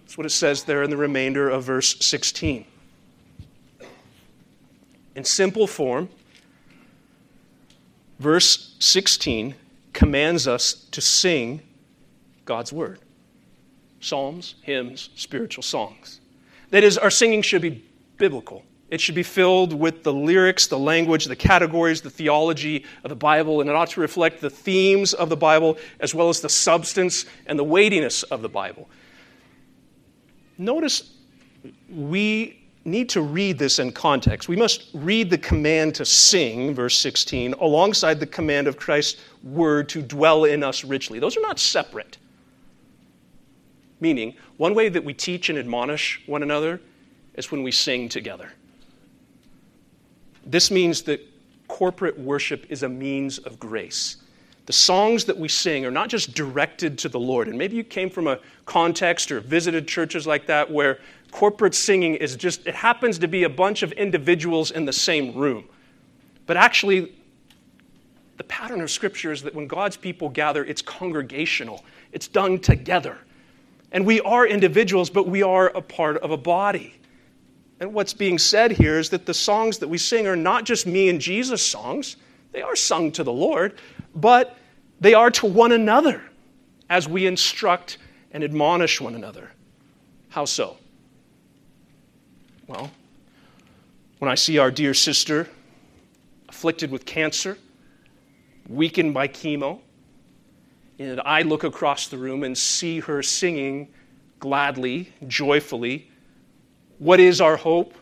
That's 0.00 0.18
what 0.18 0.26
it 0.26 0.30
says 0.30 0.64
there 0.64 0.82
in 0.82 0.90
the 0.90 0.96
remainder 0.96 1.48
of 1.48 1.64
verse 1.64 1.96
16. 2.04 2.66
In 5.16 5.24
simple 5.24 5.66
form, 5.66 6.08
verse 8.18 8.76
16 8.78 9.54
commands 9.92 10.46
us 10.46 10.74
to 10.90 11.00
sing 11.00 11.62
God's 12.50 12.72
Word. 12.72 12.98
Psalms, 14.00 14.56
hymns, 14.62 15.10
spiritual 15.14 15.62
songs. 15.62 16.20
That 16.70 16.82
is, 16.82 16.98
our 16.98 17.08
singing 17.08 17.42
should 17.42 17.62
be 17.62 17.84
biblical. 18.16 18.64
It 18.88 19.00
should 19.00 19.14
be 19.14 19.22
filled 19.22 19.72
with 19.72 20.02
the 20.02 20.12
lyrics, 20.12 20.66
the 20.66 20.76
language, 20.76 21.26
the 21.26 21.36
categories, 21.36 22.00
the 22.00 22.10
theology 22.10 22.84
of 23.04 23.08
the 23.08 23.14
Bible, 23.14 23.60
and 23.60 23.70
it 23.70 23.76
ought 23.76 23.90
to 23.90 24.00
reflect 24.00 24.40
the 24.40 24.50
themes 24.50 25.14
of 25.14 25.28
the 25.28 25.36
Bible 25.36 25.78
as 26.00 26.12
well 26.12 26.28
as 26.28 26.40
the 26.40 26.48
substance 26.48 27.24
and 27.46 27.56
the 27.56 27.62
weightiness 27.62 28.24
of 28.24 28.42
the 28.42 28.48
Bible. 28.48 28.90
Notice 30.58 31.12
we 31.88 32.66
need 32.84 33.08
to 33.10 33.20
read 33.20 33.60
this 33.60 33.78
in 33.78 33.92
context. 33.92 34.48
We 34.48 34.56
must 34.56 34.88
read 34.92 35.30
the 35.30 35.38
command 35.38 35.94
to 35.94 36.04
sing, 36.04 36.74
verse 36.74 36.98
16, 36.98 37.52
alongside 37.60 38.18
the 38.18 38.26
command 38.26 38.66
of 38.66 38.76
Christ's 38.76 39.20
word 39.44 39.88
to 39.90 40.02
dwell 40.02 40.46
in 40.46 40.64
us 40.64 40.82
richly. 40.82 41.20
Those 41.20 41.36
are 41.36 41.42
not 41.42 41.60
separate. 41.60 42.18
Meaning, 44.00 44.34
one 44.56 44.74
way 44.74 44.88
that 44.88 45.04
we 45.04 45.12
teach 45.12 45.50
and 45.50 45.58
admonish 45.58 46.22
one 46.26 46.42
another 46.42 46.80
is 47.34 47.52
when 47.52 47.62
we 47.62 47.70
sing 47.70 48.08
together. 48.08 48.52
This 50.46 50.70
means 50.70 51.02
that 51.02 51.20
corporate 51.68 52.18
worship 52.18 52.66
is 52.70 52.82
a 52.82 52.88
means 52.88 53.38
of 53.38 53.60
grace. 53.60 54.16
the 54.70 54.74
songs 54.74 55.24
that 55.24 55.36
we 55.36 55.48
sing 55.48 55.84
are 55.84 55.90
not 55.90 56.08
just 56.08 56.32
directed 56.32 56.96
to 56.96 57.08
the 57.08 57.18
Lord. 57.18 57.48
And 57.48 57.58
maybe 57.58 57.74
you 57.74 57.82
came 57.82 58.08
from 58.08 58.28
a 58.28 58.38
context 58.66 59.32
or 59.32 59.40
visited 59.40 59.88
churches 59.88 60.28
like 60.28 60.46
that 60.46 60.70
where 60.70 61.00
corporate 61.32 61.74
singing 61.74 62.14
is 62.14 62.36
just, 62.36 62.64
it 62.68 62.76
happens 62.76 63.18
to 63.18 63.26
be 63.26 63.42
a 63.42 63.48
bunch 63.48 63.82
of 63.82 63.90
individuals 63.90 64.70
in 64.70 64.84
the 64.84 64.92
same 64.92 65.34
room. 65.34 65.64
But 66.46 66.56
actually, 66.56 67.12
the 68.36 68.44
pattern 68.44 68.80
of 68.80 68.92
Scripture 68.92 69.32
is 69.32 69.42
that 69.42 69.56
when 69.56 69.66
God's 69.66 69.96
people 69.96 70.28
gather, 70.28 70.64
it's 70.64 70.82
congregational, 70.82 71.84
it's 72.12 72.28
done 72.28 72.60
together. 72.60 73.18
And 73.92 74.06
we 74.06 74.20
are 74.20 74.46
individuals, 74.46 75.10
but 75.10 75.26
we 75.26 75.42
are 75.42 75.68
a 75.68 75.82
part 75.82 76.18
of 76.18 76.30
a 76.30 76.36
body. 76.36 76.94
And 77.80 77.94
what's 77.94 78.12
being 78.12 78.38
said 78.38 78.72
here 78.72 78.98
is 78.98 79.10
that 79.10 79.26
the 79.26 79.34
songs 79.34 79.78
that 79.78 79.88
we 79.88 79.98
sing 79.98 80.26
are 80.26 80.36
not 80.36 80.64
just 80.64 80.86
me 80.86 81.08
and 81.08 81.20
Jesus 81.20 81.64
songs, 81.64 82.16
they 82.52 82.62
are 82.62 82.76
sung 82.76 83.10
to 83.12 83.24
the 83.24 83.32
Lord, 83.32 83.74
but 84.14 84.56
they 85.00 85.14
are 85.14 85.30
to 85.32 85.46
one 85.46 85.72
another 85.72 86.22
as 86.90 87.08
we 87.08 87.26
instruct 87.26 87.98
and 88.32 88.44
admonish 88.44 89.00
one 89.00 89.14
another. 89.14 89.50
How 90.28 90.44
so? 90.44 90.76
Well, 92.66 92.90
when 94.18 94.30
I 94.30 94.34
see 94.34 94.58
our 94.58 94.70
dear 94.70 94.94
sister 94.94 95.48
afflicted 96.48 96.90
with 96.90 97.06
cancer, 97.06 97.56
weakened 98.68 99.14
by 99.14 99.26
chemo, 99.26 99.80
and 101.00 101.18
I 101.24 101.42
look 101.42 101.64
across 101.64 102.08
the 102.08 102.18
room 102.18 102.44
and 102.44 102.56
see 102.56 103.00
her 103.00 103.22
singing 103.22 103.88
gladly, 104.38 105.10
joyfully, 105.26 106.10
what 106.98 107.18
is 107.18 107.40
our 107.40 107.56
hope 107.56 107.94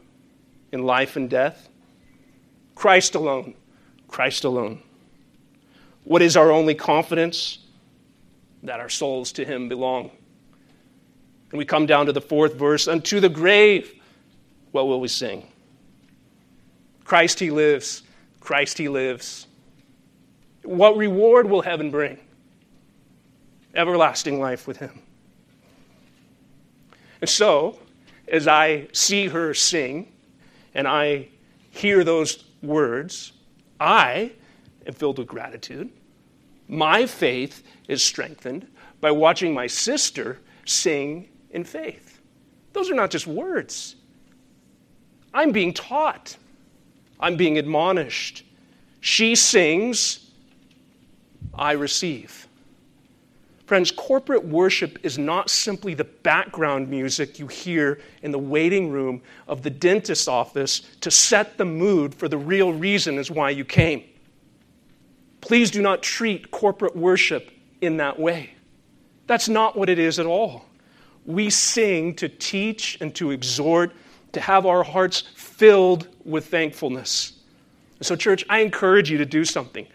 in 0.72 0.82
life 0.82 1.14
and 1.14 1.30
death? 1.30 1.68
Christ 2.74 3.14
alone. 3.14 3.55
Christ 4.09 4.42
alone. 4.42 4.82
What 6.03 6.22
is 6.22 6.36
our 6.36 6.51
only 6.51 6.74
confidence? 6.74 7.59
That 8.64 8.80
our 8.80 8.88
souls 8.88 9.30
to 9.32 9.44
Him 9.44 9.68
belong. 9.68 10.11
And 11.53 11.59
we 11.59 11.64
come 11.64 11.86
down 11.86 12.07
to 12.07 12.12
the 12.12 12.20
fourth 12.20 12.55
verse 12.55 12.88
Unto 12.88 13.20
the 13.20 13.28
grave, 13.28 13.94
what 14.72 14.88
will 14.88 15.01
we 15.01 15.09
sing? 15.09 15.46
Christ 17.05 17.38
He 17.38 17.53
lives. 17.53 18.03
Christ 18.40 18.76
He 18.76 18.88
lives. 18.88 19.46
What 20.64 20.96
reward 20.96 21.49
will 21.49 21.62
heaven 21.62 21.92
bring? 21.92 22.18
Everlasting 23.78 24.38
life 24.38 24.66
with 24.66 24.76
Him. 24.76 25.00
And 27.22 27.30
so, 27.30 27.78
as 28.30 28.46
I 28.46 28.88
see 28.92 29.28
her 29.28 29.54
sing 29.54 30.12
and 30.74 30.86
I 30.86 31.28
hear 31.70 32.04
those 32.04 32.44
words, 32.62 33.32
I 33.80 34.32
am 34.86 34.92
filled 34.92 35.18
with 35.18 35.28
gratitude 35.28 35.90
my 36.68 37.06
faith 37.06 37.62
is 37.88 38.02
strengthened 38.02 38.66
by 39.00 39.10
watching 39.10 39.54
my 39.54 39.66
sister 39.66 40.38
sing 40.66 41.28
in 41.50 41.64
faith. 41.64 42.20
Those 42.74 42.90
are 42.90 42.94
not 42.94 43.10
just 43.10 43.26
words. 43.26 43.96
I'm 45.32 45.50
being 45.50 45.72
taught, 45.72 46.36
I'm 47.18 47.36
being 47.36 47.58
admonished. 47.58 48.44
She 49.00 49.34
sings, 49.34 50.30
I 51.54 51.72
receive. 51.72 52.47
Friends, 53.68 53.90
corporate 53.90 54.46
worship 54.46 54.98
is 55.02 55.18
not 55.18 55.50
simply 55.50 55.92
the 55.92 56.04
background 56.04 56.88
music 56.88 57.38
you 57.38 57.46
hear 57.46 58.00
in 58.22 58.30
the 58.30 58.38
waiting 58.38 58.90
room 58.90 59.20
of 59.46 59.62
the 59.62 59.68
dentist's 59.68 60.26
office 60.26 60.80
to 61.02 61.10
set 61.10 61.58
the 61.58 61.66
mood 61.66 62.14
for 62.14 62.28
the 62.28 62.38
real 62.38 62.72
reason 62.72 63.18
is 63.18 63.30
why 63.30 63.50
you 63.50 63.66
came. 63.66 64.04
Please 65.42 65.70
do 65.70 65.82
not 65.82 66.02
treat 66.02 66.50
corporate 66.50 66.96
worship 66.96 67.50
in 67.82 67.98
that 67.98 68.18
way. 68.18 68.54
That's 69.26 69.50
not 69.50 69.76
what 69.76 69.90
it 69.90 69.98
is 69.98 70.18
at 70.18 70.24
all. 70.24 70.64
We 71.26 71.50
sing 71.50 72.14
to 72.14 72.28
teach 72.30 72.96
and 73.02 73.14
to 73.16 73.32
exhort, 73.32 73.92
to 74.32 74.40
have 74.40 74.64
our 74.64 74.82
hearts 74.82 75.24
filled 75.34 76.08
with 76.24 76.46
thankfulness. 76.46 77.34
So, 78.00 78.16
church, 78.16 78.46
I 78.48 78.60
encourage 78.60 79.10
you 79.10 79.18
to 79.18 79.26
do 79.26 79.44
something. 79.44 79.86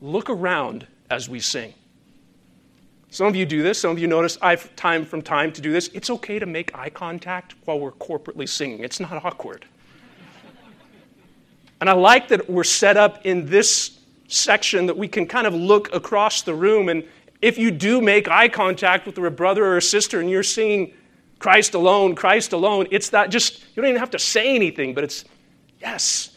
Look 0.00 0.28
around 0.28 0.84
as 1.10 1.28
we 1.28 1.38
sing. 1.38 1.74
Some 3.10 3.26
of 3.26 3.34
you 3.34 3.44
do 3.44 3.62
this. 3.62 3.80
Some 3.80 3.90
of 3.90 3.98
you 3.98 4.06
notice 4.06 4.38
I've 4.40 4.74
time 4.76 5.04
from 5.04 5.20
time 5.20 5.52
to 5.52 5.60
do 5.60 5.72
this. 5.72 5.88
It's 5.92 6.10
okay 6.10 6.38
to 6.38 6.46
make 6.46 6.74
eye 6.74 6.90
contact 6.90 7.54
while 7.64 7.80
we're 7.80 7.92
corporately 7.92 8.48
singing, 8.48 8.80
it's 8.80 9.00
not 9.00 9.24
awkward. 9.24 9.66
And 11.80 11.88
I 11.88 11.94
like 11.94 12.28
that 12.28 12.48
we're 12.48 12.62
set 12.62 12.96
up 12.96 13.24
in 13.24 13.46
this 13.46 14.00
section 14.28 14.86
that 14.86 14.96
we 14.96 15.08
can 15.08 15.26
kind 15.26 15.46
of 15.46 15.54
look 15.54 15.92
across 15.94 16.42
the 16.42 16.54
room. 16.54 16.90
And 16.90 17.04
if 17.40 17.56
you 17.56 17.70
do 17.70 18.02
make 18.02 18.28
eye 18.28 18.48
contact 18.48 19.06
with 19.06 19.16
a 19.16 19.30
brother 19.30 19.64
or 19.64 19.78
a 19.78 19.82
sister 19.82 20.20
and 20.20 20.30
you're 20.30 20.42
singing 20.42 20.92
Christ 21.38 21.72
alone, 21.74 22.14
Christ 22.14 22.52
alone, 22.52 22.86
it's 22.90 23.10
that 23.10 23.30
just, 23.30 23.60
you 23.74 23.82
don't 23.82 23.88
even 23.88 23.98
have 23.98 24.10
to 24.10 24.18
say 24.18 24.54
anything, 24.54 24.92
but 24.92 25.04
it's, 25.04 25.24
yes, 25.80 26.36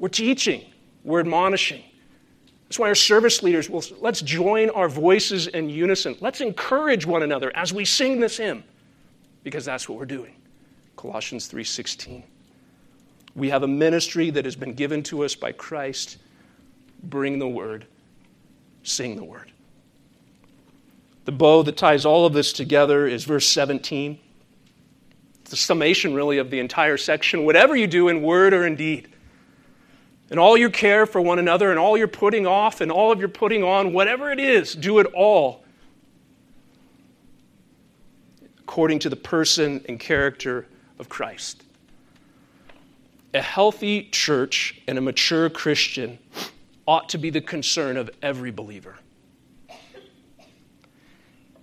we're 0.00 0.08
teaching, 0.08 0.64
we're 1.04 1.20
admonishing. 1.20 1.84
That's 2.68 2.78
why 2.78 2.88
our 2.88 2.94
service 2.94 3.42
leaders 3.42 3.70
will, 3.70 3.82
let's 3.98 4.20
join 4.20 4.68
our 4.70 4.90
voices 4.90 5.46
in 5.46 5.70
unison. 5.70 6.16
Let's 6.20 6.42
encourage 6.42 7.06
one 7.06 7.22
another 7.22 7.50
as 7.56 7.72
we 7.72 7.86
sing 7.86 8.20
this 8.20 8.36
hymn, 8.36 8.62
because 9.42 9.64
that's 9.64 9.88
what 9.88 9.98
we're 9.98 10.04
doing. 10.04 10.34
Colossians 10.96 11.48
3:16. 11.48 12.22
We 13.34 13.48
have 13.48 13.62
a 13.62 13.68
ministry 13.68 14.30
that 14.30 14.44
has 14.44 14.56
been 14.56 14.74
given 14.74 15.02
to 15.04 15.24
us 15.24 15.34
by 15.34 15.52
Christ 15.52 16.18
bring 17.04 17.38
the 17.38 17.48
word, 17.48 17.86
sing 18.82 19.16
the 19.16 19.24
word. 19.24 19.50
The 21.24 21.32
bow 21.32 21.62
that 21.62 21.76
ties 21.76 22.04
all 22.04 22.26
of 22.26 22.32
this 22.32 22.52
together 22.52 23.06
is 23.06 23.24
verse 23.24 23.46
17. 23.46 24.18
It's 25.42 25.50
the 25.50 25.56
summation, 25.56 26.14
really, 26.14 26.38
of 26.38 26.50
the 26.50 26.58
entire 26.58 26.96
section. 26.96 27.44
Whatever 27.44 27.76
you 27.76 27.86
do 27.86 28.08
in 28.08 28.22
word 28.22 28.52
or 28.52 28.66
in 28.66 28.76
deed, 28.76 29.08
and 30.30 30.38
all 30.38 30.56
your 30.56 30.70
care 30.70 31.06
for 31.06 31.20
one 31.20 31.38
another, 31.38 31.70
and 31.70 31.78
all 31.78 31.96
your 31.96 32.08
putting 32.08 32.46
off, 32.46 32.80
and 32.80 32.92
all 32.92 33.10
of 33.10 33.18
your 33.18 33.28
putting 33.28 33.62
on, 33.62 33.92
whatever 33.92 34.30
it 34.30 34.38
is, 34.38 34.74
do 34.74 34.98
it 34.98 35.06
all 35.14 35.64
according 38.68 38.98
to 38.98 39.08
the 39.08 39.16
person 39.16 39.82
and 39.88 39.98
character 39.98 40.66
of 40.98 41.08
Christ. 41.08 41.64
A 43.32 43.40
healthy 43.40 44.04
church 44.10 44.80
and 44.86 44.98
a 44.98 45.00
mature 45.00 45.48
Christian 45.48 46.18
ought 46.86 47.08
to 47.08 47.18
be 47.18 47.30
the 47.30 47.40
concern 47.40 47.96
of 47.96 48.10
every 48.20 48.50
believer. 48.50 48.96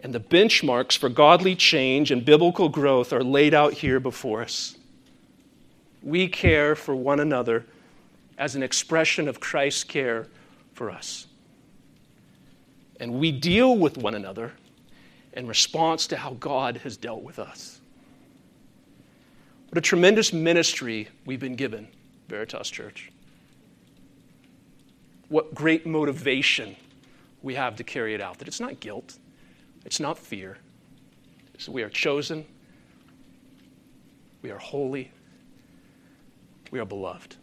And 0.02 0.14
the 0.14 0.20
benchmarks 0.20 0.98
for 0.98 1.10
godly 1.10 1.56
change 1.56 2.10
and 2.12 2.26
biblical 2.26 2.70
growth 2.70 3.14
are 3.14 3.24
laid 3.24 3.54
out 3.54 3.74
here 3.74 4.00
before 4.00 4.42
us. 4.42 4.76
We 6.02 6.28
care 6.28 6.76
for 6.76 6.96
one 6.96 7.20
another 7.20 7.66
as 8.38 8.56
an 8.56 8.64
expression 8.64 9.28
of 9.28 9.40
Christ's 9.40 9.84
care 9.84 10.28
for 10.74 10.90
us. 10.90 11.28
And 13.00 13.14
we 13.20 13.32
deal 13.32 13.78
with 13.78 13.98
one 13.98 14.16
another 14.16 14.52
in 15.34 15.48
response 15.48 16.08
to 16.08 16.18
how 16.18 16.32
God 16.36 16.78
has 16.78 16.98
dealt 16.98 17.24
with 17.24 17.40
us. 17.40 17.82
What 19.70 19.78
a 19.78 19.82
tremendous 19.82 20.32
ministry 20.32 21.10
we've 21.26 21.40
been 21.40 21.56
given, 21.56 21.88
Veritas 22.28 22.70
Church 22.70 23.12
what 25.30 25.54
great 25.56 25.86
motivation 25.86 26.76
we 27.42 27.56
have 27.56 27.76
to 27.76 27.84
carry 27.84 28.14
it 28.14 28.22
out. 28.22 28.38
That 28.40 28.48
it's 28.48 28.60
not 28.60 28.80
guilt, 28.80 29.18
it's 29.86 30.00
not 30.00 30.18
fear. 30.18 30.58
We 31.68 31.84
are 31.84 31.90
chosen, 31.90 32.46
we 34.42 34.52
are 34.52 34.58
holy, 34.58 35.12
we 36.72 36.80
are 36.80 36.86
beloved. 36.86 37.38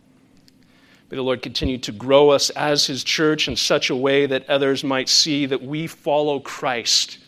May 1.12 1.16
the 1.16 1.22
Lord 1.22 1.42
continue 1.42 1.76
to 1.76 1.92
grow 1.92 2.30
us 2.30 2.48
as 2.48 2.86
His 2.86 3.04
church 3.04 3.46
in 3.46 3.54
such 3.54 3.90
a 3.90 3.94
way 3.94 4.24
that 4.24 4.48
others 4.48 4.82
might 4.82 5.10
see 5.10 5.44
that 5.44 5.60
we 5.60 5.86
follow 5.86 6.40
Christ, 6.40 7.18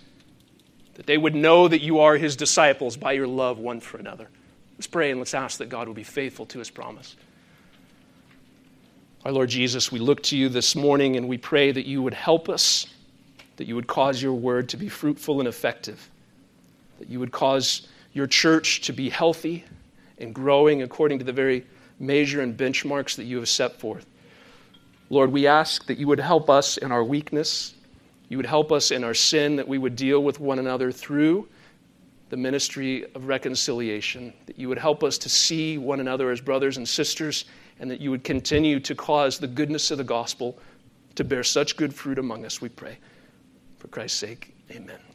that 0.94 1.04
they 1.04 1.18
would 1.18 1.34
know 1.34 1.68
that 1.68 1.82
you 1.82 1.98
are 2.00 2.16
His 2.16 2.34
disciples 2.34 2.96
by 2.96 3.12
your 3.12 3.26
love 3.26 3.58
one 3.58 3.80
for 3.80 3.98
another. 3.98 4.30
Let's 4.78 4.86
pray 4.86 5.10
and 5.10 5.20
let's 5.20 5.34
ask 5.34 5.58
that 5.58 5.68
God 5.68 5.86
will 5.86 5.94
be 5.94 6.02
faithful 6.02 6.46
to 6.46 6.58
His 6.58 6.70
promise. 6.70 7.14
Our 9.26 9.32
Lord 9.32 9.50
Jesus, 9.50 9.92
we 9.92 9.98
look 9.98 10.22
to 10.22 10.36
you 10.38 10.48
this 10.48 10.74
morning 10.74 11.16
and 11.16 11.28
we 11.28 11.36
pray 11.36 11.70
that 11.70 11.84
you 11.84 12.02
would 12.02 12.14
help 12.14 12.48
us, 12.48 12.86
that 13.56 13.66
you 13.66 13.74
would 13.74 13.86
cause 13.86 14.22
your 14.22 14.32
word 14.32 14.70
to 14.70 14.78
be 14.78 14.88
fruitful 14.88 15.40
and 15.40 15.48
effective, 15.48 16.08
that 17.00 17.10
you 17.10 17.20
would 17.20 17.32
cause 17.32 17.86
your 18.14 18.26
church 18.26 18.80
to 18.80 18.94
be 18.94 19.10
healthy 19.10 19.62
and 20.16 20.34
growing 20.34 20.80
according 20.80 21.18
to 21.18 21.24
the 21.26 21.34
very 21.34 21.66
measure 21.98 22.40
and 22.40 22.56
benchmarks 22.56 23.16
that 23.16 23.24
you 23.24 23.36
have 23.36 23.48
set 23.48 23.78
forth. 23.78 24.06
Lord, 25.10 25.32
we 25.32 25.46
ask 25.46 25.86
that 25.86 25.98
you 25.98 26.06
would 26.08 26.20
help 26.20 26.50
us 26.50 26.76
in 26.76 26.90
our 26.90 27.04
weakness, 27.04 27.74
you 28.28 28.36
would 28.36 28.46
help 28.46 28.72
us 28.72 28.90
in 28.90 29.04
our 29.04 29.14
sin, 29.14 29.56
that 29.56 29.68
we 29.68 29.78
would 29.78 29.96
deal 29.96 30.22
with 30.22 30.40
one 30.40 30.58
another 30.58 30.90
through 30.90 31.48
the 32.30 32.36
ministry 32.36 33.04
of 33.14 33.26
reconciliation, 33.26 34.32
that 34.46 34.58
you 34.58 34.68
would 34.68 34.78
help 34.78 35.04
us 35.04 35.18
to 35.18 35.28
see 35.28 35.78
one 35.78 36.00
another 36.00 36.30
as 36.30 36.40
brothers 36.40 36.78
and 36.78 36.88
sisters 36.88 37.44
and 37.78 37.90
that 37.90 38.00
you 38.00 38.10
would 38.10 38.24
continue 38.24 38.80
to 38.80 38.94
cause 38.94 39.38
the 39.38 39.46
goodness 39.46 39.90
of 39.90 39.98
the 39.98 40.04
gospel 40.04 40.58
to 41.14 41.24
bear 41.24 41.44
such 41.44 41.76
good 41.76 41.94
fruit 41.94 42.18
among 42.18 42.44
us, 42.44 42.60
we 42.60 42.68
pray. 42.68 42.98
For 43.78 43.88
Christ's 43.88 44.18
sake, 44.18 44.54
amen. 44.70 45.13